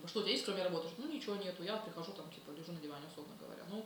Что 0.07 0.19
у 0.19 0.21
тебя 0.21 0.31
есть, 0.31 0.45
кроме 0.45 0.63
работы? 0.63 0.87
Ну, 0.97 1.11
ничего 1.11 1.35
нету. 1.37 1.63
Я 1.63 1.75
прихожу 1.77 2.11
там, 2.13 2.29
типа, 2.31 2.51
лежу 2.51 2.71
на 2.71 2.79
диване, 2.79 3.05
условно 3.11 3.33
говоря. 3.39 3.63
Ну, 3.69 3.83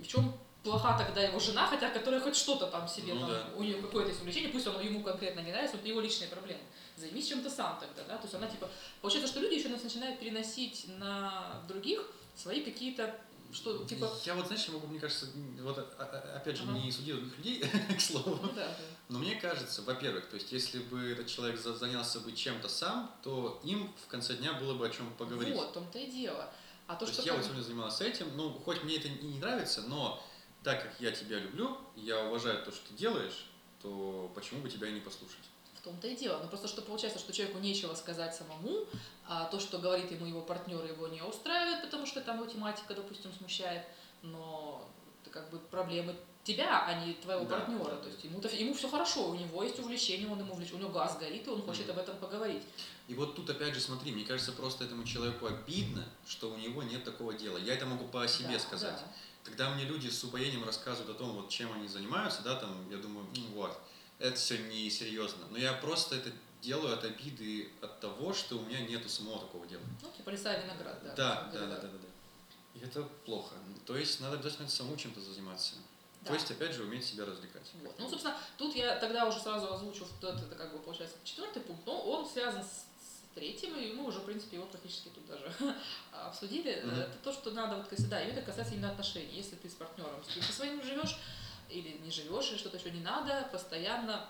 в 0.00 0.06
чем 0.06 0.32
плоха 0.62 0.96
тогда 0.98 1.22
его 1.22 1.40
жена, 1.40 1.66
хотя 1.66 1.88
которая 1.90 2.20
хоть 2.20 2.36
что-то 2.36 2.66
там 2.68 2.86
себе, 2.86 3.14
Ну 3.14 3.20
там, 3.20 3.30
да. 3.30 3.46
у 3.56 3.62
нее 3.62 3.80
какое-то 3.82 4.10
есть 4.10 4.20
увлечение, 4.20 4.50
пусть 4.50 4.66
оно 4.66 4.80
ему 4.80 5.02
конкретно 5.02 5.40
не 5.40 5.50
нравится, 5.50 5.76
это 5.78 5.88
его 5.88 6.00
личные 6.00 6.28
проблемы. 6.28 6.60
Займись 6.96 7.28
чем-то 7.28 7.48
сам 7.50 7.78
тогда, 7.80 8.02
да, 8.04 8.16
то 8.16 8.24
есть 8.24 8.34
она 8.34 8.46
типа, 8.46 8.68
получается, 9.00 9.30
что 9.32 9.40
люди 9.40 9.54
еще 9.54 9.68
нас 9.68 9.82
начинают 9.82 10.20
переносить 10.20 10.86
на 10.98 11.62
других 11.66 12.02
свои 12.36 12.62
какие-то, 12.62 13.18
что 13.52 13.84
типа, 13.84 14.10
Я 14.24 14.34
вот, 14.34 14.46
знаешь, 14.46 14.64
я 14.66 14.72
могу, 14.74 14.86
мне 14.86 15.00
кажется, 15.00 15.26
вот 15.60 15.78
а- 15.78 15.86
а- 15.98 16.36
опять 16.36 16.56
же, 16.56 16.62
Ага. 16.64 16.72
не 16.72 16.92
судить 16.92 17.14
других 17.16 17.38
людей, 17.38 17.60
к 17.96 18.00
слову, 18.00 18.38
ну 18.42 18.48
да, 18.52 18.66
да. 18.68 18.76
но 19.08 19.18
мне 19.18 19.36
кажется, 19.36 19.82
во-первых, 19.82 20.28
то 20.28 20.36
есть 20.36 20.52
если 20.52 20.78
бы 20.80 21.00
этот 21.10 21.26
человек 21.26 21.58
за- 21.58 21.74
занялся 21.74 22.20
бы 22.20 22.32
чем-то 22.32 22.68
сам, 22.68 23.10
то 23.22 23.60
им 23.64 23.92
в 24.04 24.06
конце 24.08 24.34
дня 24.34 24.52
было 24.54 24.74
бы 24.74 24.86
о 24.86 24.90
чем 24.90 25.12
поговорить. 25.14 25.54
Вот, 25.54 25.70
в 25.70 25.72
том-то 25.72 25.98
и 25.98 26.10
дело. 26.10 26.52
А 26.86 26.94
то, 26.96 27.06
То 27.06 27.12
что 27.12 27.22
я 27.22 27.34
вот 27.34 27.42
сегодня 27.44 27.62
занимался 27.62 28.04
этим, 28.04 28.36
ну, 28.36 28.50
хоть 28.64 28.82
мне 28.84 28.96
это 28.96 29.08
и 29.08 29.12
не 29.24 29.38
нравится, 29.38 29.82
но 29.82 30.22
так 30.62 30.82
как 30.82 31.00
я 31.00 31.10
тебя 31.10 31.38
люблю, 31.38 31.78
я 31.96 32.24
уважаю 32.26 32.62
то, 32.64 32.70
что 32.70 32.86
ты 32.88 32.94
делаешь, 32.94 33.46
то 33.80 34.30
почему 34.34 34.60
бы 34.62 34.68
тебя 34.70 34.88
и 34.88 34.92
не 34.92 35.00
послушать? 35.00 35.44
В 35.82 35.84
том-то 35.84 36.06
и 36.06 36.14
дело. 36.14 36.38
Но 36.40 36.46
просто 36.48 36.68
что 36.68 36.80
получается, 36.80 37.18
что 37.18 37.32
человеку 37.32 37.58
нечего 37.58 37.92
сказать 37.94 38.36
самому, 38.36 38.86
а 39.26 39.46
то, 39.46 39.58
что 39.58 39.78
говорит 39.78 40.12
ему 40.12 40.26
его 40.26 40.40
партнер, 40.40 40.84
его 40.84 41.08
не 41.08 41.20
устраивает, 41.22 41.82
потому 41.82 42.06
что 42.06 42.20
там 42.20 42.36
его 42.36 42.46
тематика, 42.46 42.94
допустим, 42.94 43.32
смущает, 43.32 43.82
но 44.22 44.88
это 45.22 45.30
как 45.32 45.50
бы 45.50 45.58
проблемы 45.58 46.14
тебя, 46.44 46.84
а 46.86 47.04
не 47.04 47.14
твоего 47.14 47.44
Да, 47.46 47.58
партнера. 47.58 47.96
То 47.96 48.08
есть 48.08 48.22
ему, 48.22 48.40
ему 48.40 48.74
все 48.74 48.88
хорошо, 48.88 49.30
у 49.30 49.34
него 49.34 49.64
есть 49.64 49.80
увлечение, 49.80 50.28
он 50.30 50.38
ему 50.38 50.52
увлечен, 50.52 50.76
у 50.76 50.78
него 50.78 50.90
газ 50.90 51.18
горит, 51.18 51.48
и 51.48 51.50
он 51.50 51.60
хочет 51.62 51.90
об 51.90 51.98
этом 51.98 52.16
поговорить. 52.18 52.62
И 53.08 53.14
вот 53.14 53.34
тут 53.34 53.50
опять 53.50 53.74
же 53.74 53.80
смотри, 53.80 54.12
мне 54.12 54.24
кажется, 54.24 54.52
просто 54.52 54.84
этому 54.84 55.02
человеку 55.02 55.46
обидно, 55.46 56.04
что 56.28 56.48
у 56.52 56.56
него 56.58 56.84
нет 56.84 57.02
такого 57.02 57.34
дела. 57.34 57.58
Я 57.58 57.74
это 57.74 57.86
могу 57.86 58.04
по 58.04 58.28
себе 58.28 58.52
Да, 58.54 58.58
сказать. 58.60 58.94
да. 58.94 59.12
Когда 59.42 59.70
мне 59.70 59.84
люди 59.84 60.08
с 60.08 60.22
упоением 60.22 60.62
рассказывают 60.64 61.16
о 61.16 61.18
том, 61.18 61.32
вот 61.32 61.48
чем 61.48 61.72
они 61.72 61.88
занимаются, 61.88 62.42
да, 62.42 62.54
там, 62.54 62.88
я 62.88 62.98
думаю, 62.98 63.26
ну 63.34 63.42
вот, 63.56 63.76
это 64.22 64.36
все 64.36 64.58
несерьезно. 64.58 65.44
Но 65.50 65.58
я 65.58 65.72
просто 65.72 66.16
это 66.16 66.30
делаю 66.60 66.94
от 66.94 67.04
обиды, 67.04 67.70
от 67.80 68.00
того, 68.00 68.32
что 68.32 68.56
у 68.56 68.64
меня 68.64 68.80
нету 68.80 69.08
самого 69.08 69.40
такого 69.40 69.66
дела. 69.66 69.82
Ну, 70.00 70.10
типа 70.16 70.30
лиса 70.30 70.56
виноград, 70.56 71.02
да. 71.02 71.14
Да, 71.14 71.50
да, 71.52 71.60
да, 71.60 71.66
да, 71.66 71.82
да, 71.82 71.88
да. 71.88 72.08
И 72.74 72.84
это 72.84 73.02
плохо. 73.26 73.56
То 73.84 73.96
есть 73.96 74.20
надо 74.20 74.36
обязательно 74.36 74.68
самому 74.68 74.96
чем-то 74.96 75.20
заниматься. 75.20 75.74
Да. 76.22 76.28
То 76.28 76.34
есть, 76.34 76.50
опять 76.52 76.72
же, 76.72 76.84
уметь 76.84 77.04
себя 77.04 77.24
развлекать. 77.24 77.68
Вот. 77.82 77.94
Ну, 77.98 78.08
собственно, 78.08 78.36
тут 78.56 78.76
я 78.76 78.94
тогда 78.96 79.26
уже 79.26 79.40
сразу 79.40 79.74
озвучу, 79.74 80.06
что 80.06 80.28
это, 80.28 80.44
это 80.44 80.54
как 80.54 80.72
бы 80.72 80.78
получается 80.78 81.16
четвертый 81.24 81.62
пункт, 81.62 81.84
но 81.84 82.00
он 82.00 82.28
связан 82.28 82.62
с, 82.62 82.86
третьим, 83.34 83.76
и 83.76 83.92
мы 83.92 84.04
уже, 84.04 84.20
в 84.20 84.24
принципе, 84.24 84.56
его 84.56 84.66
практически 84.66 85.08
тут 85.08 85.26
даже 85.26 85.52
обсудили. 86.12 86.82
Мгм. 86.84 86.94
Это 87.00 87.16
то, 87.24 87.32
что 87.32 87.50
надо, 87.50 87.76
вот, 87.76 87.90
если, 87.90 88.06
да, 88.06 88.22
и 88.22 88.30
это 88.30 88.42
касается 88.42 88.74
именно 88.74 88.90
отношений. 88.90 89.34
Если 89.34 89.56
ты 89.56 89.68
с 89.68 89.74
партнером, 89.74 90.22
с 90.22 90.32
кем 90.32 90.42
со 90.42 90.52
своим 90.52 90.82
живешь, 90.82 91.16
или 91.72 91.98
не 92.04 92.10
живешь, 92.10 92.50
или 92.50 92.58
что-то 92.58 92.76
еще 92.76 92.90
не 92.90 93.00
надо, 93.00 93.48
постоянно 93.50 94.28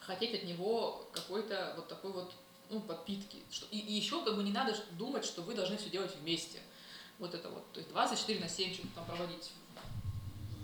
хотеть 0.00 0.34
от 0.34 0.44
него 0.44 1.08
какой-то 1.12 1.74
вот 1.76 1.88
такой 1.88 2.12
вот 2.12 2.32
ну, 2.70 2.80
подпитки. 2.80 3.42
И, 3.70 3.78
и 3.78 3.92
еще 3.92 4.24
как 4.24 4.36
бы 4.36 4.42
не 4.42 4.52
надо 4.52 4.76
думать, 4.92 5.24
что 5.24 5.42
вы 5.42 5.54
должны 5.54 5.76
все 5.76 5.90
делать 5.90 6.14
вместе. 6.16 6.60
Вот 7.18 7.34
это 7.34 7.48
вот. 7.48 7.70
То 7.72 7.80
есть 7.80 7.90
24 7.90 8.40
на 8.40 8.48
7 8.48 8.74
что-то 8.74 8.88
там 8.94 9.06
проводить 9.06 9.52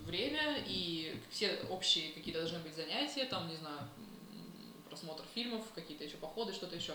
время, 0.06 0.62
и 0.66 1.18
все 1.30 1.58
общие 1.70 2.12
какие-то 2.12 2.40
должны 2.40 2.58
быть 2.58 2.74
занятия, 2.74 3.24
там, 3.24 3.48
не 3.48 3.56
знаю, 3.56 3.78
просмотр 4.88 5.24
фильмов, 5.34 5.64
какие-то 5.74 6.04
еще 6.04 6.16
походы, 6.16 6.52
что-то 6.52 6.76
еще. 6.76 6.94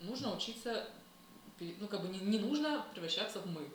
Нужно 0.00 0.34
учиться, 0.34 0.88
ну, 1.60 1.86
как 1.86 2.02
бы 2.02 2.08
не, 2.08 2.18
не 2.18 2.38
нужно 2.38 2.84
превращаться 2.92 3.40
в 3.40 3.46
мы. 3.46 3.68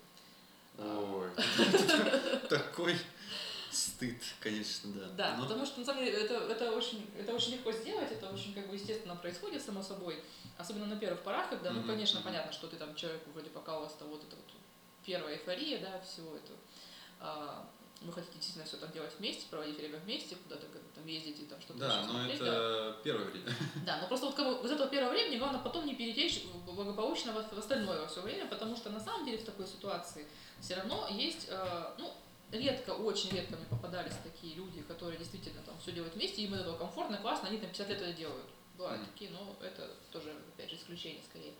Ой, 0.77 1.29
такой 2.49 2.97
стыд, 3.77 4.21
конечно, 4.39 4.91
да. 4.93 5.07
Да, 5.15 5.35
Но- 5.37 5.43
потому 5.43 5.65
что 5.65 5.79
на 5.79 5.85
самом 5.85 6.03
деле 6.03 6.17
это, 6.17 6.33
это, 6.35 6.71
очень, 6.71 7.09
это 7.17 7.33
очень 7.33 7.53
легко 7.53 7.71
сделать, 7.71 8.11
это 8.11 8.29
очень 8.29 8.53
как 8.53 8.67
бы 8.67 8.75
естественно 8.75 9.15
происходит 9.15 9.61
само 9.63 9.81
собой, 9.81 10.23
особенно 10.57 10.85
на 10.87 10.95
первых 10.97 11.21
порах, 11.21 11.49
когда, 11.49 11.71
ну, 11.71 11.79
Мгм, 11.79 11.87
конечно, 11.89 12.21
понятно, 12.21 12.51
что 12.51 12.67
ты 12.67 12.75
там 12.77 12.95
человеку 12.95 13.29
вроде 13.31 13.49
пока 13.49 13.77
у 13.77 13.81
вас 13.81 13.93
там 13.99 14.07
вот 14.09 14.23
это 14.23 14.35
вот 14.35 14.45
первая 15.05 15.35
эйфория, 15.35 15.79
да, 15.79 15.99
всего 16.01 16.35
этого, 16.35 16.57
а, 17.19 17.69
вы 18.01 18.13
хотите 18.13 18.33
действительно 18.35 18.65
все 18.65 18.77
там 18.77 18.91
делать 18.91 19.11
вместе, 19.17 19.45
проводить 19.49 19.77
время 19.77 19.97
вместе, 19.99 20.35
куда-то 20.35 20.65
там 20.93 21.05
ездить 21.07 21.39
и 21.39 21.45
там 21.45 21.59
что-то 21.61 21.79
Да, 21.79 22.01
но 22.03 22.09
смотреть, 22.11 22.39
да. 22.39 22.45
это 22.45 22.97
первое 23.03 23.25
время. 23.25 23.45
Да, 23.85 23.99
но 24.01 24.07
просто 24.07 24.25
вот 24.27 24.35
как 24.35 24.45
бы 24.61 24.67
из 24.67 24.71
этого 24.71 24.87
первого 24.89 25.11
времени 25.13 25.37
главное 25.37 25.59
потом 25.61 25.85
не 25.87 25.95
перетечь 25.95 26.43
в- 26.43 26.73
благополучно 26.75 27.33
во- 27.33 27.41
в 27.43 27.57
остальное 27.57 28.01
во 28.01 28.07
все 28.07 28.21
время, 28.21 28.45
потому 28.47 28.75
что 28.75 28.89
на 28.91 28.99
самом 28.99 29.25
деле 29.25 29.37
в 29.39 29.45
такой 29.45 29.65
ситуации 29.65 30.27
все 30.61 30.75
равно 30.75 31.07
есть, 31.09 31.47
э, 31.49 31.93
ну, 31.97 32.13
редко, 32.51 32.91
очень 32.91 33.31
редко 33.31 33.55
мне 33.55 33.65
попадались 33.65 34.13
такие 34.23 34.55
люди, 34.55 34.81
которые 34.81 35.17
действительно 35.17 35.61
там 35.63 35.77
все 35.79 35.91
делают 35.91 36.15
вместе, 36.15 36.43
им 36.43 36.53
этого 36.53 36.77
комфортно, 36.77 37.17
классно, 37.17 37.49
они 37.49 37.57
там 37.57 37.69
50 37.69 37.89
лет 37.89 38.01
это 38.01 38.13
делают. 38.13 38.47
Бывают 38.77 39.01
Мгм. 39.01 39.11
такие, 39.11 39.31
но 39.31 39.55
это 39.61 39.89
тоже, 40.11 40.35
опять 40.53 40.69
же, 40.69 40.75
исключение 40.75 41.23
скорее. 41.23 41.53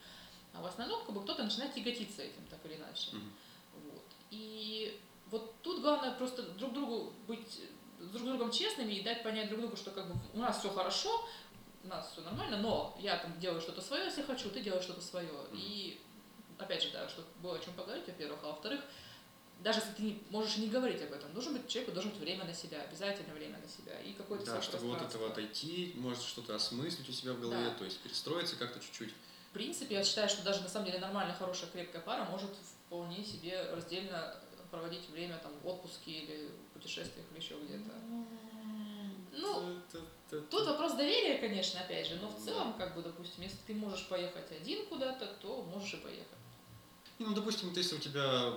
А 0.53 0.61
в 0.61 0.65
основном 0.65 1.03
как 1.03 1.13
бы 1.13 1.23
кто-то 1.23 1.43
начинает 1.43 1.73
тяготиться 1.73 2.21
этим, 2.21 2.45
так 2.49 2.63
или 2.65 2.75
иначе. 2.75 3.09
Мгм. 3.11 3.33
Вот. 3.73 4.05
И 4.31 4.99
вот 5.27 5.53
тут 5.61 5.81
главное 5.81 6.11
просто 6.11 6.43
друг 6.43 6.73
другу 6.73 7.13
быть 7.27 7.59
с 7.99 8.09
друг 8.09 8.25
другом 8.25 8.51
честными 8.51 8.93
и 8.93 9.03
дать 9.03 9.23
понять 9.23 9.49
друг 9.49 9.61
другу, 9.61 9.75
что 9.75 9.91
как 9.91 10.07
бы 10.07 10.15
у 10.33 10.39
нас 10.39 10.59
все 10.59 10.69
хорошо, 10.69 11.27
у 11.83 11.87
нас 11.87 12.11
все 12.11 12.21
нормально, 12.21 12.57
но 12.57 12.95
я 12.99 13.17
там 13.17 13.39
делаю 13.39 13.61
что-то 13.61 13.81
свое, 13.81 14.05
если 14.05 14.21
хочу, 14.21 14.49
ты 14.49 14.61
делаешь 14.61 14.83
что-то 14.83 15.01
свое. 15.01 15.31
И 15.53 15.99
опять 16.59 16.83
же, 16.83 16.91
да, 16.91 17.09
чтобы 17.09 17.27
было 17.41 17.55
о 17.55 17.59
чем 17.59 17.73
поговорить, 17.73 18.07
во-первых, 18.07 18.39
а 18.43 18.47
во-вторых, 18.47 18.81
даже 19.61 19.79
если 19.79 19.91
ты 19.93 20.01
не- 20.03 20.23
можешь 20.29 20.57
и 20.57 20.61
не 20.61 20.67
говорить 20.67 21.01
об 21.01 21.11
этом, 21.11 21.33
должен 21.33 21.53
быть 21.53 21.67
человеку 21.67 21.91
должно 21.93 22.11
быть 22.11 22.19
время 22.19 22.45
на 22.45 22.53
себя, 22.53 22.81
обязательно 22.81 23.33
время 23.33 23.57
на 23.59 23.67
себя 23.67 23.99
и 24.01 24.13
какое-то 24.13 24.45
Да, 24.45 24.61
чтобы 24.61 24.87
вот 24.87 25.01
этого 25.01 25.27
отойти, 25.29 25.93
может 25.97 26.21
что-то 26.23 26.55
осмыслить 26.55 27.09
у 27.09 27.11
себя 27.11 27.33
в 27.33 27.39
голове, 27.41 27.69
Да. 27.69 27.75
то 27.75 27.85
есть 27.85 27.99
перестроиться 27.99 28.55
как-то 28.55 28.79
чуть-чуть. 28.79 29.13
В 29.49 29.53
принципе, 29.53 29.95
я 29.95 30.03
считаю, 30.03 30.29
что 30.29 30.43
даже 30.43 30.61
на 30.61 30.69
самом 30.69 30.85
деле 30.87 30.99
нормальная, 30.99 31.33
хорошая, 31.35 31.69
крепкая 31.71 32.01
пара 32.01 32.25
может 32.25 32.51
вполне 32.85 33.23
себе 33.25 33.61
раздельно 33.73 34.35
проводить 34.69 35.09
время 35.09 35.37
там 35.37 35.51
в 35.63 35.67
отпуске 35.67 36.11
или 36.11 36.49
в 36.69 36.73
путешествиях 36.73 37.25
или 37.31 37.39
еще 37.39 37.55
где-то. 37.63 37.91
Ну, 39.31 39.81
Тут 40.49 40.65
вопрос 40.67 40.93
доверия, 40.93 41.37
конечно, 41.37 41.79
опять 41.79 42.05
же, 42.07 42.17
но 42.21 42.29
в 42.29 42.37
целом, 42.43 42.73
как 42.73 42.93
бы, 42.95 43.01
допустим, 43.01 43.43
если 43.43 43.57
ты 43.65 43.73
можешь 43.73 44.07
поехать 44.07 44.51
один 44.51 44.85
куда-то, 44.87 45.25
то 45.41 45.63
можешь 45.63 45.93
и 45.93 45.97
поехать. 45.97 46.27
Не, 47.17 47.27
Ну, 47.27 47.33
допустим, 47.33 47.71
если 47.73 47.95
у 47.95 47.99
тебя 47.99 48.53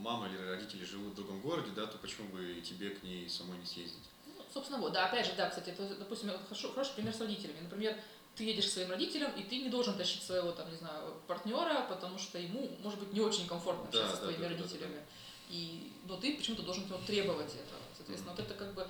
мама 0.00 0.28
или 0.28 0.36
родители 0.36 0.84
живут 0.84 1.12
в 1.12 1.16
другом 1.16 1.40
городе, 1.40 1.70
да, 1.76 1.86
то 1.86 1.98
почему 1.98 2.28
бы 2.28 2.60
тебе 2.60 2.90
к 2.90 3.02
ней 3.02 3.28
самой 3.28 3.58
не 3.58 3.66
съездить? 3.66 4.08
Ну, 4.26 4.44
собственно, 4.52 4.80
вот, 4.80 4.92
да, 4.92 5.06
опять 5.06 5.26
же, 5.26 5.32
да, 5.36 5.48
кстати, 5.48 5.70
это, 5.70 5.94
допустим, 5.96 6.30
хорошо, 6.48 6.72
хороший 6.72 6.94
пример 6.94 7.14
с 7.14 7.20
родителями. 7.20 7.60
Например, 7.62 7.96
ты 8.34 8.44
едешь 8.44 8.66
к 8.66 8.70
своим 8.70 8.90
родителям, 8.90 9.32
и 9.32 9.42
ты 9.42 9.60
не 9.60 9.68
должен 9.68 9.96
тащить 9.96 10.22
своего, 10.22 10.52
там, 10.52 10.70
не 10.70 10.76
знаю, 10.76 11.14
партнера, 11.26 11.86
потому 11.88 12.18
что 12.18 12.38
ему, 12.38 12.70
может 12.82 12.98
быть, 12.98 13.12
не 13.12 13.20
очень 13.20 13.46
комфортно 13.46 13.84
Да, 13.84 13.88
общаться 13.88 14.16
с 14.16 14.18
да, 14.20 14.24
твоими 14.24 14.42
да, 14.42 14.48
да, 14.48 14.54
да, 14.54 14.62
родителями. 14.62 15.06
И, 15.48 15.92
но 16.06 16.16
ты 16.16 16.36
почему-то 16.36 16.62
должен 16.62 16.84
требовать 17.06 17.54
этого. 17.54 17.80
Соответственно, 17.96 18.34
вот 18.34 18.40
это 18.40 18.54
как 18.54 18.72
бы, 18.72 18.88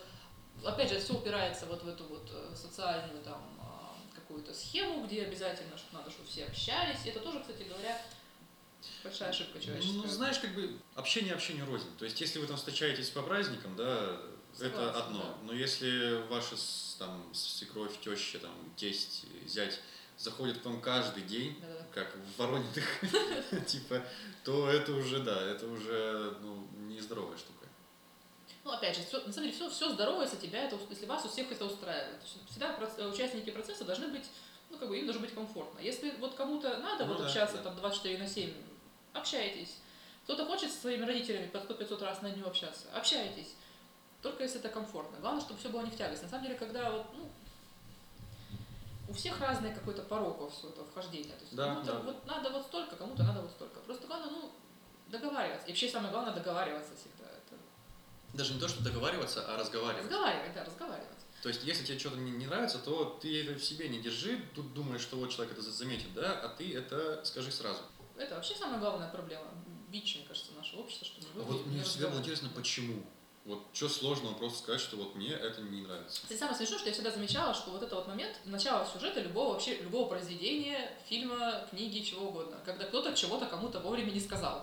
опять 0.64 0.90
же, 0.90 1.00
все 1.00 1.14
упирается 1.14 1.66
вот 1.66 1.82
в 1.82 1.88
эту 1.88 2.04
вот 2.04 2.28
э, 2.30 2.54
социальную 2.54 3.22
там 3.24 3.42
а, 3.60 3.96
какую-то 4.14 4.52
схему, 4.52 5.06
где 5.06 5.24
обязательно, 5.24 5.76
что 5.78 5.96
надо, 5.96 6.10
чтобы 6.10 6.28
все 6.28 6.44
общались. 6.44 7.06
Это 7.06 7.20
тоже, 7.20 7.40
кстати 7.40 7.62
говоря, 7.62 8.00
большая 9.04 9.30
ошибка 9.30 9.58
человеческая. 9.60 9.96
Ну, 10.02 10.08
знаешь, 10.08 10.38
как 10.38 10.54
бы 10.54 10.78
общение 10.94 11.34
общению 11.34 11.66
рознь. 11.66 11.88
То 11.98 12.04
есть, 12.04 12.20
если 12.20 12.38
вы 12.38 12.46
там 12.46 12.56
встречаетесь 12.56 13.08
по 13.10 13.22
праздникам, 13.22 13.76
да, 13.76 14.16
это 14.58 14.68
Согласна, 14.68 15.00
одно. 15.04 15.18
да. 15.22 15.34
Но 15.44 15.52
если 15.52 16.22
ваша 16.28 16.56
там 16.98 17.24
свекровь, 17.34 17.98
теща, 18.00 18.38
там, 18.40 18.52
тесть, 18.76 19.24
зять 19.46 19.78
заходят 20.18 20.58
к 20.58 20.64
вам 20.66 20.80
каждый 20.82 21.22
день, 21.22 21.56
Да-да. 21.60 21.86
как 21.94 22.14
в 22.14 22.38
Ворониных, 22.38 22.86
типа, 23.66 24.02
то 24.44 24.68
это 24.68 24.92
уже, 24.92 25.20
да, 25.20 25.40
это 25.42 25.66
уже, 25.66 26.36
ну, 26.42 26.68
нездоровая 26.88 27.38
штука. 27.38 27.66
Ну, 28.64 28.72
опять 28.72 28.94
же, 28.96 29.02
всё- 29.04 29.24
на 29.26 29.32
самом 29.32 29.48
деле, 29.48 29.52
все, 29.52 29.70
все 29.70 29.88
здоровое 29.90 30.26
за 30.26 30.36
тебя, 30.36 30.64
это, 30.64 30.78
если 30.90 31.06
вас 31.06 31.24
у 31.24 31.28
всех 31.30 31.50
это 31.50 31.64
устраивает. 31.64 32.20
Всегда 32.50 32.76
э, 32.98 33.08
участники 33.08 33.50
процесса 33.50 33.84
должны 33.84 34.08
быть, 34.08 34.26
ну, 34.68 34.76
как 34.76 34.88
бы, 34.90 34.98
им 34.98 35.06
должно 35.06 35.22
быть 35.22 35.32
комфортно. 35.34 35.78
Если 35.80 36.10
вот 36.18 36.34
кому-то 36.34 36.76
надо 36.78 37.06
Ну 37.06 37.12
вот 37.14 37.22
да, 37.22 37.26
общаться 37.26 37.56
да. 37.56 37.62
там 37.62 37.76
24 37.76 38.18
на 38.18 38.26
7, 38.28 38.52
общайтесь. 39.12 39.76
Кто-то 40.24 40.46
хочет 40.46 40.70
со 40.70 40.80
своими 40.80 41.04
родителями 41.04 41.46
по 41.48 41.56
100-500 41.58 42.04
раз 42.04 42.22
на 42.22 42.30
дню 42.30 42.46
общаться, 42.46 42.86
общайтесь. 42.94 43.54
Только 44.22 44.42
если 44.42 44.60
это 44.60 44.68
комфортно. 44.68 45.18
Главное, 45.20 45.40
чтобы 45.40 45.58
все 45.58 45.70
было 45.70 45.82
не 45.82 45.90
в 45.90 45.96
тягость. 45.96 46.22
На 46.22 46.28
самом 46.28 46.44
деле, 46.44 46.56
когда 46.58 46.90
вот, 46.90 47.06
ну, 47.16 47.28
у 49.08 49.12
всех 49.12 49.40
разный 49.40 49.74
какой-то 49.74 50.02
порог 50.02 50.38
во 50.40 50.50
все 50.50 50.68
это 50.68 50.84
вхождение. 50.84 51.34
То 51.34 51.40
есть 51.42 51.56
Да, 51.56 51.66
кому-то 51.74 51.92
да. 51.92 51.98
вот 52.00 52.26
надо 52.26 52.50
вот 52.50 52.62
столько, 52.66 52.96
кому-то 52.96 53.22
надо 53.24 53.40
вот 53.42 53.50
столько. 53.50 53.80
Просто 53.80 54.06
главное, 54.06 54.30
ну, 54.30 54.52
договариваться. 55.08 55.66
И 55.66 55.70
вообще 55.70 55.88
самое 55.88 56.12
главное 56.12 56.34
договариваться 56.34 56.92
всегда. 56.94 57.28
Это 57.30 57.56
Даже 58.34 58.54
не 58.54 58.60
то, 58.60 58.68
что 58.68 58.84
договариваться, 58.84 59.44
а 59.52 59.56
разговаривать. 59.56 60.04
Разговаривать, 60.04 60.54
да, 60.54 60.64
разговаривать. 60.64 61.08
То 61.42 61.48
есть, 61.48 61.64
если 61.64 61.84
тебе 61.86 61.98
что-то 61.98 62.16
не, 62.18 62.30
не 62.32 62.46
нравится, 62.46 62.78
то 62.78 63.18
ты 63.20 63.42
это 63.42 63.58
в 63.58 63.64
себе 63.64 63.88
не 63.88 63.98
держи, 64.00 64.44
тут 64.54 64.74
думаешь, 64.74 65.00
что 65.00 65.16
вот 65.16 65.30
человек 65.30 65.54
это 65.54 65.62
за- 65.62 65.72
заметит, 65.72 66.12
да, 66.14 66.32
а 66.38 66.48
ты 66.50 66.76
это 66.76 67.24
скажи 67.24 67.50
сразу. 67.50 67.80
Это 68.20 68.34
вообще 68.34 68.54
самая 68.54 68.78
главная 68.78 69.08
проблема. 69.08 69.46
Бич, 69.88 70.16
мне 70.16 70.24
кажется, 70.26 70.52
нашего 70.52 70.80
общества, 70.80 71.06
что 71.06 71.20
А 71.20 71.38
люди 71.38 71.48
вот 71.48 71.66
не 71.66 71.76
мне 71.76 71.82
всегда 71.82 72.08
было 72.08 72.18
интересно, 72.18 72.50
почему. 72.54 73.02
Вот 73.46 73.62
что 73.72 73.88
сложного 73.88 74.34
просто 74.34 74.58
сказать, 74.58 74.80
что 74.82 74.96
вот 74.98 75.14
мне 75.14 75.30
это 75.30 75.62
не 75.62 75.80
нравится. 75.80 76.20
Кстати, 76.22 76.38
самое 76.38 76.56
смешное, 76.58 76.78
что 76.78 76.88
я 76.88 76.92
всегда 76.92 77.10
замечала, 77.10 77.54
что 77.54 77.70
вот 77.70 77.82
это 77.82 77.96
вот 77.96 78.06
момент 78.06 78.38
начала 78.44 78.86
сюжета 78.86 79.22
любого 79.22 79.54
вообще 79.54 79.78
любого 79.78 80.10
произведения, 80.10 80.92
фильма, 81.08 81.66
книги, 81.70 82.04
чего 82.04 82.28
угодно, 82.28 82.58
когда 82.66 82.84
кто-то 82.84 83.14
чего-то 83.14 83.46
кому-то 83.46 83.80
вовремя 83.80 84.10
не 84.10 84.20
сказал. 84.20 84.62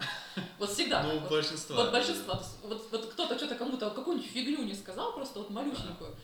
Вот 0.60 0.72
всегда. 0.72 1.02
Ну, 1.02 1.20
вот, 1.20 1.30
большинство. 1.30 1.76
Вот 1.76 1.92
большинство. 1.92 2.40
Вот, 2.62 2.88
вот 2.92 3.06
кто-то 3.08 3.36
что-то 3.38 3.56
кому-то 3.56 3.90
какую-нибудь 3.90 4.30
фигню 4.30 4.64
не 4.64 4.76
сказал, 4.76 5.14
просто 5.14 5.40
вот 5.40 5.50
малюсенькую. 5.50 6.16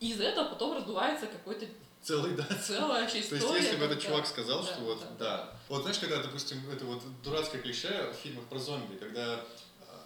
И 0.00 0.10
из-за 0.10 0.24
этого 0.24 0.48
потом 0.48 0.74
раздувается 0.74 1.26
какой-то 1.26 1.66
Целый, 2.02 2.34
да. 2.34 2.44
целая 2.66 3.02
вообще 3.02 3.20
То 3.22 3.36
история. 3.36 3.54
есть, 3.56 3.66
если 3.72 3.76
бы 3.78 3.84
этот 3.84 4.00
чувак 4.02 4.26
сказал, 4.26 4.62
Да, 4.62 4.66
что 4.72 4.80
вот, 4.80 5.00
да, 5.00 5.06
да. 5.18 5.52
Вот 5.68 5.82
знаешь, 5.82 5.98
когда, 5.98 6.22
допустим, 6.22 6.58
это 6.70 6.84
вот 6.86 7.02
дурацкое 7.22 7.60
клише 7.60 8.10
в 8.12 8.16
фильмах 8.16 8.44
про 8.46 8.58
зомби, 8.58 8.96
когда 8.96 9.34
э, 9.36 9.40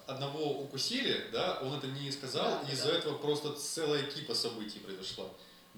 одного 0.09 0.61
укусили, 0.61 1.29
да, 1.33 1.61
он 1.63 1.75
это 1.79 1.87
не 1.87 2.11
сказал, 2.11 2.61
Да, 2.63 2.69
и 2.69 2.73
из-за 2.73 2.89
да. 2.93 2.99
этого 2.99 3.19
просто 3.19 3.53
целая 3.53 4.03
кипа 4.03 4.35
событий 4.35 4.81
произошла. 4.81 5.27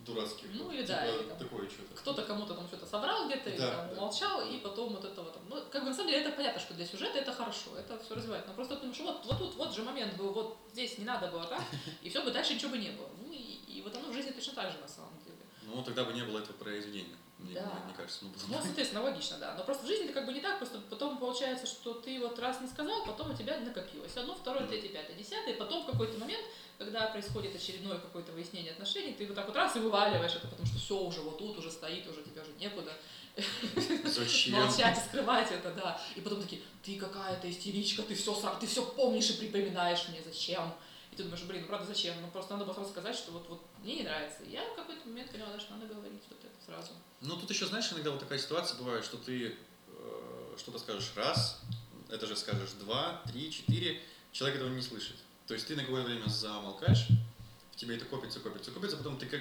Дурацких. 0.04 0.48
Ну 0.52 0.64
Вот, 0.64 0.74
или 0.74 0.82
да, 0.84 1.04
типа 1.06 1.16
или 1.16 1.28
там 1.28 1.38
такое 1.38 1.68
что-то. 1.68 1.94
кто-то 1.96 2.22
кому-то 2.22 2.54
там 2.54 2.66
что-то 2.68 2.86
собрал 2.86 3.26
где-то, 3.26 3.50
и 3.50 3.58
Да, 3.58 3.70
там 3.70 3.88
да. 3.94 4.00
молчал, 4.02 4.40
и 4.48 4.58
потом 4.58 4.94
вот 4.94 5.04
этого 5.04 5.30
там. 5.32 5.42
Ну, 5.48 5.56
как 5.70 5.82
бы 5.84 5.88
на 5.90 5.94
самом 5.96 6.10
деле 6.10 6.22
это 6.22 6.36
понятно, 6.36 6.60
что 6.60 6.74
для 6.74 6.86
сюжета 6.86 7.18
это 7.18 7.32
хорошо, 7.32 7.70
это 7.76 7.98
все 8.04 8.14
развивает. 8.14 8.46
Но 8.46 8.52
просто 8.54 8.74
потому 8.76 8.92
что 8.94 9.04
вот, 9.04 9.24
вот 9.24 9.38
тут 9.38 9.54
вот 9.56 9.74
же 9.74 9.82
момент 9.82 10.16
был, 10.16 10.32
вот 10.32 10.58
здесь 10.72 10.98
не 10.98 11.04
надо 11.04 11.28
было 11.28 11.44
так, 11.44 11.62
и 12.02 12.08
все 12.10 12.22
бы 12.22 12.30
дальше 12.30 12.54
ничего 12.54 12.70
бы 12.72 12.78
не 12.78 12.90
было. 12.90 13.08
Ну 13.24 13.32
и, 13.32 13.36
и 13.66 13.82
вот 13.82 13.96
оно 13.96 14.10
в 14.10 14.12
жизни 14.14 14.30
точно 14.32 14.52
так 14.54 14.70
же 14.70 14.78
на 14.78 14.86
самом 14.88 15.18
деле. 15.24 15.35
Ну, 15.66 15.82
тогда 15.82 16.04
бы 16.04 16.12
не 16.12 16.22
было 16.22 16.38
этого 16.38 16.56
произведения, 16.56 17.16
мне, 17.38 17.54
Да. 17.54 17.62
мне- 17.62 17.84
мне 17.86 17.94
кажется. 17.96 18.24
Ну, 18.24 18.30
Ну, 18.48 18.58
соответственно, 18.62 19.02
логично, 19.02 19.36
да. 19.38 19.54
Но 19.58 19.64
просто 19.64 19.84
в 19.84 19.86
жизни 19.86 20.04
это 20.04 20.14
как 20.14 20.26
бы 20.26 20.32
не 20.32 20.40
так, 20.40 20.58
просто 20.58 20.80
потом 20.88 21.18
получается, 21.18 21.66
что 21.66 21.94
ты 21.94 22.18
вот 22.20 22.38
раз 22.38 22.60
не 22.60 22.68
сказал, 22.68 23.04
потом 23.04 23.32
у 23.32 23.36
тебя 23.36 23.58
накопилось. 23.58 24.16
Одно, 24.16 24.34
второе, 24.34 24.62
Мгм. 24.62 24.70
третье, 24.70 24.88
пятое, 24.88 25.16
десятое, 25.16 25.54
и 25.54 25.56
потом 25.58 25.82
в 25.82 25.86
какой-то 25.86 26.18
момент, 26.18 26.44
когда 26.78 27.06
происходит 27.08 27.54
очередное 27.56 27.98
какое-то 27.98 28.32
выяснение 28.32 28.72
отношений, 28.72 29.12
ты 29.14 29.26
вот 29.26 29.34
так 29.34 29.46
вот 29.46 29.56
раз 29.56 29.74
и 29.76 29.80
вываливаешь 29.80 30.34
это, 30.36 30.46
потому 30.46 30.66
что 30.66 30.78
все 30.78 30.98
уже 30.98 31.20
вот 31.20 31.38
тут 31.38 31.58
уже 31.58 31.70
стоит, 31.70 32.06
уже 32.08 32.22
тебе 32.22 32.40
уже 32.42 32.52
некуда 32.60 32.92
Зачем? 34.04 34.54
молчать 34.54 34.96
и 34.98 35.00
скрывать 35.00 35.50
это, 35.50 35.72
да. 35.72 36.00
И 36.14 36.20
потом 36.20 36.40
такие, 36.42 36.62
ты 36.82 36.96
какая-то 36.98 37.50
истеричка, 37.50 38.02
ты 38.02 38.14
все 38.14 38.34
сам, 38.34 38.58
ты 38.58 38.66
все 38.66 38.82
помнишь 38.84 39.30
и 39.30 39.34
припоминаешь 39.34 40.08
мне, 40.08 40.22
зачем? 40.24 40.72
И 41.16 41.18
ты 41.18 41.22
думаешь, 41.22 41.44
блин, 41.44 41.62
ну 41.62 41.68
правда 41.68 41.86
зачем? 41.86 42.14
Ну 42.20 42.28
просто 42.28 42.52
надо 42.52 42.66
было 42.66 42.74
сразу 42.74 42.90
сказать, 42.90 43.16
что 43.16 43.32
вот, 43.32 43.48
вот 43.48 43.62
мне 43.82 43.96
не 43.96 44.02
нравится. 44.02 44.42
И 44.42 44.50
я 44.50 44.62
в 44.64 44.74
какой-то 44.76 45.08
момент 45.08 45.30
поняла, 45.30 45.58
что 45.58 45.74
надо 45.74 45.86
говорить 45.86 46.22
вот 46.28 46.38
это 46.44 46.64
сразу. 46.66 46.92
Ну, 47.22 47.36
тут 47.36 47.48
еще, 47.48 47.64
знаешь, 47.64 47.90
иногда 47.90 48.10
вот 48.10 48.20
такая 48.20 48.38
ситуация 48.38 48.76
бывает, 48.78 49.02
что 49.02 49.16
ты 49.16 49.56
э, 49.88 50.54
что-то 50.58 50.78
скажешь 50.78 51.12
раз, 51.16 51.62
это 52.10 52.26
же 52.26 52.36
скажешь 52.36 52.72
два, 52.72 53.22
три, 53.26 53.50
четыре, 53.50 54.02
человек 54.30 54.58
этого 54.58 54.68
не 54.68 54.82
слышит. 54.82 55.16
То 55.46 55.54
есть 55.54 55.66
ты 55.66 55.74
на 55.74 55.84
какое-то 55.84 56.10
время 56.10 56.28
замолкаешь, 56.28 57.06
в 57.72 57.76
тебе 57.76 57.96
это 57.96 58.04
копится, 58.04 58.40
копится, 58.40 58.70
копится, 58.70 58.98
потом 58.98 59.16
ты 59.16 59.24
как 59.24 59.40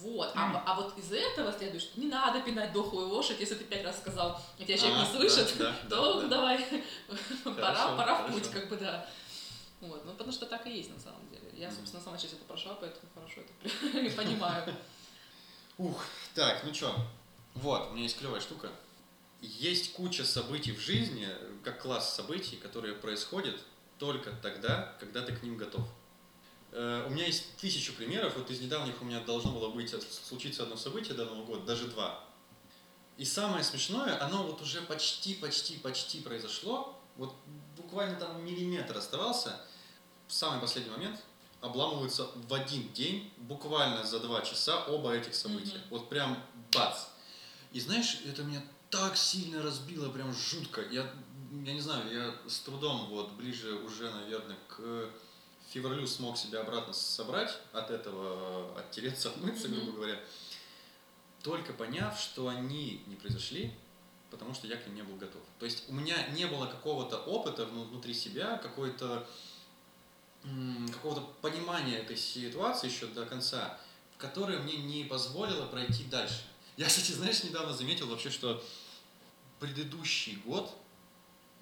Вот, 0.00 0.30
а, 0.34 0.62
а 0.66 0.74
вот 0.74 0.98
из 0.98 1.10
этого 1.10 1.52
следует, 1.52 1.80
что 1.82 1.98
не 1.98 2.08
надо 2.08 2.42
пинать 2.42 2.74
дохлую 2.74 3.08
лошадь, 3.08 3.40
если 3.40 3.54
ты 3.54 3.64
пять 3.64 3.82
раз 3.84 3.98
сказал, 3.98 4.38
и 4.58 4.64
тебя 4.64 4.76
человек 4.76 4.98
А, 4.98 5.06
не 5.06 5.16
слышит, 5.16 5.54
да, 5.56 5.74
да, 5.88 5.96
то 5.96 6.14
да, 6.14 6.20
да. 6.20 6.28
давай, 6.28 6.84
пора, 7.44 7.74
Хорошо, 7.74 7.96
пора 7.96 8.22
в 8.26 8.32
путь, 8.32 8.50
как 8.50 8.68
бы, 8.68 8.76
да. 8.76 9.08
Вот, 9.88 10.04
ну 10.04 10.12
потому 10.12 10.32
что 10.32 10.46
так 10.46 10.66
и 10.66 10.76
есть 10.76 10.90
на 10.90 10.98
самом 10.98 11.28
деле. 11.30 11.50
Я, 11.54 11.70
собственно, 11.70 12.02
сама 12.02 12.16
через 12.16 12.34
это 12.34 12.44
прошла, 12.44 12.74
поэтому 12.74 13.06
хорошо 13.14 13.40
это 13.40 14.16
понимаю. 14.16 14.74
Ух, 15.78 16.04
так, 16.34 16.62
ну 16.64 16.72
чё, 16.72 16.94
вот, 17.54 17.88
у 17.88 17.92
меня 17.92 18.04
есть 18.04 18.18
клевая 18.18 18.40
штука. 18.40 18.70
Есть 19.40 19.92
куча 19.92 20.24
событий 20.24 20.72
в 20.72 20.80
жизни, 20.80 21.28
как 21.62 21.82
класс 21.82 22.14
событий, 22.14 22.56
которые 22.56 22.94
происходят 22.94 23.60
только 23.98 24.32
тогда, 24.42 24.94
когда 24.98 25.22
ты 25.22 25.36
к 25.36 25.42
ним 25.42 25.56
готов. 25.56 25.86
Э, 26.72 27.04
У 27.06 27.10
меня 27.10 27.26
есть 27.26 27.56
тысячу 27.56 27.92
примеров, 27.92 28.36
вот 28.36 28.50
из 28.50 28.60
недавних 28.60 29.00
у 29.02 29.04
меня 29.04 29.20
должно 29.20 29.52
было 29.52 29.68
быть, 29.68 29.92
э, 29.92 30.00
случиться 30.00 30.62
одно 30.62 30.76
событие 30.76 31.14
до 31.14 31.24
Нового 31.26 31.44
года, 31.44 31.66
даже 31.66 31.86
два. 31.88 32.24
И 33.16 33.24
самое 33.24 33.62
смешное, 33.62 34.20
оно 34.24 34.44
вот 34.44 34.60
уже 34.62 34.80
почти, 34.82 35.34
почти, 35.34 35.76
почти 35.76 36.20
произошло, 36.20 37.00
вот 37.16 37.34
буквально 37.76 38.18
там 38.18 38.44
миллиметр 38.44 38.96
оставался, 38.96 39.60
в 40.28 40.32
самый 40.32 40.60
последний 40.60 40.90
момент 40.90 41.20
обламываются 41.60 42.28
в 42.34 42.52
один 42.52 42.92
день, 42.92 43.32
буквально 43.38 44.04
за 44.04 44.20
два 44.20 44.42
часа 44.42 44.84
оба 44.84 45.14
этих 45.14 45.34
события. 45.34 45.78
Мгм. 45.78 45.88
Вот 45.90 46.08
прям 46.08 46.42
бац. 46.72 47.04
И 47.72 47.80
знаешь, 47.80 48.20
это 48.26 48.42
меня 48.42 48.62
так 48.90 49.16
сильно 49.16 49.62
разбило, 49.62 50.10
прям 50.10 50.32
жутко. 50.34 50.82
Я, 50.82 51.10
я 51.64 51.72
не 51.72 51.80
знаю, 51.80 52.12
я 52.12 52.34
с 52.48 52.60
трудом 52.60 53.06
вот 53.06 53.32
ближе 53.32 53.74
уже, 53.76 54.10
наверное, 54.10 54.56
к 54.68 55.10
февралю 55.70 56.06
смог 56.06 56.36
себя 56.36 56.60
обратно 56.60 56.92
собрать 56.92 57.58
от 57.72 57.90
этого, 57.90 58.78
оттереться, 58.78 59.30
отмыться, 59.30 59.68
грубо 59.68 59.92
говоря. 59.92 60.20
Только 61.42 61.72
поняв, 61.72 62.20
что 62.20 62.48
они 62.48 63.02
не 63.06 63.16
произошли, 63.16 63.74
потому 64.30 64.54
что 64.54 64.66
я 64.66 64.76
к 64.76 64.86
ним 64.86 64.96
не 64.96 65.02
был 65.02 65.16
готов. 65.16 65.42
То 65.58 65.66
есть 65.66 65.88
у 65.88 65.92
меня 65.92 66.16
не 66.28 66.46
было 66.46 66.66
какого-то 66.66 67.18
опыта 67.18 67.66
вну- 67.66 67.84
внутри 67.84 68.14
себя, 68.14 68.58
какой-то 68.58 69.26
какого-то 70.92 71.22
понимания 71.40 71.98
этой 71.98 72.16
ситуации 72.16 72.88
еще 72.88 73.06
до 73.06 73.24
конца, 73.24 73.78
которое 74.18 74.58
мне 74.58 74.76
не 74.76 75.04
позволило 75.04 75.66
пройти 75.66 76.04
дальше. 76.04 76.44
Я, 76.76 76.86
кстати, 76.86 77.12
знаешь, 77.12 77.42
недавно 77.44 77.72
заметил 77.72 78.08
вообще, 78.08 78.30
что 78.30 78.62
предыдущий 79.60 80.36
год 80.44 80.74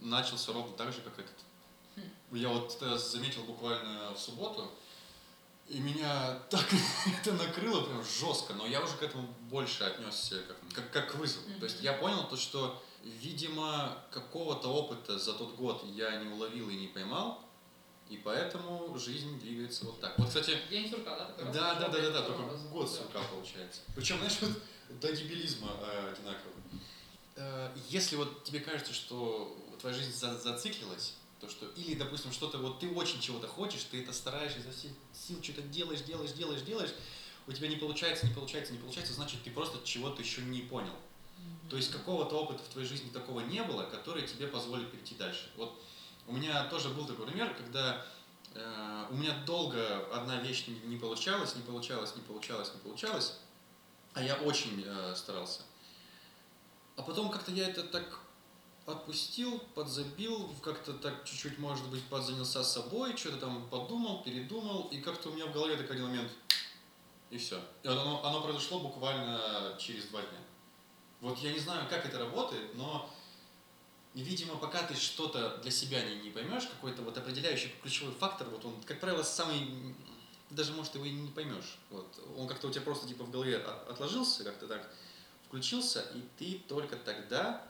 начался 0.00 0.52
ровно 0.52 0.76
так 0.76 0.92
же, 0.92 1.00
как 1.00 1.18
этот. 1.18 1.34
Я 2.32 2.48
вот 2.48 2.78
заметил 2.98 3.44
буквально 3.44 4.14
в 4.14 4.18
субботу, 4.18 4.70
и 5.68 5.78
меня 5.78 6.38
так 6.50 6.66
это 7.20 7.32
накрыло 7.34 7.82
прям 7.82 8.02
жестко, 8.04 8.54
но 8.54 8.66
я 8.66 8.82
уже 8.82 8.96
к 8.96 9.02
этому 9.02 9.28
больше 9.50 9.84
отнесся 9.84 10.42
как, 10.42 10.56
как, 10.74 10.90
как 10.90 11.12
к 11.12 11.14
вызову. 11.16 11.46
То 11.58 11.66
есть 11.66 11.82
я 11.82 11.92
понял 11.92 12.26
то, 12.28 12.36
что, 12.36 12.82
видимо, 13.04 13.96
какого-то 14.10 14.68
опыта 14.68 15.18
за 15.18 15.34
тот 15.34 15.54
год 15.54 15.84
я 15.94 16.16
не 16.16 16.32
уловил 16.32 16.70
и 16.70 16.76
не 16.76 16.88
поймал, 16.88 17.44
и 18.12 18.18
поэтому 18.18 18.94
жизнь 18.98 19.38
двигается 19.40 19.86
вот 19.86 19.98
так. 20.00 20.18
Вот, 20.18 20.28
кстати, 20.28 20.58
День 20.68 20.90
сурка, 20.90 21.16
да? 21.16 21.24
такой 21.26 21.52
да, 21.52 21.74
да, 21.76 21.88
да, 21.88 22.00
да, 22.00 22.10
да, 22.10 22.22
только 22.22 22.42
год 22.70 22.90
сурка 22.90 23.20
получается. 23.30 23.80
Причем, 23.94 24.18
знаешь, 24.18 24.36
вот 24.42 24.52
до 25.00 25.10
дебилизма 25.16 25.70
э, 25.80 26.12
одинаково. 26.12 26.52
Э, 27.36 27.74
Если 27.88 28.16
вот 28.16 28.44
тебе 28.44 28.60
кажется, 28.60 28.92
что 28.92 29.56
твоя 29.80 29.96
жизнь 29.96 30.12
за- 30.12 30.38
зациклилась, 30.38 31.14
то 31.40 31.48
что, 31.48 31.66
или, 31.70 31.94
допустим, 31.94 32.32
что-то 32.32 32.58
вот 32.58 32.80
ты 32.80 32.90
очень 32.90 33.18
чего-то 33.20 33.48
хочешь, 33.48 33.84
ты 33.84 34.02
это 34.02 34.12
стараешься 34.12 34.58
изо 34.58 34.70
всех 34.72 34.92
сил, 35.14 35.42
что-то 35.42 35.62
делаешь, 35.62 36.02
делаешь, 36.02 36.32
делаешь, 36.32 36.62
делаешь, 36.62 36.90
у 37.46 37.52
тебя 37.52 37.68
не 37.68 37.76
получается, 37.76 38.26
не 38.26 38.34
получается, 38.34 38.74
не 38.74 38.78
получается, 38.78 39.14
значит, 39.14 39.42
ты 39.42 39.50
просто 39.50 39.78
чего-то 39.84 40.20
еще 40.20 40.42
не 40.42 40.60
понял. 40.60 40.94
Мгм. 41.38 41.70
То 41.70 41.76
есть 41.76 41.90
какого-то 41.90 42.36
опыта 42.36 42.62
в 42.62 42.68
твоей 42.68 42.86
жизни 42.86 43.08
такого 43.08 43.40
не 43.40 43.62
было, 43.62 43.84
который 43.84 44.22
тебе 44.26 44.46
позволит 44.46 44.90
перейти 44.92 45.14
дальше. 45.14 45.50
Вот 45.56 45.82
у 46.32 46.34
меня 46.34 46.64
тоже 46.64 46.88
был 46.88 47.04
такой 47.04 47.26
пример, 47.26 47.54
когда 47.54 48.02
э, 48.54 49.06
у 49.10 49.14
меня 49.14 49.36
долго 49.44 50.06
одна 50.14 50.36
вещь 50.36 50.66
не, 50.66 50.74
не 50.88 50.96
получалась, 50.96 51.54
не 51.54 51.62
получалась, 51.62 52.16
не 52.16 52.22
получалась, 52.22 52.72
не 52.72 52.80
получалась, 52.80 53.38
а 54.14 54.22
я 54.22 54.36
очень 54.36 54.82
э, 54.84 55.14
старался. 55.14 55.60
А 56.96 57.02
потом 57.02 57.30
как-то 57.30 57.52
я 57.52 57.68
это 57.68 57.82
так 57.82 58.20
отпустил, 58.86 59.58
подзабил, 59.74 60.48
как-то 60.62 60.94
так 60.94 61.24
чуть-чуть, 61.26 61.58
может 61.58 61.86
быть, 61.88 62.02
подзанялся 62.04 62.64
собой, 62.64 63.14
что-то 63.14 63.36
там 63.36 63.68
подумал, 63.68 64.22
передумал, 64.22 64.88
и 64.90 65.02
как-то 65.02 65.28
у 65.28 65.34
меня 65.34 65.46
в 65.46 65.52
голове 65.52 65.76
такой 65.76 66.00
момент, 66.00 66.32
и 67.28 67.36
все. 67.36 67.60
И 67.82 67.88
оно, 67.88 68.24
оно 68.24 68.40
произошло 68.40 68.80
буквально 68.80 69.76
через 69.78 70.06
два 70.06 70.22
дня. 70.22 70.38
Вот 71.20 71.38
я 71.38 71.52
не 71.52 71.58
знаю, 71.58 71.86
как 71.90 72.06
это 72.06 72.18
работает, 72.18 72.51
видимо, 74.14 74.56
пока 74.56 74.82
ты 74.82 74.94
что-то 74.94 75.58
для 75.58 75.70
себя 75.70 76.02
не, 76.02 76.16
не 76.16 76.30
поймешь, 76.30 76.66
какой-то 76.66 77.02
вот 77.02 77.16
определяющий 77.16 77.72
ключевой 77.82 78.12
фактор, 78.14 78.48
вот 78.48 78.64
он, 78.64 78.80
как 78.82 79.00
правило, 79.00 79.22
самый, 79.22 79.94
даже, 80.50 80.72
может, 80.72 80.94
его 80.94 81.04
и 81.04 81.10
не 81.10 81.30
поймешь. 81.30 81.78
Вот. 81.90 82.06
Он 82.36 82.46
как-то 82.46 82.68
у 82.68 82.70
тебя 82.70 82.82
просто 82.82 83.06
типа 83.08 83.24
в 83.24 83.30
голове 83.30 83.56
от- 83.58 83.88
отложился, 83.88 84.44
как-то 84.44 84.66
так 84.66 84.90
включился, 85.46 86.04
и 86.14 86.22
ты 86.38 86.60
только 86.68 86.96
тогда 86.96 87.66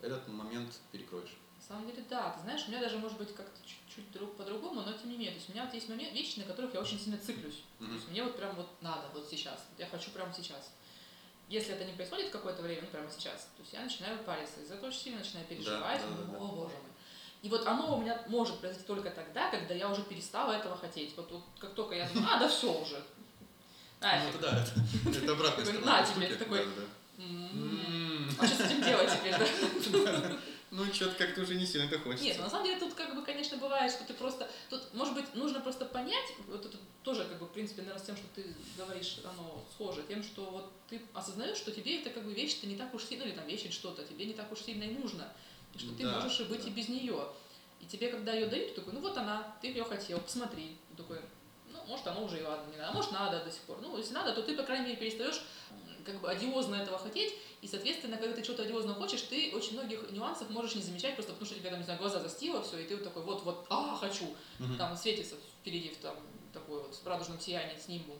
этот 0.00 0.26
момент 0.28 0.72
перекроешь. 0.92 1.34
На 1.56 1.62
самом 1.76 1.86
деле, 1.90 2.04
да. 2.10 2.30
Ты 2.32 2.42
знаешь, 2.42 2.64
у 2.66 2.70
меня 2.70 2.80
даже 2.80 2.98
может 2.98 3.16
быть 3.16 3.34
как-то 3.34 3.58
чуть-чуть 3.66 4.12
друг 4.12 4.36
по-другому, 4.36 4.82
но 4.82 4.92
тем 4.92 5.08
не 5.10 5.16
менее. 5.16 5.30
То 5.30 5.36
есть 5.36 5.48
у 5.48 5.52
меня 5.52 5.64
вот 5.64 5.72
есть 5.74 5.88
момент, 5.88 6.12
вещи, 6.12 6.38
на 6.40 6.44
которых 6.44 6.74
я 6.74 6.80
очень 6.80 7.00
сильно 7.00 7.16
циклюсь. 7.18 7.62
То 7.78 7.84
Мгм. 7.84 7.94
есть 7.94 8.08
мне 8.10 8.22
вот 8.22 8.36
прям 8.36 8.54
вот 8.56 8.68
надо, 8.82 9.08
вот 9.14 9.26
сейчас. 9.30 9.60
Я 9.78 9.86
хочу 9.86 10.10
прямо 10.10 10.32
сейчас. 10.34 10.72
Если 11.48 11.74
это 11.74 11.84
не 11.84 11.92
происходит 11.92 12.28
в 12.28 12.30
какое-то 12.30 12.62
время, 12.62 12.82
ну 12.82 12.88
прямо 12.88 13.10
сейчас, 13.10 13.50
то 13.56 13.60
есть 13.60 13.72
я 13.72 13.80
начинаю 13.80 14.18
париться, 14.24 14.60
из-за 14.60 14.74
этого 14.74 14.88
очень 14.88 15.00
сильно 15.00 15.18
начинаю 15.18 15.46
переживать, 15.46 16.00
да, 16.00 16.06
да, 16.06 16.14
думаю, 16.14 16.30
да. 16.30 16.36
о 16.38 16.48
боже 16.48 16.74
мой. 16.74 16.92
И 17.42 17.48
вот 17.50 17.66
оно 17.66 17.96
у 17.96 18.00
меня 18.00 18.22
может 18.26 18.58
произойти 18.60 18.86
только 18.86 19.10
тогда, 19.10 19.50
когда 19.50 19.74
я 19.74 19.90
уже 19.90 20.02
перестала 20.02 20.52
этого 20.52 20.76
хотеть. 20.76 21.14
Вот, 21.16 21.30
вот 21.30 21.42
как 21.58 21.74
только 21.74 21.94
я 21.94 22.08
думаю, 22.08 22.26
а, 22.32 22.38
да 22.38 22.48
все 22.48 22.72
уже. 22.72 22.96
Ну, 24.00 24.06
Нафиг. 24.06 24.30
это 24.30 24.38
да, 24.38 24.62
это, 24.62 25.18
это 25.18 25.32
обратная 25.32 25.64
сторона 25.66 26.00
на 26.00 26.06
тебе, 26.06 26.36
такой, 26.36 26.58
Да-да-да. 26.58 27.22
М, 27.22 28.28
М. 28.28 28.36
А 28.38 28.46
что 28.46 28.56
с 28.56 28.60
этим 28.60 28.82
делать 28.82 29.10
теперь, 29.12 29.32
да? 29.38 29.46
Ну, 30.76 30.92
что-то 30.92 31.14
как-то 31.14 31.42
уже 31.42 31.54
не 31.54 31.64
сильно 31.64 31.84
это 31.86 32.00
хочется. 32.00 32.24
Нет, 32.24 32.36
ну, 32.36 32.44
на 32.44 32.50
самом 32.50 32.64
деле 32.64 32.80
тут 32.80 32.94
как 32.94 33.14
бы, 33.14 33.22
конечно, 33.22 33.56
бывает, 33.58 33.92
что 33.92 34.02
ты 34.02 34.12
просто... 34.12 34.50
Тут, 34.68 34.92
может 34.92 35.14
быть, 35.14 35.32
нужно 35.36 35.60
просто 35.60 35.84
понять, 35.84 36.32
вот 36.48 36.66
это 36.66 36.76
тоже, 37.04 37.24
как 37.24 37.38
бы, 37.38 37.46
в 37.46 37.52
принципе, 37.52 37.82
наверное, 37.82 38.02
с 38.02 38.06
тем, 38.06 38.16
что 38.16 38.26
ты 38.34 38.44
говоришь, 38.76 39.18
оно 39.22 39.64
схоже, 39.72 40.02
тем, 40.08 40.24
что 40.24 40.42
вот 40.46 40.72
ты 40.88 41.00
осознаешь, 41.12 41.58
что 41.58 41.70
тебе 41.70 42.00
это 42.00 42.10
как 42.10 42.24
бы 42.24 42.32
вещь-то 42.32 42.66
не 42.66 42.74
так 42.76 42.92
уж 42.92 43.04
сильно, 43.04 43.22
или 43.22 43.30
там 43.30 43.46
вещь 43.46 43.70
что-то, 43.70 44.02
тебе 44.02 44.26
не 44.26 44.34
так 44.34 44.50
уж 44.50 44.62
сильно 44.62 44.82
и 44.82 44.94
нужно, 44.98 45.32
и 45.74 45.78
что 45.78 45.94
ты 45.94 46.02
Да, 46.02 46.18
можешь 46.18 46.40
и 46.40 46.44
быть 46.44 46.64
да. 46.64 46.68
и 46.68 46.72
без 46.72 46.88
нее. 46.88 47.28
И 47.80 47.86
тебе, 47.86 48.08
когда 48.08 48.32
ее 48.32 48.46
дают, 48.46 48.70
ты 48.70 48.80
такой, 48.80 48.94
ну 48.94 49.00
вот 49.00 49.16
она, 49.16 49.56
ты 49.62 49.68
ее 49.68 49.84
хотел, 49.84 50.18
посмотри. 50.18 50.76
Ты 50.90 50.96
такой, 51.04 51.20
ну, 51.70 51.78
может, 51.86 52.04
оно 52.08 52.24
уже 52.24 52.40
и 52.40 52.42
ладно, 52.42 52.68
не 52.72 52.78
надо, 52.78 52.90
а 52.90 52.94
может, 52.94 53.12
надо 53.12 53.44
до 53.44 53.50
сих 53.52 53.60
пор. 53.60 53.78
Ну, 53.80 53.96
если 53.96 54.14
надо, 54.14 54.32
то 54.32 54.42
ты, 54.42 54.56
по 54.56 54.64
крайней 54.64 54.86
мере, 54.86 54.96
перестаешь 54.96 55.40
как 56.04 56.20
бы 56.20 56.28
одиозно 56.28 56.76
этого 56.76 56.98
хотеть, 56.98 57.34
и, 57.64 57.66
соответственно, 57.66 58.18
когда 58.18 58.36
ты 58.36 58.44
что-то 58.44 58.62
одиозно 58.62 58.92
хочешь, 58.92 59.22
ты 59.22 59.50
очень 59.54 59.72
многих 59.72 60.10
нюансов 60.10 60.50
можешь 60.50 60.74
не 60.74 60.82
замечать, 60.82 61.14
просто 61.14 61.32
потому 61.32 61.46
что 61.46 61.54
тебе, 61.58 61.70
там, 61.70 61.78
не 61.78 61.84
знаю, 61.84 61.98
глаза 61.98 62.20
застило, 62.20 62.62
все, 62.62 62.78
и 62.78 62.84
ты 62.84 62.94
вот 62.94 63.04
такой, 63.04 63.22
вот-вот, 63.22 63.64
а, 63.70 63.96
хочу, 63.96 64.26
Мгм. 64.58 64.76
там 64.76 64.94
светится 64.94 65.36
впереди 65.62 65.88
в 65.88 65.96
там 65.96 66.14
такой 66.52 66.82
вот 66.82 66.94
в 66.94 67.06
радужном 67.06 67.40
сиянии 67.40 67.78
с 67.78 67.88
нимбом. 67.88 68.18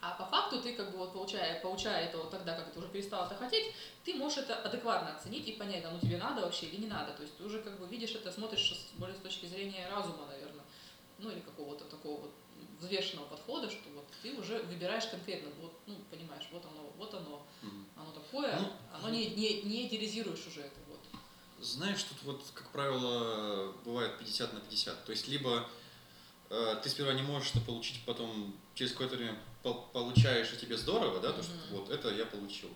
А 0.00 0.10
по 0.14 0.24
факту 0.24 0.60
ты 0.60 0.72
как 0.72 0.90
бы 0.90 0.98
вот 0.98 1.12
получая, 1.12 1.60
получая 1.60 2.06
это 2.08 2.18
вот 2.18 2.32
тогда, 2.32 2.56
как 2.56 2.72
ты 2.72 2.80
уже 2.80 2.88
перестал 2.88 3.26
это 3.26 3.36
хотеть, 3.36 3.70
ты 4.04 4.14
можешь 4.14 4.38
это 4.38 4.56
адекватно 4.56 5.14
оценить 5.14 5.46
и 5.46 5.52
понять, 5.52 5.84
оно 5.84 6.00
тебе 6.00 6.16
надо 6.18 6.40
вообще 6.40 6.66
или 6.66 6.80
не 6.80 6.88
надо. 6.88 7.12
То 7.12 7.22
есть 7.22 7.36
ты 7.36 7.44
уже 7.44 7.60
как 7.60 7.78
бы 7.78 7.86
видишь 7.86 8.16
это, 8.16 8.32
смотришь 8.32 8.74
более 8.94 9.14
с 9.16 9.20
точки 9.20 9.46
зрения 9.46 9.88
разума, 9.88 10.26
наверное, 10.26 10.64
ну 11.18 11.30
или 11.30 11.38
какого-то 11.38 11.84
такого 11.84 12.22
вот 12.22 12.32
взвешенного 12.80 13.26
подхода, 13.26 13.70
что 13.70 13.88
вот 13.90 14.04
ты 14.22 14.32
уже 14.34 14.58
выбираешь 14.62 15.06
конкретно, 15.06 15.50
вот, 15.60 15.72
ну, 15.86 15.94
понимаешь, 16.10 16.48
вот 16.50 16.64
оно, 16.66 16.92
вот 16.96 17.14
оно, 17.14 17.46
Мгм. 17.62 17.86
оно 17.96 18.10
такое, 18.12 18.58
Ну, 18.58 18.66
оно 18.92 19.08
не, 19.34 19.62
не, 19.62 19.86
идеализируешь 19.86 20.46
уже 20.46 20.60
это 20.62 20.78
вот. 20.88 21.00
Знаешь, 21.64 22.02
тут 22.02 22.18
вот, 22.22 22.42
как 22.54 22.70
правило, 22.70 23.72
бывает 23.84 24.18
50 24.18 24.52
на 24.52 24.60
50. 24.60 25.04
То 25.04 25.12
есть, 25.12 25.28
либо 25.28 25.68
э, 26.50 26.80
ты 26.82 26.88
сперва 26.88 27.12
не 27.14 27.22
можешь 27.22 27.50
это 27.50 27.60
получить, 27.60 28.04
потом 28.04 28.54
через 28.74 28.92
какое-то 28.92 29.16
время 29.16 29.38
пол- 29.62 29.86
получаешь, 29.92 30.52
и 30.52 30.56
тебе 30.56 30.76
здорово, 30.76 31.20
да, 31.20 31.32
то, 31.32 31.42
что 31.42 31.52
вот 31.70 31.90
это 31.90 32.10
я 32.10 32.26
получил. 32.26 32.70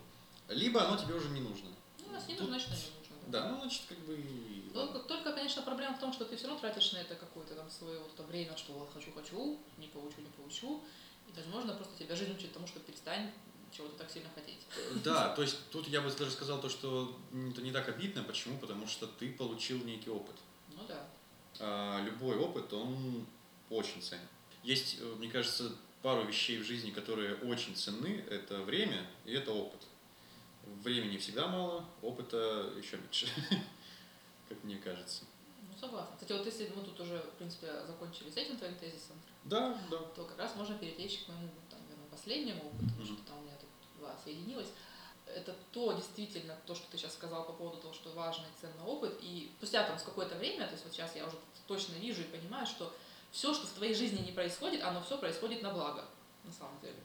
Либо 0.48 0.86
оно 0.86 0.96
тебе 0.96 1.14
уже 1.14 1.28
не 1.30 1.40
нужно. 1.40 1.70
Ну, 1.98 2.12
раз 2.12 2.28
не 2.28 2.34
Тут- 2.36 2.48
нужно, 2.50 2.68
значит, 2.68 2.84
оно 2.88 3.00
не 3.00 3.11
нужно. 3.11 3.32
Да, 3.32 3.48
ну, 3.50 3.61
значит, 3.61 3.82
как 3.88 3.98
бы... 4.00 4.14
и 4.14 4.70
Ну, 4.72 4.86
только, 5.09 5.32
конечно, 5.32 5.62
проблема 5.62 5.96
в 5.96 6.00
том, 6.00 6.12
что 6.12 6.24
ты 6.24 6.36
все 6.36 6.46
равно 6.46 6.61
тратишь 6.61 6.92
на 6.92 6.98
это 6.98 7.16
какое-то 7.16 7.54
там 7.54 7.68
свое 7.70 7.98
вот 7.98 8.12
это 8.14 8.22
время, 8.22 8.57
что 8.57 8.72
вот 8.74 8.90
хочу-хочу, 8.94 9.59
не 9.78 9.88
получу, 9.88 10.20
не 10.20 10.30
получу. 10.30 10.84
И, 11.28 11.32
возможно, 11.36 11.74
просто 11.74 11.98
тебя 11.98 12.14
жизнь 12.14 12.32
учит 12.32 12.52
тому, 12.52 12.68
что 12.68 12.78
перестань 12.78 13.32
чего-то 13.76 13.98
так 13.98 14.10
сильно 14.10 14.28
хотеть. 14.34 14.58
Да, 15.04 15.34
то 15.34 15.42
есть 15.42 15.56
тут 15.70 15.86
я 15.88 16.00
бы 16.00 16.10
даже 16.10 16.30
сказал 16.30 16.60
то, 16.60 16.68
что 16.68 17.16
это 17.50 17.60
не 17.60 17.72
так 17.72 17.88
обидно. 17.88 18.22
Почему? 18.24 18.58
Потому 18.58 18.86
что 18.86 19.06
ты 19.06 19.32
получил 19.32 19.82
некий 19.84 20.10
опыт. 20.10 20.36
Ну 20.74 20.82
да. 20.88 21.06
А 21.60 22.02
любой 22.04 22.36
опыт, 22.36 22.72
он 22.72 23.26
очень 23.70 24.00
ценен. 24.02 24.26
Есть, 24.62 24.98
э, 25.00 25.04
мне 25.18 25.28
кажется, 25.28 25.72
пару 26.02 26.24
вещей 26.24 26.58
в 26.58 26.64
жизни, 26.64 26.90
которые 26.90 27.34
очень 27.36 27.74
ценны. 27.76 28.24
Это 28.30 28.60
время 28.62 29.06
и 29.24 29.32
это 29.32 29.52
опыт. 29.52 29.80
Времени 30.82 31.16
всегда 31.18 31.46
мало, 31.46 31.84
опыта 32.02 32.72
еще 32.76 32.96
меньше, 32.96 33.26
как 34.48 34.62
мне 34.64 34.76
кажется. 34.78 35.24
Ну, 35.62 35.78
согласна. 35.78 36.14
Кстати, 36.16 36.32
вот 36.32 36.44
если 36.46 36.72
мы 36.74 36.82
тут 36.82 36.98
уже, 37.00 37.18
в 37.18 37.38
принципе, 37.38 37.68
закончили 37.86 38.30
с 38.30 38.36
этим 38.36 38.56
твоим 38.56 38.74
тезисом, 38.74 39.16
Да, 39.44 39.78
да. 39.90 39.98
то 39.98 40.24
как 40.24 40.38
раз 40.38 40.56
можно 40.56 40.76
перетечь 40.76 41.20
к 41.24 41.28
моему, 41.28 41.50
там, 41.70 41.78
последнему 42.10 42.66
опыту, 42.66 42.84
Мгм. 42.98 43.04
что 43.04 43.16
там 43.28 43.38
у 43.38 43.42
меня 43.42 43.55
тут 44.07 44.14
два 44.14 44.14
соединилось. 44.24 44.68
Это 45.26 45.54
то, 45.72 45.92
действительно, 45.92 46.57
то, 46.66 46.74
что 46.74 46.88
ты 46.90 46.96
сейчас 46.96 47.14
сказал 47.14 47.44
по 47.44 47.52
поводу 47.52 47.78
того, 47.78 47.92
что 47.92 48.11
важный 48.11 48.46
ценный 48.61 48.84
опыт. 48.84 49.18
И 49.20 49.50
спустя 49.57 49.82
там 49.84 49.98
с 49.98 50.02
какое-то 50.02 50.36
время, 50.36 50.66
то 50.66 50.72
есть 50.72 50.84
вот 50.84 50.92
сейчас 50.92 51.16
я 51.16 51.26
уже 51.26 51.36
точно 51.66 51.94
вижу 51.94 52.22
и 52.22 52.24
понимаю, 52.24 52.66
что 52.66 52.94
все, 53.32 53.52
что 53.52 53.66
в 53.66 53.72
твоей 53.72 53.94
жизни 53.94 54.24
не 54.24 54.32
происходит, 54.32 54.82
оно 54.82 55.02
все 55.02 55.18
происходит 55.18 55.62
на 55.62 55.72
благо, 55.72 56.04
на 56.44 56.52
самом 56.52 56.78
деле. 56.80 56.98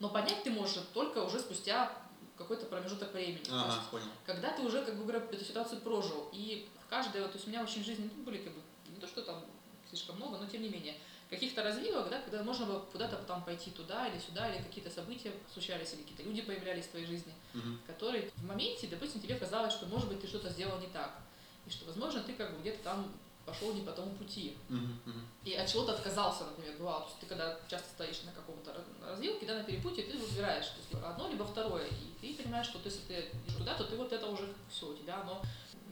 Но 0.00 0.08
понять 0.08 0.42
ты 0.42 0.50
можешь 0.50 0.82
только 0.92 1.18
уже 1.18 1.38
спустя 1.38 1.96
какой-то 2.36 2.66
промежуток 2.66 3.12
времени. 3.12 3.44
То 3.44 3.54
есть 3.54 3.78
Ага, 3.78 3.86
понял. 3.92 4.06
когда 4.26 4.50
ты 4.50 4.62
уже, 4.62 4.84
как 4.84 4.96
бы 4.96 5.12
эту 5.12 5.44
ситуацию 5.44 5.80
прожил, 5.80 6.28
и 6.32 6.68
в 6.84 6.90
каждой, 6.90 7.22
вот, 7.22 7.30
то 7.30 7.36
есть 7.36 7.46
у 7.46 7.50
меня 7.50 7.62
очень 7.62 7.82
в 7.82 7.86
жизни 7.86 8.10
ну, 8.16 8.24
были, 8.24 8.38
как 8.38 8.52
бы, 8.52 8.60
не 8.88 8.98
то, 8.98 9.06
что 9.06 9.22
там 9.22 9.44
слишком 9.88 10.16
много, 10.16 10.38
но 10.38 10.46
тем 10.46 10.62
не 10.62 10.68
менее, 10.68 10.96
каких-то 11.30 11.62
развилок, 11.62 12.08
да, 12.10 12.20
когда 12.20 12.42
можно 12.42 12.66
было 12.66 12.80
куда-то 12.92 13.16
потом 13.16 13.42
пойти 13.44 13.70
туда 13.70 14.08
или 14.08 14.18
сюда, 14.18 14.52
или 14.54 14.62
какие-то 14.62 14.90
события 14.90 15.32
случались, 15.52 15.92
или 15.94 16.02
какие-то 16.02 16.22
люди 16.22 16.42
появлялись 16.42 16.84
в 16.86 16.90
твоей 16.90 17.06
жизни, 17.06 17.32
Мгм. 17.54 17.80
которые 17.86 18.30
в 18.36 18.44
моменте, 18.44 18.86
допустим, 18.86 19.20
тебе 19.20 19.34
казалось, 19.36 19.72
что, 19.72 19.86
может 19.86 20.08
быть, 20.08 20.20
ты 20.20 20.26
что-то 20.26 20.50
сделал 20.50 20.78
не 20.78 20.88
так, 20.88 21.18
и 21.66 21.70
что, 21.70 21.86
возможно, 21.86 22.22
ты 22.22 22.34
как 22.34 22.52
бы 22.54 22.60
где-то 22.60 22.82
там 22.84 23.12
пошел 23.46 23.74
не 23.74 23.82
по 23.82 23.92
тому 23.92 24.10
пути, 24.12 24.56
мгм. 24.68 24.98
и 25.44 25.52
от 25.54 25.68
чего-то 25.68 25.92
отказался, 25.92 26.44
например, 26.44 26.76
бывало. 26.78 27.00
То 27.00 27.06
есть 27.08 27.20
ты 27.20 27.26
когда 27.26 27.58
часто 27.68 27.88
стоишь 27.90 28.22
на 28.22 28.32
каком-то 28.32 28.72
раз- 28.72 29.10
развилке, 29.10 29.44
да, 29.44 29.56
на 29.58 29.64
перепутье, 29.64 30.04
ты 30.04 30.16
выбираешь 30.16 30.66
то 30.66 30.76
есть, 30.78 31.04
одно 31.04 31.28
либо 31.28 31.44
второе. 31.44 31.86
И 31.86 32.34
ты 32.34 32.42
понимаешь, 32.42 32.66
что 32.66 32.78
ты, 32.78 32.88
если 32.88 33.00
ты 33.00 33.14
идешь 33.44 33.56
туда, 33.58 33.74
то 33.74 33.84
ты 33.84 33.96
вот 33.96 34.10
это 34.12 34.26
уже 34.28 34.54
все, 34.70 34.86
у 34.88 34.96
тебя 34.96 35.20
оно 35.20 35.42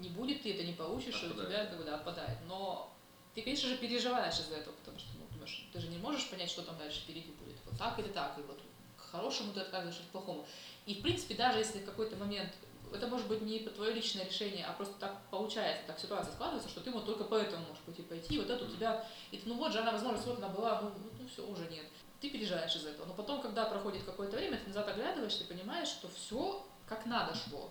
не 0.01 0.09
будет, 0.09 0.43
ты 0.43 0.55
это 0.55 0.65
не 0.65 0.73
получишь, 0.73 1.23
и 1.23 1.27
у 1.27 1.31
Отпадает. 1.31 1.51
тебя 1.51 1.67
как 1.67 1.79
бы, 1.79 1.85
да, 1.85 1.95
отпадает. 1.97 2.39
Но 2.49 2.91
ты, 3.35 3.43
конечно 3.43 3.69
же, 3.69 3.77
переживаешь 3.77 4.39
из-за 4.39 4.57
этого, 4.57 4.75
потому 4.75 4.99
что, 4.99 5.09
ну, 5.19 5.25
понимаешь, 5.31 5.65
ты 5.73 5.81
же 5.81 5.89
не 5.89 5.99
можешь 5.99 6.29
понять, 6.29 6.51
что 6.51 6.63
там 6.63 6.77
дальше 6.79 7.01
впереди 7.01 7.31
будет. 7.33 7.57
Вот 7.67 7.79
так 7.79 7.99
или 7.99 8.09
так, 8.09 8.39
и 8.39 8.43
вот 8.43 8.61
к 8.99 9.11
хорошему 9.11 9.53
ты 9.53 9.61
отказываешься, 9.61 10.03
к 10.03 10.07
плохому. 10.13 10.47
И, 10.87 10.95
в 10.95 11.03
принципе, 11.03 11.35
даже 11.35 11.59
если 11.59 11.81
в 11.81 11.85
какой-то 11.85 12.17
момент 12.17 12.53
это 12.93 13.07
может 13.07 13.27
быть 13.27 13.41
не 13.41 13.61
твое 13.61 13.95
личное 13.95 14.27
решение, 14.27 14.67
а 14.67 14.73
просто 14.75 14.95
так 14.99 15.17
получается, 15.31 15.83
так 15.87 15.99
ситуация 15.99 16.33
складывается, 16.35 16.69
что 16.69 16.81
ты 16.83 16.91
вот 16.91 17.07
только 17.07 17.25
поэтому 17.25 17.65
можешь 17.67 17.83
пойти 17.85 18.03
пойти, 18.03 18.35
и 18.35 18.39
вот 18.39 18.51
это 18.51 18.65
у 18.65 18.69
тебя, 18.69 19.07
и 19.31 19.39
ты, 19.39 19.49
ну 19.49 19.55
вот 19.55 19.73
же 19.73 19.79
она, 19.79 19.93
возможность, 19.93 20.27
вот 20.27 20.37
она 20.39 20.49
была, 20.49 20.83
ну, 20.83 20.93
ну, 21.19 21.29
все, 21.29 21.47
уже 21.47 21.67
нет. 21.69 21.87
Ты 22.21 22.29
переживаешь 22.29 22.77
из-за 22.77 22.91
этого. 22.91 23.07
Но 23.07 23.15
потом, 23.15 23.41
когда 23.41 23.65
проходит 23.65 24.05
какое-то 24.05 24.37
время, 24.37 24.59
ты 24.59 24.69
назад 24.69 24.89
оглядываешься, 24.89 25.39
ты 25.41 25.55
понимаешь, 25.55 25.89
что 25.89 26.09
все 26.09 26.65
как 26.87 27.07
надо 27.07 27.35
шло. 27.35 27.71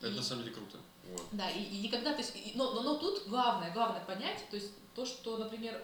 Это 0.00 0.12
И- 0.12 0.16
на 0.16 0.22
самом 0.22 0.44
деле 0.44 0.54
круто. 0.54 0.78
Вот. 1.10 1.22
да, 1.32 1.50
и, 1.50 1.62
и 1.64 1.78
никогда, 1.80 2.12
то 2.12 2.18
есть, 2.18 2.36
и- 2.36 2.52
но, 2.54 2.72
но, 2.74 2.82
но 2.82 2.94
тут 2.96 3.26
главное, 3.26 3.72
главное 3.72 4.04
понять, 4.04 4.44
то 4.50 4.56
есть 4.56 4.70
то, 4.94 5.04
что, 5.06 5.36
например, 5.38 5.80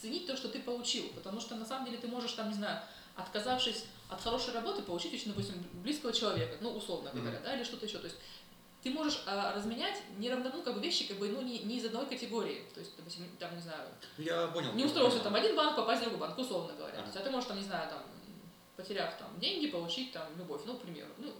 ценить 0.00 0.26
то, 0.26 0.36
что 0.36 0.48
ты 0.48 0.60
получил, 0.60 1.08
потому 1.14 1.40
что 1.40 1.54
на 1.54 1.64
самом 1.64 1.86
деле 1.86 1.98
ты 1.98 2.08
можешь 2.08 2.32
там, 2.32 2.48
не 2.48 2.54
знаю, 2.54 2.80
отказавшись 3.16 3.84
от 4.08 4.20
хорошей 4.20 4.52
работы, 4.52 4.82
получить 4.82 5.14
очень, 5.14 5.28
допустим, 5.28 5.64
близкого 5.72 6.12
человека, 6.12 6.56
ну, 6.60 6.70
условно 6.76 7.10
говоря, 7.14 7.40
да, 7.40 7.54
или 7.54 7.64
что-то 7.64 7.86
еще, 7.86 7.98
то 7.98 8.06
есть 8.06 8.16
ты 8.82 8.90
можешь 8.90 9.22
а, 9.26 9.54
разменять 9.54 10.02
неравно, 10.18 10.50
ну, 10.52 10.62
как 10.62 10.74
бы 10.74 10.80
вещи, 10.80 11.06
как 11.06 11.18
бы, 11.18 11.28
ну, 11.28 11.40
не, 11.40 11.60
не 11.60 11.76
из 11.76 11.84
одной 11.84 12.04
категории, 12.06 12.64
то 12.74 12.80
есть, 12.80 12.96
допустим, 12.96 13.24
там, 13.38 13.54
не 13.54 13.62
знаю, 13.62 13.88
Я 14.18 14.48
понял. 14.48 14.72
не 14.72 14.84
устроился 14.84 15.20
там 15.20 15.34
один 15.34 15.54
банк, 15.54 15.76
попасть 15.76 16.00
в 16.00 16.04
другой 16.04 16.20
банк, 16.20 16.38
условно 16.38 16.72
говоря. 16.72 16.94
Ага. 16.94 17.02
То 17.02 17.08
есть, 17.08 17.16
а 17.16 17.20
ты 17.20 17.30
можешь 17.30 17.48
там, 17.48 17.58
не 17.58 17.64
знаю, 17.64 17.88
там, 17.88 18.02
потеряв 18.76 19.16
там 19.18 19.38
деньги, 19.38 19.66
получить 19.68 20.12
там 20.12 20.26
любовь, 20.38 20.62
ну, 20.66 20.76
к 20.76 20.82
примеру. 20.82 21.10
Ну, 21.18 21.32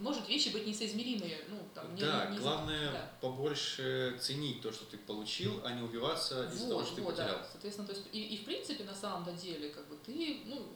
может 0.00 0.28
вещи 0.28 0.50
быть 0.50 0.66
несоизмеримые, 0.66 1.44
ну, 1.48 1.58
там, 1.74 1.94
не, 1.94 2.02
Да, 2.02 2.26
не- 2.26 2.32
не- 2.36 2.38
главное 2.42 2.92
да. 2.92 3.10
побольше 3.20 4.16
ценить 4.20 4.60
то, 4.60 4.70
что 4.72 4.84
ты 4.84 4.98
получил, 4.98 5.60
а 5.64 5.72
не 5.72 5.82
убиваться 5.82 6.46
из-за 6.48 6.68
того, 6.68 6.84
что 6.84 6.96
ты 6.96 7.02
вот, 7.02 7.16
потерял. 7.16 7.36
да. 7.38 7.46
Соответственно, 7.50 7.88
то 7.88 7.94
есть, 7.94 8.06
и, 8.12 8.20
и 8.34 8.36
в 8.36 8.44
принципе, 8.44 8.84
на 8.84 8.94
самом 8.94 9.34
деле, 9.36 9.70
как 9.70 9.88
бы 9.88 9.96
ты, 10.04 10.42
ну, 10.44 10.66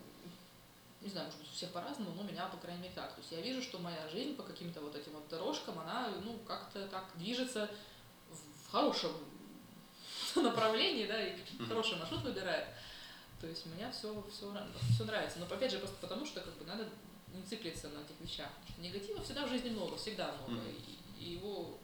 не 1.03 1.11
знаю, 1.11 1.27
может 1.27 1.41
быть, 1.41 1.51
у 1.51 1.55
всех 1.55 1.71
по-разному, 1.73 2.13
но 2.17 2.23
у 2.23 2.25
меня, 2.25 2.47
по 2.47 2.57
крайней 2.57 2.83
мере, 2.83 2.95
так. 2.95 3.13
То 3.15 3.21
есть 3.21 3.33
я 3.33 3.41
вижу, 3.41 3.61
что 3.61 3.79
моя 3.79 4.09
жизнь 4.09 4.35
по 4.37 4.45
каким-то 4.45 4.81
вот 4.81 4.95
этим 4.97 5.13
вот 5.13 5.29
дорожкам, 5.29 5.79
она, 5.81 6.09
ну, 6.25 6.39
как-то 6.47 6.87
так 6.87 7.11
движется 7.17 7.69
в, 8.31 8.71
хорошем 8.73 9.13
направлении, 10.37 11.07
да, 11.07 11.21
и 11.23 11.37
хороший 11.69 11.99
маршрут 11.99 12.23
выбирает. 12.23 12.67
То 13.43 13.49
есть 13.49 13.67
мне 13.67 13.91
все, 13.91 14.25
все, 14.31 14.57
все 14.95 15.05
нравится. 15.05 15.41
Но 15.41 15.47
опять 15.47 15.73
же, 15.73 15.81
просто 15.81 15.97
потому 16.01 16.25
что 16.25 16.41
как 16.41 16.55
бы 16.55 16.65
надо 16.65 16.89
не 17.35 17.43
циклиться 17.43 17.89
на 17.89 17.99
этих 17.99 18.21
вещах. 18.21 18.49
Негатива 18.79 19.21
всегда 19.21 19.45
в 19.45 19.49
жизни 19.51 19.71
много, 19.71 19.97
всегда 19.97 20.33
много. 20.33 20.63
И, 20.69 20.99
и 21.25 21.33
его, 21.35 21.77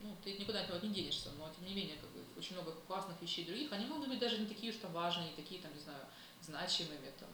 ну, 0.00 0.16
ты 0.22 0.34
никуда 0.34 0.60
от 0.60 0.68
него 0.68 0.78
не 0.86 0.94
денешься. 0.94 1.30
Но 1.36 1.50
тем 1.52 1.66
не 1.66 1.74
менее, 1.74 1.96
как 1.96 2.08
бы, 2.10 2.20
очень 2.38 2.54
много 2.54 2.70
классных 2.86 3.20
вещей 3.20 3.44
других, 3.44 3.72
они 3.72 3.86
могут 3.86 4.08
быть 4.08 4.20
даже 4.20 4.38
не 4.38 4.46
такие 4.46 4.72
уж 4.72 4.78
там 4.78 4.92
важные, 4.92 5.30
не 5.30 5.34
такие 5.34 5.60
там, 5.60 5.74
не 5.74 5.80
знаю, 5.80 5.98
значимыми. 6.42 7.10
Там. 7.18 7.28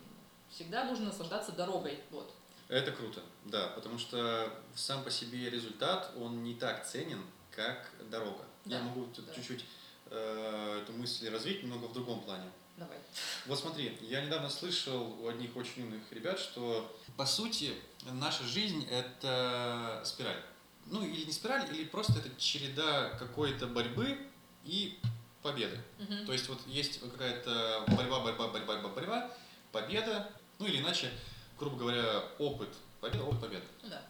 Всегда 0.48 0.84
нужно 0.84 1.06
наслаждаться 1.06 1.52
дорогой. 1.52 2.00
Вот. 2.10 2.34
Это 2.68 2.92
круто, 2.92 3.22
да, 3.44 3.68
потому 3.74 3.98
что 3.98 4.50
сам 4.74 5.04
по 5.04 5.10
себе 5.10 5.50
результат, 5.50 6.12
он 6.16 6.42
не 6.42 6.54
так 6.54 6.86
ценен, 6.86 7.22
как 7.50 7.92
дорога. 8.10 8.44
Я 8.64 8.78
Да, 8.78 8.84
могу 8.84 9.04
тут 9.14 9.26
да. 9.26 9.34
чуть-чуть 9.34 9.66
э, 10.06 10.80
эту 10.82 10.92
мысль 10.92 11.28
развить 11.28 11.62
немного 11.62 11.84
в 11.88 11.92
другом 11.92 12.22
плане. 12.22 12.50
Давай. 12.76 12.98
Вот 13.46 13.58
смотри, 13.58 13.96
я 14.02 14.24
недавно 14.24 14.50
слышал 14.50 15.18
у 15.22 15.28
одних 15.28 15.56
очень 15.56 15.84
умных 15.84 16.02
ребят, 16.10 16.38
что 16.38 16.94
по 17.16 17.24
сути 17.24 17.72
наша 18.12 18.44
жизнь 18.44 18.86
это 18.90 20.02
спираль. 20.04 20.42
Ну 20.86 21.04
или 21.04 21.24
не 21.24 21.32
спираль, 21.32 21.66
или 21.74 21.84
просто 21.84 22.18
это 22.18 22.30
череда 22.38 23.10
какой-то 23.18 23.66
борьбы 23.66 24.18
и 24.64 24.98
победы. 25.42 25.80
Мгм. 25.98 26.26
То 26.26 26.32
есть 26.32 26.48
вот 26.48 26.58
есть 26.66 27.00
какая-то 27.00 27.84
борьба, 27.88 28.20
борьба, 28.20 28.48
борьба, 28.48 28.66
борьба, 28.74 28.88
борьба, 28.88 29.30
победа, 29.72 30.30
ну 30.58 30.66
или 30.66 30.78
иначе, 30.78 31.10
грубо 31.58 31.76
говоря, 31.76 32.24
опыт 32.38 32.68
победа, 33.00 33.24
опыт 33.24 33.40
победы. 33.40 33.64
Ну 33.82 33.88
да. 33.88 34.02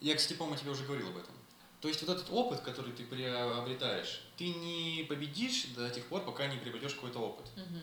Я, 0.00 0.14
кстати, 0.14 0.36
по-моему, 0.36 0.58
тебе 0.58 0.70
уже 0.70 0.84
говорил 0.84 1.08
об 1.08 1.16
этом. 1.16 1.34
То 1.80 1.88
есть 1.88 2.00
вот 2.02 2.16
этот 2.16 2.30
опыт, 2.30 2.60
который 2.60 2.92
ты 2.92 3.04
приобретаешь, 3.04 4.22
ты 4.36 4.48
не 4.48 5.04
победишь 5.08 5.66
до 5.76 5.90
тех 5.90 6.06
пор, 6.06 6.24
пока 6.24 6.46
не 6.46 6.56
приобретешь 6.56 6.94
какой-то 6.94 7.18
опыт. 7.18 7.46
Мгм. 7.56 7.82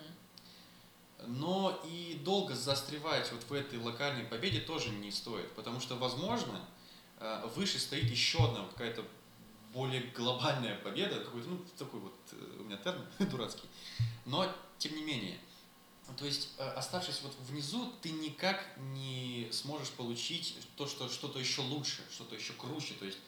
Но 1.27 1.79
и 1.85 2.19
долго 2.23 2.55
застревать 2.55 3.31
вот 3.31 3.43
в 3.43 3.53
этой 3.53 3.79
локальной 3.79 4.23
победе 4.23 4.59
тоже 4.59 4.89
не 4.89 5.11
стоит, 5.11 5.51
потому 5.53 5.79
что, 5.79 5.95
возможно, 5.95 6.65
э, 7.19 7.47
выше 7.55 7.79
стоит 7.79 8.09
еще 8.09 8.43
одна 8.43 8.65
какая-то 8.65 9.05
более 9.71 10.01
глобальная 10.15 10.77
победа, 10.77 11.23
какой-то, 11.23 11.49
ну, 11.49 11.65
такой 11.77 11.99
вот 11.99 12.15
э, 12.31 12.57
у 12.59 12.63
меня 12.63 12.77
термин 12.77 13.05
дурацкий. 13.29 13.67
Но, 14.25 14.51
тем 14.79 14.95
не 14.95 15.03
менее, 15.03 15.37
то 16.17 16.25
есть, 16.25 16.49
э, 16.57 16.67
оставшись 16.71 17.21
вот 17.21 17.35
внизу, 17.47 17.93
ты 18.01 18.09
никак 18.09 18.65
не 18.77 19.47
сможешь 19.51 19.91
получить 19.91 20.57
то, 20.75 20.87
что 20.87 21.07
что-то 21.07 21.37
еще 21.37 21.61
лучше, 21.61 22.01
что-то 22.11 22.35
еще 22.35 22.53
круче. 22.53 22.95
То 22.95 23.05
есть, 23.05 23.19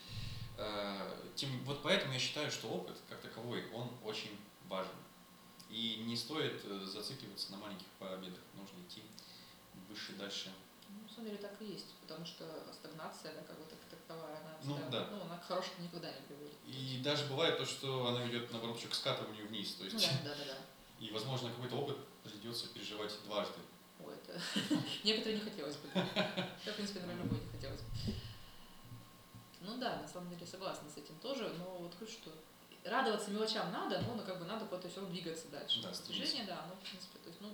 тем, 1.34 1.50
вот 1.64 1.82
поэтому 1.82 2.12
я 2.12 2.18
считаю, 2.20 2.48
что 2.48 2.68
опыт 2.68 2.96
как 3.08 3.20
таковой, 3.20 3.68
он 3.72 3.90
очень 4.04 4.30
важен. 4.68 4.92
И 5.70 5.96
не 6.06 6.16
стоит 6.16 6.60
э, 6.64 6.84
зацикливаться 6.86 7.50
на 7.52 7.58
маленьких 7.58 7.86
победах, 7.98 8.40
нужно 8.54 8.76
идти 8.86 9.02
выше, 9.88 10.12
дальше. 10.12 10.52
Ну, 10.88 11.02
на 11.02 11.08
самом 11.08 11.26
деле 11.26 11.38
так 11.38 11.60
и 11.60 11.64
есть, 11.66 11.92
потому 12.02 12.24
что 12.24 12.44
стагнация, 12.72 13.34
да, 13.34 13.42
как 13.42 13.58
бы 13.58 13.64
так, 13.64 13.78
таковая, 14.06 14.38
она, 14.40 14.56
Ну, 14.62 14.74
всегда- 14.76 15.00
да. 15.00 15.08
ну, 15.10 15.22
она 15.22 15.36
к 15.38 15.44
хорошему 15.46 15.82
никогда 15.82 16.12
не 16.12 16.20
приводит. 16.26 16.54
И 16.66 17.00
даже 17.02 17.26
бывает 17.26 17.58
то, 17.58 17.64
что 17.66 18.06
она 18.06 18.24
ведет, 18.24 18.50
наоборот, 18.52 18.76
еще 18.78 18.88
к 18.88 18.94
скатыванию 18.94 19.48
вниз. 19.48 19.74
То 19.74 19.84
есть, 19.84 19.96
Ну 19.96 20.00
да, 20.24 20.30
да, 20.30 20.34
да, 20.36 20.44
да. 20.54 20.58
и, 21.04 21.10
возможно, 21.10 21.50
какой-то 21.50 21.76
опыт 21.76 21.96
придется 22.22 22.68
переживать 22.68 23.12
дважды. 23.24 23.58
Ой, 24.04 24.14
это 24.14 24.40
некоторые 25.04 25.38
не 25.38 25.44
хотелось 25.44 25.76
бы. 25.76 25.88
Да, 25.94 26.72
в 26.72 26.74
принципе, 26.76 27.00
наверное, 27.00 27.24
любой 27.24 27.40
не 27.40 27.50
хотелось 27.50 27.80
бы. 27.80 27.86
Ну 29.60 29.78
да, 29.78 30.02
на 30.02 30.08
самом 30.08 30.28
деле 30.30 30.46
согласна 30.46 30.88
с 30.90 30.98
этим 30.98 31.18
тоже, 31.20 31.48
но 31.58 31.64
вот 31.78 31.94
говорю, 31.94 32.06
что 32.12 32.30
радоваться 32.84 33.30
мелочам 33.30 33.72
надо, 33.72 34.00
но 34.02 34.14
ну, 34.14 34.22
как 34.22 34.38
бы 34.38 34.44
надо 34.44 34.64
куда-то 34.66 34.88
все 34.88 35.00
равно 35.00 35.14
двигаться 35.14 35.48
дальше. 35.48 35.80
Да, 35.82 35.90
Движение, 36.06 36.44
да, 36.44 36.64
ну, 36.68 36.74
в 36.76 36.88
принципе, 36.88 37.18
то 37.18 37.28
есть, 37.28 37.40
ну, 37.40 37.50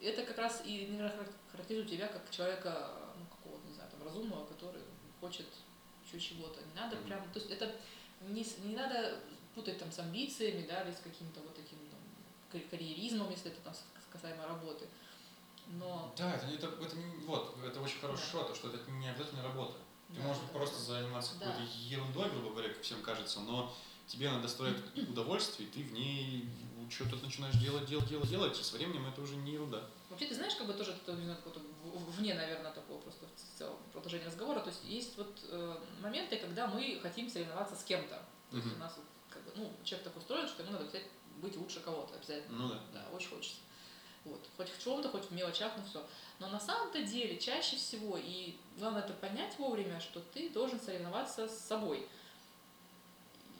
это 0.00 0.22
как 0.24 0.38
раз 0.38 0.62
и 0.64 0.86
наверное, 0.88 1.24
хар- 1.24 1.32
характеризует 1.52 1.90
тебя 1.90 2.06
как 2.08 2.30
человека, 2.30 2.90
ну, 3.18 3.24
какого-то, 3.26 3.66
не 3.66 3.74
знаю, 3.74 3.90
там, 3.90 4.02
разумного, 4.04 4.44
который 4.46 4.82
хочет 5.20 5.46
еще 6.06 6.20
чего-то. 6.20 6.60
Не 6.62 6.74
надо 6.80 6.96
Мгм. 6.96 7.04
прям, 7.06 7.32
то 7.32 7.38
есть 7.38 7.50
это 7.50 7.74
не, 8.20 8.46
не 8.64 8.76
надо 8.76 9.18
путать 9.54 9.78
там 9.78 9.90
с 9.90 9.98
амбициями, 9.98 10.66
да, 10.66 10.82
или 10.82 10.92
с 10.92 11.00
каким-то 11.00 11.40
вот 11.40 11.54
таким 11.54 11.78
там 11.90 11.98
карь- 12.52 12.68
карьеризмом, 12.68 13.30
если 13.30 13.50
это 13.50 13.60
там 13.62 13.74
касаемо 14.12 14.46
работы. 14.46 14.86
Но 15.66 16.14
Да, 16.16 16.34
это, 16.36 16.46
это, 16.46 16.66
это 16.68 16.96
вот, 17.26 17.56
это 17.64 17.80
очень 17.80 17.98
хорошо, 17.98 18.44
то, 18.44 18.54
что 18.54 18.68
это 18.72 18.88
не 18.92 19.08
обязательно 19.08 19.42
работа. 19.42 19.74
Ты 20.08 20.20
Да, 20.20 20.28
можешь 20.28 20.42
да, 20.46 20.52
просто 20.52 20.76
да. 20.78 21.00
заниматься 21.00 21.34
Да. 21.40 21.46
какой-то 21.50 21.68
ерундой, 21.76 22.30
грубо 22.30 22.50
говоря, 22.50 22.68
как 22.68 22.82
всем 22.82 23.02
кажется, 23.02 23.40
но 23.40 23.74
тебе 24.06 24.28
она 24.28 24.40
доставляет 24.40 24.78
удовольствие, 24.96 25.68
и 25.68 25.72
ты 25.72 25.82
в 25.82 25.92
ней 25.92 26.48
что-то 26.90 27.16
начинаешь 27.16 27.56
делать, 27.56 27.86
делать, 27.86 28.08
делать, 28.08 28.28
делать, 28.28 28.60
и 28.60 28.62
со 28.62 28.76
временем 28.76 29.06
это 29.06 29.20
уже 29.20 29.36
не 29.36 29.52
ерунда. 29.52 29.82
Вообще, 30.08 30.26
ты 30.26 30.34
знаешь, 30.34 30.54
как 30.54 30.66
бы 30.66 30.72
тоже 30.72 30.92
это, 30.92 31.12
не 31.12 31.24
знаю, 31.24 31.38
вне, 32.16 32.34
наверное, 32.34 32.72
такого 32.72 33.00
просто 33.00 33.26
в 33.26 33.58
целом 33.58 33.76
продолжения 33.92 34.26
разговора. 34.26 34.60
То 34.60 34.70
есть 34.70 34.84
есть 34.84 35.16
вот 35.16 35.40
э, 35.48 35.78
моменты, 36.00 36.36
когда 36.36 36.66
мы 36.68 36.98
хотим 37.02 37.28
соревноваться 37.28 37.74
с 37.74 37.82
кем-то. 37.82 38.22
То 38.50 38.56
есть 38.56 38.72
у 38.72 38.78
нас 38.78 38.96
как 39.28 39.42
бы, 39.44 39.52
ну, 39.56 39.72
человек 39.82 40.04
так 40.04 40.16
устроен, 40.16 40.46
что 40.46 40.62
ему 40.62 40.72
надо 40.72 40.84
взять, 40.84 41.04
быть 41.42 41.56
лучше 41.56 41.80
кого-то 41.80 42.14
обязательно. 42.14 42.56
Ну 42.56 42.68
да. 42.68 42.80
Да, 42.92 43.04
очень 43.12 43.30
хочется. 43.30 43.56
Вот. 44.24 44.40
Хоть 44.56 44.70
в 44.70 44.82
чем-то, 44.82 45.08
хоть 45.08 45.24
в 45.24 45.30
мелочах, 45.32 45.72
но 45.76 45.84
все. 45.84 46.04
Но 46.38 46.48
на 46.48 46.60
самом-то 46.60 47.02
деле, 47.02 47.38
чаще 47.38 47.76
всего, 47.76 48.16
и 48.16 48.56
главное 48.78 49.02
это 49.02 49.12
понять 49.12 49.58
вовремя, 49.58 50.00
что 50.00 50.20
ты 50.20 50.50
должен 50.50 50.80
соревноваться 50.80 51.48
с 51.48 51.58
собой. 51.58 52.08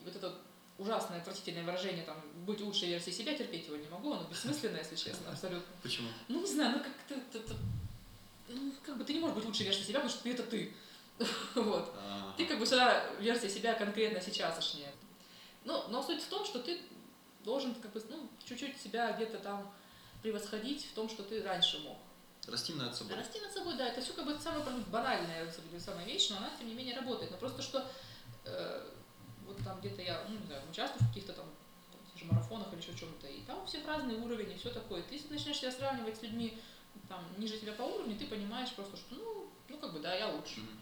Вот 0.06 0.16
это 0.16 0.32
ужасное, 0.78 1.20
отвратительное 1.20 1.64
выражение, 1.64 2.04
там, 2.04 2.16
быть 2.46 2.60
лучшей 2.60 2.88
версией 2.88 3.14
себя, 3.16 3.34
терпеть 3.34 3.66
его 3.66 3.76
не 3.76 3.88
могу, 3.88 4.12
оно 4.12 4.24
бессмысленное, 4.30 4.80
если 4.80 4.94
честно, 4.94 5.30
абсолютно. 5.32 5.66
Почему? 5.82 6.08
Ну, 6.28 6.40
не 6.40 6.46
знаю, 6.46 6.78
ну 6.78 6.84
как-то, 6.84 7.14
это- 7.14 7.38
это- 7.44 7.56
ну, 8.48 8.72
как 8.84 8.96
бы 8.98 9.04
ты 9.04 9.14
не 9.14 9.20
можешь 9.20 9.36
быть 9.36 9.44
лучшей 9.44 9.64
версией 9.64 9.86
себя, 9.86 9.98
потому 10.00 10.10
что 10.10 10.22
ты 10.22 10.30
это 10.32 10.42
ты. 10.44 10.74
Вот. 11.54 11.92
Ты 12.36 12.46
как 12.46 12.58
бы 12.58 12.64
всегда 12.66 13.10
версия 13.18 13.48
себя 13.48 13.74
конкретно 13.74 14.20
сейчасшняя. 14.20 14.92
Ну, 15.64 15.88
но 15.88 16.02
суть 16.02 16.22
в 16.22 16.28
том, 16.28 16.44
что 16.44 16.60
ты 16.60 16.80
должен 17.44 17.74
как 17.74 17.92
бы, 17.92 18.02
ну, 18.10 18.28
чуть-чуть 18.44 18.80
себя 18.80 19.12
где-то 19.12 19.38
там 19.38 19.72
превосходить 20.22 20.84
в 20.84 20.94
том, 20.94 21.08
что 21.08 21.22
ты 21.22 21.42
раньше 21.42 21.78
мог. 21.80 21.96
Расти 22.46 22.74
над 22.74 22.94
собой. 22.94 23.16
Расти 23.16 23.40
над 23.40 23.52
собой, 23.52 23.76
да, 23.76 23.88
это 23.88 24.00
все 24.00 24.12
как 24.12 24.24
бы 24.26 24.38
банальная 24.92 25.44
абсолютно 25.48 25.80
самая 25.80 26.04
вещь, 26.06 26.28
но 26.30 26.36
она 26.36 26.50
тем 26.58 26.68
не 26.68 26.74
менее 26.74 26.94
работает. 26.94 27.30
Но 27.32 27.36
просто 27.38 27.62
что 27.62 27.84
э, 28.44 28.90
вот 29.46 29.62
там 29.62 29.80
где-то 29.80 30.02
я, 30.02 30.24
ну, 30.28 30.38
не 30.38 30.46
знаю, 30.46 30.62
участвую 30.70 31.04
в 31.04 31.08
каких-то 31.08 31.32
там, 31.32 31.46
же 32.16 32.24
марафонах 32.24 32.72
или 32.72 32.80
еще 32.80 32.94
чем-то, 32.94 33.26
и 33.26 33.40
там 33.42 33.62
у 33.62 33.66
всех 33.66 33.86
разный 33.86 34.16
уровень 34.16 34.52
и 34.52 34.56
все 34.56 34.70
такое. 34.70 35.02
Ты 35.02 35.14
если 35.14 35.28
начинаешь 35.28 35.58
себя 35.58 35.70
сравнивать 35.70 36.16
с 36.16 36.22
людьми 36.22 36.58
там 37.08 37.22
ниже 37.36 37.58
тебя 37.58 37.72
по 37.72 37.82
уровню, 37.82 38.16
ты 38.16 38.26
понимаешь 38.26 38.72
просто, 38.72 38.96
что 38.96 39.14
ну, 39.14 39.48
ну 39.68 39.78
как 39.78 39.92
бы 39.92 40.00
да, 40.00 40.14
я 40.14 40.28
лучше. 40.28 40.60
Мгм. 40.60 40.80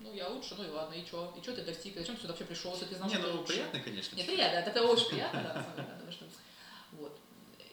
Ну, 0.00 0.12
я 0.12 0.28
лучше, 0.28 0.56
ну 0.56 0.64
и 0.64 0.70
ладно, 0.70 0.94
и 0.94 1.06
что? 1.06 1.32
И 1.38 1.42
что 1.42 1.54
ты 1.54 1.62
достиг? 1.62 1.94
Зачем 1.94 2.16
ты 2.16 2.22
сюда 2.22 2.32
вообще 2.32 2.44
пришел, 2.44 2.72
если 2.72 2.86
ты 2.86 2.96
знал, 2.96 3.08
Не, 3.08 3.14
что 3.14 3.26
ты 3.26 3.32
ну 3.32 3.38
лучше? 3.38 3.52
приятно, 3.52 3.80
конечно. 3.80 4.16
Не, 4.16 4.24
приятно, 4.24 4.70
это, 4.70 4.82
очень 4.82 5.06
приятно, 5.06 5.42
да, 5.42 5.54
на 5.54 5.62
самом 5.62 5.76
деле, 5.76 5.86
да, 5.88 5.94
потому 5.94 6.12
что, 6.12 6.24
вот. 6.92 7.16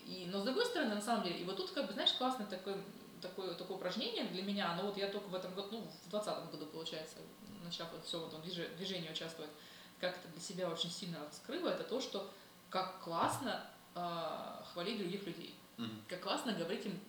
И, 0.06 0.28
но 0.30 0.42
с 0.42 0.44
другой 0.44 0.66
стороны, 0.66 0.96
на 0.96 1.02
самом 1.02 1.24
деле, 1.24 1.40
и 1.40 1.44
вот 1.44 1.58
тут, 1.58 1.72
как 1.72 1.88
бы, 1.88 1.94
знаешь, 1.94 2.14
классное 2.14 2.46
такое, 2.46 2.78
такое, 3.22 3.56
такое 3.56 3.78
упражнение 3.78 4.26
для 4.26 4.44
меня, 4.44 4.76
но 4.76 4.84
вот 4.84 4.98
я 4.98 5.08
только 5.08 5.28
в 5.28 5.36
этом 5.36 5.56
году, 5.56 5.70
ну, 5.72 5.92
в 6.06 6.10
двадцатом 6.10 6.52
году, 6.52 6.68
получается, 6.68 7.18
начав 7.64 7.88
все 8.06 8.20
в 8.20 8.28
этом 8.28 8.42
движе- 8.42 8.70
движении 8.78 9.10
участвовать, 9.10 9.52
как 10.00 10.18
это 10.18 10.28
для 10.30 10.42
себя 10.42 10.70
очень 10.70 10.92
сильно 10.92 11.20
раскрыла, 11.26 11.70
это 11.70 11.84
то, 11.84 12.00
что 12.00 12.30
как 12.70 13.00
классно 13.04 13.66
а, 13.96 14.64
хвалить 14.72 15.00
других 15.00 15.26
людей, 15.26 15.56
Мгм. 15.78 16.04
как 16.08 16.22
классно 16.22 16.54
говорить 16.54 16.86
им, 16.86 17.00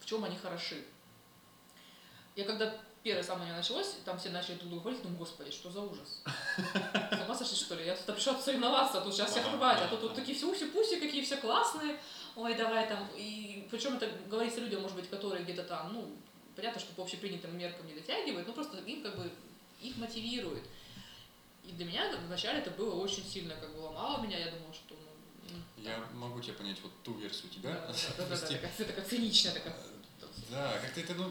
в 0.00 0.06
чем 0.06 0.24
они 0.24 0.36
хороши. 0.36 0.84
Я 2.36 2.44
когда 2.44 2.72
первое 3.02 3.22
самое 3.22 3.44
у 3.44 3.46
меня 3.46 3.56
началось, 3.56 3.96
там 4.04 4.18
все 4.18 4.30
начали 4.30 4.54
друг 4.56 4.68
друга 4.68 4.82
хвалить, 4.82 5.02
думаю, 5.02 5.18
господи, 5.18 5.50
что 5.50 5.70
за 5.70 5.80
ужас. 5.80 6.22
С 6.56 7.24
ума 7.24 7.34
сошли, 7.34 7.56
что 7.56 7.74
ли? 7.74 7.86
Я 7.86 7.96
тут 7.96 8.14
пришла 8.14 8.34
соревноваться, 8.38 8.98
а 8.98 9.00
тут 9.00 9.14
сейчас 9.14 9.30
всех 9.30 9.44
хвалят, 9.44 9.92
а 9.92 9.96
тут 9.96 10.12
ага. 10.12 10.14
такие 10.14 10.36
все 10.36 10.50
уси-пуси, 10.50 11.00
какие 11.00 11.24
все 11.24 11.36
классные. 11.36 11.98
Ой, 12.36 12.54
давай 12.54 12.86
там. 12.88 13.08
И 13.16 13.66
причем 13.70 13.96
это 13.96 14.08
говорится 14.28 14.60
людям, 14.60 14.82
может 14.82 14.96
быть, 14.96 15.10
которые 15.10 15.42
где-то 15.42 15.64
там, 15.64 15.92
ну, 15.92 16.08
понятно, 16.54 16.80
что 16.80 16.92
по 16.94 17.02
общепринятым 17.02 17.56
меркам 17.58 17.86
не 17.86 17.94
дотягивают, 17.94 18.46
но 18.46 18.52
просто 18.52 18.78
им 18.78 19.02
как 19.02 19.16
бы 19.16 19.30
их 19.80 19.96
мотивирует. 19.96 20.62
И 21.68 21.72
для 21.72 21.84
меня 21.84 22.10
вначале 22.26 22.60
это 22.60 22.70
было 22.70 22.94
очень 22.94 23.24
сильно, 23.24 23.54
как 23.56 23.74
бы 23.74 23.80
ломало 23.80 24.22
меня, 24.22 24.38
я 24.38 24.50
думала, 24.50 24.72
что 24.72 24.96
ну, 25.50 25.82
Я 25.82 25.98
могу 26.14 26.40
тебя 26.40 26.54
понять, 26.54 26.78
вот 26.82 26.92
ту 27.04 27.14
версию 27.14 27.50
тебя. 27.50 27.70
да, 27.70 27.92
да, 28.16 28.24
да, 28.24 28.36
да, 28.40 28.46
такая, 28.46 28.86
такая 28.86 29.04
циничная, 29.04 29.52
такая. 29.52 29.76
Да, 30.50 30.78
как-то 30.80 31.00
это, 31.00 31.14
ну, 31.14 31.30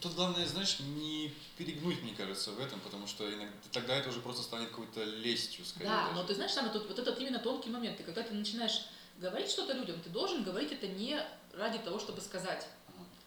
тут 0.00 0.14
главное, 0.14 0.46
знаешь, 0.46 0.78
не 0.80 1.34
перегнуть, 1.58 2.02
мне 2.02 2.14
кажется, 2.14 2.52
в 2.52 2.60
этом, 2.60 2.78
потому 2.80 3.06
что 3.06 3.28
иногда, 3.28 3.52
тогда 3.72 3.96
это 3.96 4.10
уже 4.10 4.20
просто 4.20 4.42
станет 4.42 4.68
какой-то 4.68 5.02
лестью, 5.02 5.64
скорее. 5.64 5.88
Да, 5.88 6.04
даже. 6.04 6.14
но 6.14 6.24
ты 6.24 6.34
знаешь, 6.34 6.52
самый 6.52 6.70
тут, 6.72 6.86
вот 6.86 6.98
этот 6.98 7.18
именно 7.18 7.40
тонкий 7.40 7.70
момент, 7.70 7.98
и 7.98 8.04
когда 8.04 8.22
ты 8.22 8.32
начинаешь 8.32 8.86
говорить 9.18 9.50
что-то 9.50 9.72
людям, 9.72 10.00
ты 10.00 10.10
должен 10.10 10.44
говорить 10.44 10.72
это 10.72 10.86
не 10.86 11.20
ради 11.52 11.78
того, 11.78 11.98
чтобы 11.98 12.20
сказать, 12.20 12.66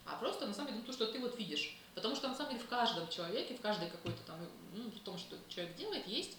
а 0.06 0.16
просто 0.18 0.48
на 0.48 0.54
самом 0.54 0.72
деле 0.72 0.84
то, 0.86 0.94
что 0.94 1.08
ты 1.08 1.20
вот 1.20 1.38
видишь. 1.38 1.76
Потому 1.98 2.16
что 2.16 2.28
на 2.28 2.36
самом 2.36 2.52
деле 2.52 2.64
в 2.64 2.70
каждом 2.70 3.10
человеке, 3.10 3.56
в 3.56 3.62
каждой 3.62 3.90
какой-то 3.90 4.22
там, 4.28 4.38
ну, 4.72 4.84
в 4.92 5.00
том, 5.00 5.18
что 5.18 5.36
человек 5.50 5.76
делает, 5.76 6.06
есть 6.06 6.38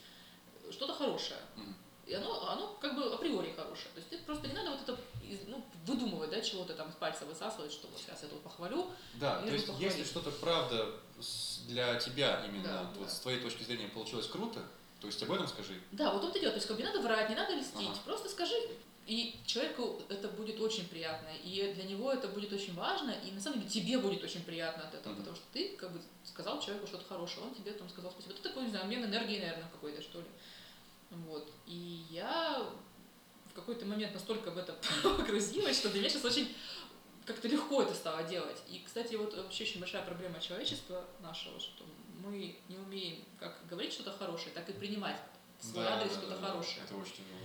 что-то 0.71 0.95
хорошее. 0.95 1.41
И 2.07 2.15
оно, 2.15 2.49
оно 2.49 2.79
как 2.81 2.95
бы 2.95 3.13
априори 3.13 3.53
хорошее. 3.57 3.91
То 3.93 3.99
есть 3.99 4.09
ты 4.09 4.19
просто 4.19 4.47
не 4.47 4.55
надо 4.55 4.71
вот 4.71 4.83
это 4.83 4.97
ну, 5.49 5.65
выдумывать, 5.85 6.31
да, 6.31 6.41
чего-то 6.41 6.75
там 6.75 6.91
из 6.91 6.95
пальца 6.95 7.27
высасывать, 7.27 7.73
что 7.73 7.89
вот 7.89 7.99
сейчас 7.99 8.23
я 8.23 8.29
тут 8.29 8.41
похвалю. 8.41 8.89
Да, 9.15 9.41
то 9.41 9.49
есть 9.49 9.67
похвалить. 9.67 9.97
если 9.97 10.09
что-то 10.09 10.31
правда 10.31 10.95
для 11.67 11.97
тебя 11.97 12.45
именно, 12.47 12.69
Да, 12.69 12.91
вот 12.95 13.09
да. 13.09 13.11
с 13.13 13.19
твоей 13.19 13.41
точки 13.41 13.65
зрения 13.65 13.89
получилось 13.89 14.29
круто, 14.29 14.61
то 15.01 15.09
есть 15.09 15.21
об 15.25 15.33
этом 15.33 15.49
скажи. 15.49 15.83
Да, 15.91 16.13
вот 16.13 16.23
тут 16.23 16.37
идет. 16.37 16.51
То 16.51 16.57
есть 16.59 16.69
как 16.69 16.77
бы 16.77 16.83
не 16.83 16.89
надо 16.89 17.01
врать, 17.01 17.29
не 17.29 17.35
надо 17.35 17.57
льстить, 17.57 17.89
Ага. 17.91 17.99
просто 18.05 18.29
скажи. 18.29 18.55
И 19.09 19.41
человеку 19.47 20.03
это 20.11 20.29
будет 20.29 20.61
очень 20.61 20.87
приятно, 20.87 21.29
и 21.43 21.73
для 21.75 21.85
него 21.85 22.13
это 22.13 22.29
будет 22.29 22.53
очень 22.53 22.75
важно, 22.75 23.11
и 23.27 23.31
на 23.31 23.41
самом 23.41 23.61
деле 23.61 23.71
тебе 23.71 23.97
будет 23.97 24.23
очень 24.23 24.43
приятно 24.45 24.87
от 24.87 24.93
этого, 24.95 25.15
Мгм. 25.15 25.21
потому 25.23 25.37
что 25.37 25.47
ты 25.51 25.71
как 25.77 25.93
бы 25.93 26.01
сказал 26.25 26.61
человеку 26.61 26.87
что-то 26.87 27.07
хорошее, 27.07 27.47
он 27.47 27.55
тебе 27.55 27.73
там 27.73 27.89
сказал 27.89 28.11
спасибо. 28.11 28.35
Это 28.35 28.43
такой, 28.43 28.65
не 28.65 28.69
знаю, 28.69 28.85
обмен 28.85 29.03
энергии, 29.07 29.39
наверное, 29.39 29.67
какой-то, 29.73 30.03
что 30.03 30.21
ли. 30.21 30.27
Вот. 31.11 31.51
И 31.65 32.05
я 32.11 32.63
в 33.51 33.55
какой-то 33.55 33.87
момент 33.87 34.13
настолько 34.13 34.51
в 34.51 34.59
это 34.59 34.77
погрузилась, 35.03 35.79
что 35.79 35.89
для 35.89 36.01
меня 36.01 36.11
сейчас 36.11 36.27
очень 36.27 36.55
как-то 37.25 37.49
легко 37.49 37.81
это 37.83 37.95
стало 37.95 38.25
делать. 38.25 38.63
И, 38.69 38.83
кстати, 38.85 39.15
вот 39.15 39.35
вообще 39.35 39.65
очень 39.65 39.81
большая 39.81 40.05
проблема 40.05 40.39
человечества 40.39 41.03
нашего, 41.23 41.59
что 41.59 41.87
мы 42.23 42.59
не 42.69 42.77
умеем 42.77 43.25
как 43.41 43.57
говорить 43.71 43.95
что-то 43.95 44.13
хорошее, 44.13 44.51
так 44.55 44.69
и 44.69 44.75
принимать 44.75 45.17
в 45.61 45.65
свой 45.65 45.85
Да, 45.85 45.97
адрес 45.97 46.13
да, 46.13 46.19
что-то 46.19 46.37
да. 46.37 46.47
хорошее. 46.49 46.83
Это 46.85 46.95
очень 46.95 47.13
тяжело. 47.13 47.39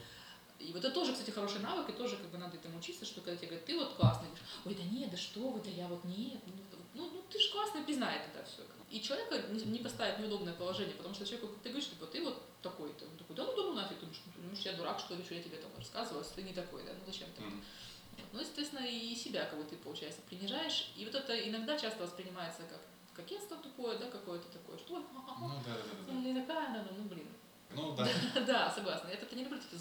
И 0.67 0.71
вот 0.71 0.83
это 0.83 0.93
тоже, 0.93 1.13
кстати, 1.13 1.31
хороший 1.31 1.59
навык, 1.59 1.89
и 1.89 1.93
тоже 1.93 2.15
как 2.17 2.29
бы 2.29 2.37
надо 2.37 2.57
этому 2.57 2.77
учиться, 2.77 3.05
что 3.05 3.21
когда 3.21 3.35
тебе 3.35 3.47
говорят, 3.47 3.65
ты 3.65 3.77
вот 3.77 3.93
классный, 3.95 4.27
говоришь, 4.27 4.45
ой, 4.65 4.75
да 4.75 4.83
нет, 4.83 5.11
да 5.11 5.17
что 5.17 5.49
вы, 5.49 5.61
да 5.61 5.69
я 5.69 5.87
вот 5.87 6.03
нет, 6.05 6.39
ну, 6.45 6.53
вот, 6.71 6.79
ну, 6.93 7.09
ну 7.13 7.23
ты 7.29 7.39
же 7.39 7.51
классный, 7.51 7.83
признай 7.83 8.17
это 8.17 8.43
все. 8.45 8.61
И 8.89 9.01
человека 9.01 9.41
не, 9.49 9.79
поставить 9.79 10.17
в 10.17 10.21
неудобное 10.21 10.53
положение, 10.53 10.95
потому 10.95 11.13
что 11.15 11.25
человеку, 11.25 11.53
ты 11.63 11.69
говоришь, 11.69 11.89
типа, 11.89 12.05
ты 12.05 12.23
вот 12.23 12.41
такой-то. 12.61 13.05
Он 13.05 13.17
такой, 13.17 13.35
да 13.35 13.43
ну 13.45 13.55
да 13.55 13.61
ну 13.63 13.73
нафиг, 13.73 13.97
ты 13.97 14.05
думаешь, 14.05 14.21
ну, 14.25 14.43
думаешь, 14.43 14.65
я 14.65 14.73
дурак, 14.73 14.99
что 14.99 15.15
ли, 15.15 15.23
что 15.23 15.35
я 15.35 15.43
тебе 15.43 15.57
там 15.57 15.71
рассказываю, 15.77 16.23
если 16.23 16.35
ты 16.35 16.43
не 16.43 16.53
такой, 16.53 16.83
да, 16.83 16.91
ну 16.93 17.03
зачем 17.05 17.27
ты? 17.35 17.41
Мгм. 17.41 17.63
Ну, 18.31 18.39
естественно, 18.39 18.85
и 18.85 19.15
себя 19.15 19.45
как 19.45 19.59
бы 19.59 19.65
ты, 19.65 19.75
получается, 19.77 20.21
принижаешь. 20.29 20.91
И 20.95 21.05
вот 21.05 21.15
это 21.15 21.37
иногда 21.49 21.77
часто 21.77 22.03
воспринимается 22.03 22.61
как 22.69 22.81
кокетство 23.13 23.57
тупое, 23.57 23.97
да, 23.97 24.09
какое-то 24.09 24.47
такое, 24.49 24.77
что 24.77 24.97
Ну 24.97 25.49
да, 25.65 25.73
да, 25.73 25.83
да, 26.07 26.13
ну, 26.13 26.21
не 26.21 26.39
такая 26.39 26.67
она, 26.67 26.85
ну, 26.97 27.03
блин. 27.03 27.27
Да. 27.75 27.81
Ну 27.81 27.95
да. 28.35 28.41
Да, 28.41 28.71
согласна. 28.71 29.09
Я 29.09 29.15
это 29.15 29.35
не 29.35 29.43
люблю, 29.43 29.57
это 29.57 29.75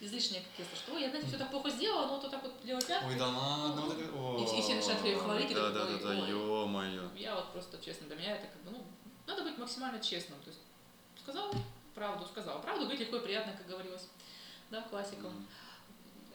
излишнее 0.00 0.42
кокетство, 0.42 0.76
что 0.76 0.94
ой, 0.94 1.02
я, 1.02 1.10
знаете, 1.10 1.28
все 1.28 1.38
так 1.38 1.50
плохо 1.50 1.70
сделала, 1.70 2.06
но 2.06 2.20
вот 2.20 2.30
так 2.30 2.42
вот 2.42 2.52
делать 2.64 2.86
пятки. 2.86 3.06
Ой, 3.06 3.16
да 3.16 3.28
ладно, 3.28 3.82
вот 3.82 3.98
это... 3.98 4.10
О, 4.12 4.42
И 4.42 4.62
все 4.62 4.74
начинают 4.74 5.22
хвалить, 5.22 5.54
Да, 5.54 5.70
да, 5.70 5.84
да, 5.84 5.98
да, 5.98 6.14
ё-моё. 6.14 7.10
Я 7.16 7.34
вот 7.34 7.52
просто, 7.52 7.78
честно, 7.78 8.06
для 8.06 8.16
меня 8.16 8.36
это 8.36 8.46
как 8.46 8.62
бы, 8.62 8.70
ну, 8.70 8.84
надо 9.26 9.42
быть 9.42 9.58
максимально 9.58 10.00
честным. 10.00 10.38
То 10.40 10.50
есть 10.50 10.60
сказал 11.22 11.52
правду, 11.94 12.26
сказал. 12.26 12.60
Правду 12.60 12.82
говорить 12.82 13.00
легко 13.00 13.16
и 13.16 13.20
приятно, 13.20 13.52
как 13.52 13.66
говорилось, 13.66 14.08
да, 14.70 14.82
классикам. 14.82 15.32
Мгм. 15.32 15.46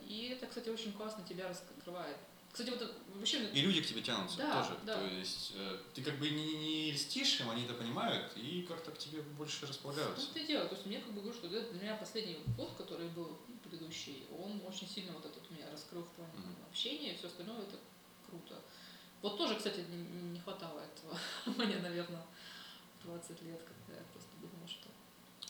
И 0.08 0.30
это, 0.30 0.48
кстати, 0.48 0.70
очень 0.70 0.92
классно 0.92 1.24
тебя 1.24 1.48
раскрывает. 1.48 2.18
Кстати, 2.52 2.70
вот 2.70 2.96
вообще... 3.16 3.50
И 3.54 3.62
люди 3.62 3.82
к 3.82 3.88
тебе 3.88 4.02
тянутся 4.02 4.38
Да, 4.38 4.62
тоже. 4.62 4.78
да. 4.86 4.96
То 4.96 5.08
есть 5.08 5.54
э, 5.56 5.78
ты 5.94 6.04
как 6.04 6.20
бы 6.20 6.30
не, 6.30 6.54
не 6.56 6.92
льстишь 6.92 7.40
им, 7.40 7.50
они 7.50 7.64
это 7.64 7.74
понимают 7.74 8.32
и 8.36 8.64
как-то 8.68 8.92
к 8.92 8.98
тебе 8.98 9.22
больше 9.22 9.66
располагаются. 9.66 10.26
Ну, 10.26 10.36
это 10.36 10.48
дело. 10.48 10.68
То 10.68 10.76
есть 10.76 10.86
мне 10.86 11.00
как 11.00 11.14
бы 11.14 11.22
говорю, 11.22 11.34
что 11.34 11.48
для 11.48 11.62
меня 11.62 11.96
последний 11.96 12.40
год, 12.58 12.74
который 12.78 13.08
был 13.10 13.38
ну, 13.48 13.56
предыдущий, 13.64 14.26
он 14.38 14.62
очень 14.68 14.88
сильно 14.90 15.14
вот 15.14 15.26
этот 15.26 15.50
меня 15.50 15.70
раскрыл 15.72 16.04
в 16.04 16.10
плане 16.10 16.32
Мгм. 16.34 16.56
общения, 16.70 17.14
и 17.14 17.18
все 17.18 17.28
остальное 17.28 17.62
это 17.62 17.78
круто. 18.26 18.62
Вот 19.22 19.38
тоже, 19.38 19.56
кстати, 19.56 19.86
не, 19.90 20.40
хватало 20.40 20.80
этого 20.82 21.18
мне, 21.66 21.78
наверное, 21.78 22.26
20 23.04 23.42
лет, 23.44 23.62
когда 23.64 24.00
я 24.00 24.06
просто 24.12 24.32
думала, 24.42 24.68
что 24.68 24.90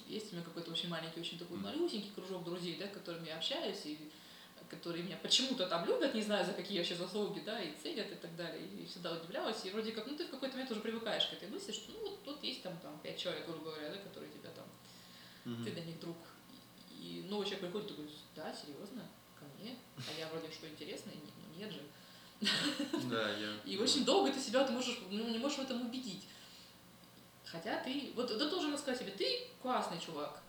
есть 0.06 0.32
у 0.32 0.36
меня 0.36 0.46
какой-то 0.46 0.72
очень 0.72 0.90
маленький, 0.90 1.20
очень 1.20 1.40
такой 1.40 1.58
Мгм. 1.58 1.66
малюсенький 1.66 2.12
кружок 2.14 2.44
друзей, 2.44 2.78
да, 2.78 2.88
с 2.88 2.92
которыми 2.92 3.28
я 3.28 3.38
общаюсь, 3.38 3.86
и 3.86 4.12
которые 4.72 5.04
меня 5.04 5.18
почему-то 5.22 5.68
там 5.68 5.86
любят, 5.86 6.16
не 6.16 6.22
знаю, 6.22 6.46
за 6.46 6.54
какие 6.54 6.78
вообще 6.78 6.96
заслуги, 6.96 7.42
да, 7.46 7.62
и 7.62 7.76
ценят 7.84 8.10
и 8.10 8.16
так 8.16 8.34
далее. 8.38 8.66
И 8.66 8.86
всегда 8.86 9.12
удивлялась. 9.12 9.66
И 9.66 9.70
вроде 9.70 9.92
как, 9.92 10.08
ну, 10.08 10.16
ты 10.16 10.26
в 10.26 10.32
какой-то 10.32 10.54
момент 10.54 10.72
уже 10.72 10.80
привыкаешь 10.80 11.28
к 11.28 11.34
этой 11.34 11.50
мысли, 11.50 11.74
что, 11.74 11.92
ну, 11.92 12.10
вот 12.10 12.24
тут 12.24 12.42
есть 12.42 12.64
там, 12.64 12.78
там 12.78 12.98
пять 13.04 13.20
человек, 13.20 13.46
грубо 13.46 13.66
говоря, 13.66 13.90
да, 13.90 13.98
которые 13.98 14.32
тебя 14.32 14.50
там 14.56 14.66
Мгм. 15.44 15.66
ты 15.66 15.72
для 15.72 15.84
них 15.84 16.00
друг. 16.00 16.16
И 16.90 17.26
новый 17.28 17.46
человек 17.46 17.62
приходит 17.66 17.90
такой, 17.90 18.10
да, 18.36 18.54
серьезно, 18.54 19.02
ко 19.38 19.46
мне? 19.60 19.76
А 19.98 20.20
я 20.20 20.30
вроде 20.30 20.50
что 20.54 20.68
интересное, 20.70 21.16
не- 21.16 21.20
ну 21.20 21.60
нет 21.60 21.72
же. 21.72 21.82
Да, 23.10 23.30
я... 23.30 23.60
И 23.66 23.78
очень 23.78 24.06
долго 24.06 24.32
ты 24.32 24.40
себя 24.40 24.64
ты 24.64 24.72
можешь, 24.72 25.00
ну, 25.10 25.28
не 25.28 25.38
можешь 25.38 25.58
в 25.58 25.62
этом 25.64 25.86
убедить. 25.86 26.28
Хотя 27.46 27.84
ты, 27.84 28.14
вот 28.16 28.32
это 28.32 28.50
тоже 28.50 28.68
надо 28.68 28.82
сказать 28.82 29.02
себе, 29.02 29.12
ты 29.12 29.48
классный 29.62 30.00
чувак. 30.00 30.41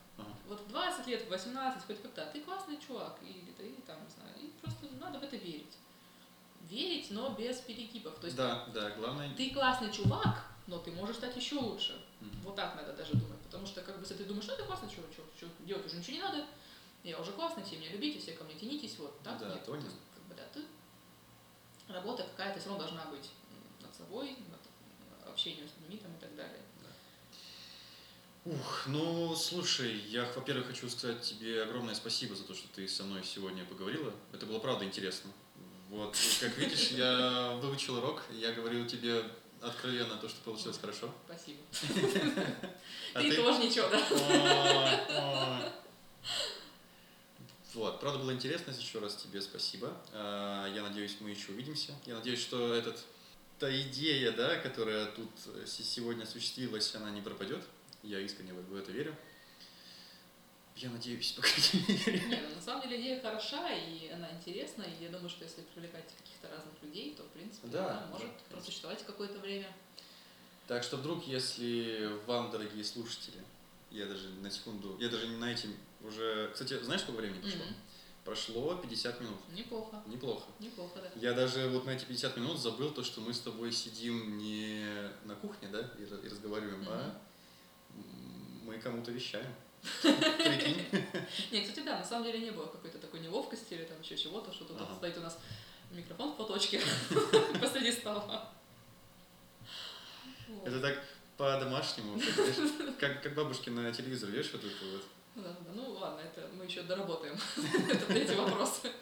Вот 0.53 0.61
в 0.61 0.69
20 0.69 1.07
лет, 1.07 1.23
в 1.23 1.31
18, 1.31 1.87
хоть 1.87 2.03
когда, 2.03 2.27
ты 2.27 2.43
классный 2.43 2.79
чувак. 2.79 3.19
Или 3.23 3.53
ты 3.57 3.75
там, 3.87 3.97
не 4.05 4.11
знаю, 4.11 4.37
и 4.39 4.51
просто 4.61 4.87
надо 5.01 5.19
в 5.19 5.23
это 5.23 5.37
верить. 5.37 5.79
Верить, 6.69 7.11
но 7.11 7.31
без 7.31 7.57
перегибов. 7.61 8.19
То 8.19 8.27
есть 8.27 8.37
Да, 8.37 8.67
да, 8.75 8.91
главное... 8.91 9.35
ты 9.35 9.51
классный 9.51 9.91
чувак, 9.91 10.45
но 10.67 10.77
ты 10.79 10.93
можешь 10.93 11.17
стать 11.17 11.35
еще 11.37 11.55
лучше. 11.55 11.99
Мгм. 12.21 12.43
Вот 12.45 12.57
так 12.57 12.77
надо 12.77 12.93
даже 12.93 13.15
думать, 13.15 13.41
потому 13.45 13.67
что 13.67 13.81
как 13.81 13.97
бы 13.97 14.03
если 14.03 14.15
ты 14.15 14.25
думаешь, 14.25 14.45
что 14.45 14.55
ты 14.55 14.65
классный 14.65 14.91
чувак, 14.91 15.11
что, 15.15 15.23
что 15.39 15.47
делать 15.65 15.87
уже 15.87 15.97
ничего 15.97 16.17
не 16.17 16.23
надо, 16.23 16.45
я 17.03 17.19
уже 17.19 17.33
классный, 17.33 17.65
все 17.65 17.79
меня 17.79 17.91
любите, 17.91 18.19
все 18.19 18.33
ко 18.33 18.45
мне 18.45 18.55
тянитесь, 18.55 18.99
вот 18.99 19.19
так 19.23 19.39
Да, 19.39 19.49
нет. 19.49 19.65
то 19.65 19.75
есть, 19.75 19.89
как 20.15 20.23
бы, 20.25 20.35
да, 20.35 20.43
ты 20.53 20.63
работа 21.91 22.25
какая-то 22.25 22.61
все 22.61 22.69
равно 22.69 22.85
должна 22.85 23.07
быть 23.07 23.31
над 23.81 23.95
собой, 23.95 24.37
над 24.51 25.29
общением 25.31 25.67
с 25.67 25.81
людьми 25.81 25.97
там, 25.97 26.13
и. 26.21 26.22
Ух, 28.45 28.87
ну, 28.89 29.37
слушай, 29.37 29.93
я, 30.09 30.25
во-первых, 30.35 30.67
хочу 30.67 30.89
сказать 30.91 31.23
тебе 31.23 31.63
огромное 31.63 31.95
спасибо 31.95 32.35
за 32.35 32.43
то, 32.43 32.55
что 32.55 32.67
ты 32.75 32.89
со 32.89 33.05
мной 33.05 33.23
сегодня 33.25 33.65
поговорила. 33.65 34.13
Это 34.33 34.47
было 34.47 34.59
правда 34.59 34.85
интересно. 34.85 35.31
Вот, 35.91 36.17
и 36.17 36.41
как 36.41 36.57
видишь, 36.59 36.89
я 36.91 37.53
выучил 37.63 37.99
урок, 37.99 38.23
я 38.33 38.53
говорил 38.53 38.85
тебе 38.87 39.23
откровенно 39.61 40.17
то, 40.17 40.29
что 40.29 40.41
получилось 40.41 40.79
хорошо. 40.81 41.13
Спасибо. 41.27 41.61
А 43.15 43.21
ты, 43.21 43.37
тоже 43.37 43.59
ничего, 43.63 43.89
да? 43.91 45.73
Вот, 47.75 48.01
правда 48.01 48.19
было 48.19 48.33
интересно, 48.33 48.71
еще 48.73 48.99
раз 49.01 49.17
тебе 49.17 49.41
спасибо. 49.43 49.95
А, 50.13 50.67
Я 50.75 50.83
надеюсь, 50.83 51.17
мы 51.21 51.31
еще 51.31 51.53
увидимся. 51.53 51.93
Я 52.07 52.15
надеюсь, 52.17 52.41
что 52.41 52.73
этот, 52.75 52.99
та 53.59 53.71
идея, 53.83 54.33
да, 54.33 54.57
которая 54.57 55.07
тут 55.07 55.31
э, 55.47 55.67
се- 55.67 55.83
сегодня 55.85 56.23
осуществилась, 56.25 56.95
она 56.95 57.11
не 57.11 57.21
пропадет. 57.21 57.63
Я 58.03 58.21
искренне 58.21 58.53
в 58.53 58.77
это 58.77 58.91
верю. 58.93 59.15
Я 60.75 60.91
надеюсь, 60.91 61.33
по 61.33 61.43
крайней 61.43 61.85
мере. 61.87 62.27
Не, 62.29 62.49
ну, 62.49 62.55
на 62.57 62.61
самом 62.63 62.83
деле 62.83 63.01
идея 63.01 63.21
хороша, 63.21 63.71
и 63.73 64.09
она 64.09 64.31
интересна, 64.33 64.83
и 64.83 65.05
я 65.05 65.11
думаю, 65.11 65.29
что 65.29 65.45
если 65.45 65.61
привлекать 65.63 66.07
каких-то 66.19 66.49
разных 66.49 66.75
людей, 66.83 67.15
то, 67.15 67.23
в 67.23 67.29
принципе, 67.29 67.69
Да, 67.69 67.91
она 67.91 68.01
да, 68.01 68.07
может 68.07 68.27
конечно. 68.29 68.47
просуществовать 68.51 69.05
какое-то 69.05 69.39
время. 69.39 69.71
Так 70.67 70.83
что 70.83 70.97
вдруг, 70.97 71.27
если 71.27 72.19
вам, 72.27 72.51
дорогие 72.51 72.83
слушатели, 72.85 73.43
я 73.91 74.07
даже 74.07 74.31
на 74.31 74.51
секунду, 74.51 74.97
я 74.99 75.09
даже 75.09 75.29
не 75.29 75.37
на 75.37 75.53
этим 75.53 75.77
уже... 76.01 76.51
Кстати, 76.53 76.83
знаешь, 76.83 77.03
сколько 77.03 77.21
времени 77.21 77.41
прошло? 77.43 77.65
Мгм. 77.65 77.75
Прошло 78.25 78.75
50 78.77 79.21
минут. 79.21 79.37
Неплохо, 79.53 80.03
Неплохо. 80.07 80.47
неплохо, 80.61 81.01
да. 81.03 81.11
Я 81.21 81.35
даже 81.35 81.69
вот 81.69 81.85
на 81.85 81.91
эти 81.91 82.05
50 82.05 82.37
минут 82.37 82.59
забыл 82.59 82.91
то, 82.93 83.03
что 83.05 83.21
мы 83.21 83.35
с 83.35 83.41
тобой 83.41 83.73
сидим 83.73 84.39
не 84.39 85.11
на 85.25 85.35
кухне, 85.35 85.69
да, 85.69 85.81
и, 85.99 86.03
и 86.05 86.29
разговариваем, 86.29 86.85
а 86.89 87.09
м, 87.11 87.19
мы 88.73 88.81
кому-то 88.81 89.11
вещаем. 89.11 89.53
Прикинь. 90.03 90.87
Не, 91.51 91.63
кстати, 91.63 91.85
да, 91.85 91.99
на 91.99 92.05
самом 92.05 92.25
деле 92.25 92.39
не 92.39 92.51
было 92.51 92.67
какой-то 92.67 92.99
такой 92.99 93.21
неловкости 93.21 93.75
или 93.75 93.85
там 93.85 94.01
еще 94.01 94.17
чего-то, 94.17 94.53
что 94.53 94.65
тут 94.65 94.81
Ага. 94.81 94.95
стоит 94.97 95.19
у 95.19 95.21
нас 95.21 95.39
микрофон 95.91 96.33
в 96.33 96.37
платочке 96.37 96.81
посреди 97.61 97.93
стола. 97.93 98.51
Это 100.65 100.81
так 100.81 101.03
по-домашнему, 101.37 102.21
как, 103.01 103.23
как, 103.23 103.35
бабушки 103.35 103.71
на 103.71 103.93
телевизор, 103.93 104.31
видишь, 104.31 104.53
вот 104.53 104.65
это 104.65 104.85
вот. 104.93 105.05
Ну, 105.35 105.43
да, 105.43 105.51
да. 105.51 105.71
ну 105.75 105.93
ладно, 105.93 106.21
это 106.21 106.49
мы 106.55 106.65
еще 106.65 106.83
доработаем. 106.83 107.37
Это 107.91 108.13
эти 108.13 108.35
вопросы. 108.35 108.93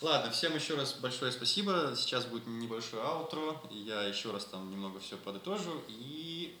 Ладно, 0.00 0.30
всем 0.30 0.54
еще 0.54 0.74
раз 0.74 0.94
большое 0.94 1.32
спасибо. 1.32 1.94
Сейчас 1.96 2.26
будет 2.26 2.46
небольшое 2.46 3.02
аутро. 3.02 3.62
Я 3.70 4.02
еще 4.02 4.30
раз 4.30 4.44
там 4.46 4.70
немного 4.70 4.98
все 5.00 5.16
подытожу 5.16 5.82
и 5.88 6.56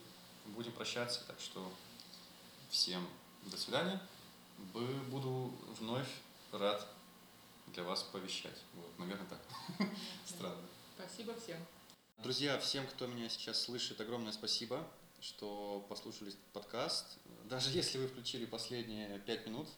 будем 0.46 0.72
прощаться. 0.72 1.22
Так 1.26 1.36
что 1.40 1.66
всем 2.70 3.06
до 3.42 3.56
свидания. 3.56 4.00
Буду 5.10 5.52
вновь 5.78 6.08
рад 6.52 6.86
для 7.68 7.82
вас 7.82 8.02
повещать. 8.02 8.62
Вот, 8.74 8.98
наверное, 8.98 9.26
так. 9.26 9.88
Странно. 10.24 10.62
Спасибо 10.98 11.34
всем. 11.38 11.58
Друзья, 12.22 12.58
всем, 12.58 12.86
кто 12.86 13.06
меня 13.06 13.28
сейчас 13.28 13.60
слышит, 13.60 14.00
огромное 14.00 14.32
спасибо, 14.32 14.86
что 15.20 15.84
послушали 15.88 16.30
этот 16.30 16.42
подкаст. 16.52 17.18
Даже 17.44 17.70
если 17.70 17.98
вы 17.98 18.08
включили 18.08 18.46
последние 18.46 19.18
пять 19.20 19.46
минут, 19.46 19.68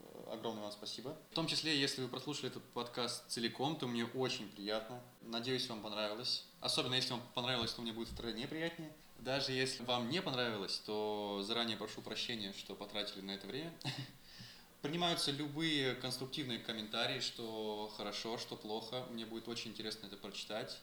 э, 0.00 0.32
огромное 0.32 0.62
вам 0.62 0.72
спасибо. 0.72 1.14
В 1.30 1.34
том 1.34 1.46
числе, 1.46 1.78
если 1.78 2.02
вы 2.02 2.08
прослушали 2.08 2.48
этот 2.48 2.64
подкаст 2.70 3.28
целиком, 3.28 3.76
то 3.76 3.86
мне 3.86 4.06
очень 4.06 4.48
приятно. 4.48 5.00
Надеюсь, 5.20 5.68
вам 5.68 5.82
понравилось. 5.82 6.46
Особенно, 6.60 6.94
если 6.94 7.12
вам 7.12 7.22
понравилось, 7.34 7.72
то 7.72 7.82
мне 7.82 7.92
будет 7.92 8.08
втройне 8.08 8.48
приятнее. 8.48 8.92
Даже 9.22 9.52
если 9.52 9.84
вам 9.84 10.10
не 10.10 10.20
понравилось, 10.20 10.82
то 10.84 11.44
заранее 11.46 11.76
прошу 11.76 12.02
прощения, 12.02 12.52
что 12.58 12.74
потратили 12.74 13.20
на 13.20 13.30
это 13.30 13.46
время. 13.46 13.72
Принимаются 14.82 15.30
любые 15.30 15.94
конструктивные 15.94 16.58
комментарии, 16.58 17.20
что 17.20 17.92
хорошо, 17.96 18.36
что 18.36 18.56
плохо. 18.56 19.06
Мне 19.12 19.24
будет 19.24 19.46
очень 19.46 19.70
интересно 19.70 20.06
это 20.06 20.16
прочитать. 20.16 20.76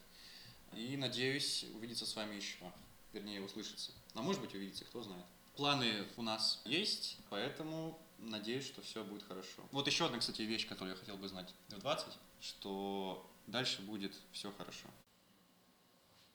И 0.73 0.95
надеюсь 0.95 1.65
увидеться 1.75 2.05
с 2.05 2.15
вами 2.15 2.35
еще. 2.35 2.55
Вернее, 3.11 3.41
услышаться. 3.41 3.91
А 4.13 4.21
может 4.21 4.41
быть 4.41 4.55
увидеться, 4.55 4.85
кто 4.85 5.03
знает. 5.03 5.25
Планы 5.57 6.05
у 6.15 6.21
нас 6.21 6.61
есть, 6.63 7.17
поэтому 7.29 7.99
надеюсь, 8.19 8.65
что 8.65 8.81
все 8.81 9.03
будет 9.03 9.23
хорошо. 9.23 9.67
Вот 9.73 9.85
еще 9.85 10.05
одна, 10.05 10.17
кстати, 10.17 10.43
вещь, 10.43 10.65
которую 10.65 10.93
я 10.93 10.97
хотел 10.97 11.17
бы 11.17 11.27
знать 11.27 11.53
в 11.67 11.77
20, 11.77 12.07
что 12.39 13.29
дальше 13.47 13.81
будет 13.81 14.15
все 14.31 14.49
хорошо. 14.53 14.87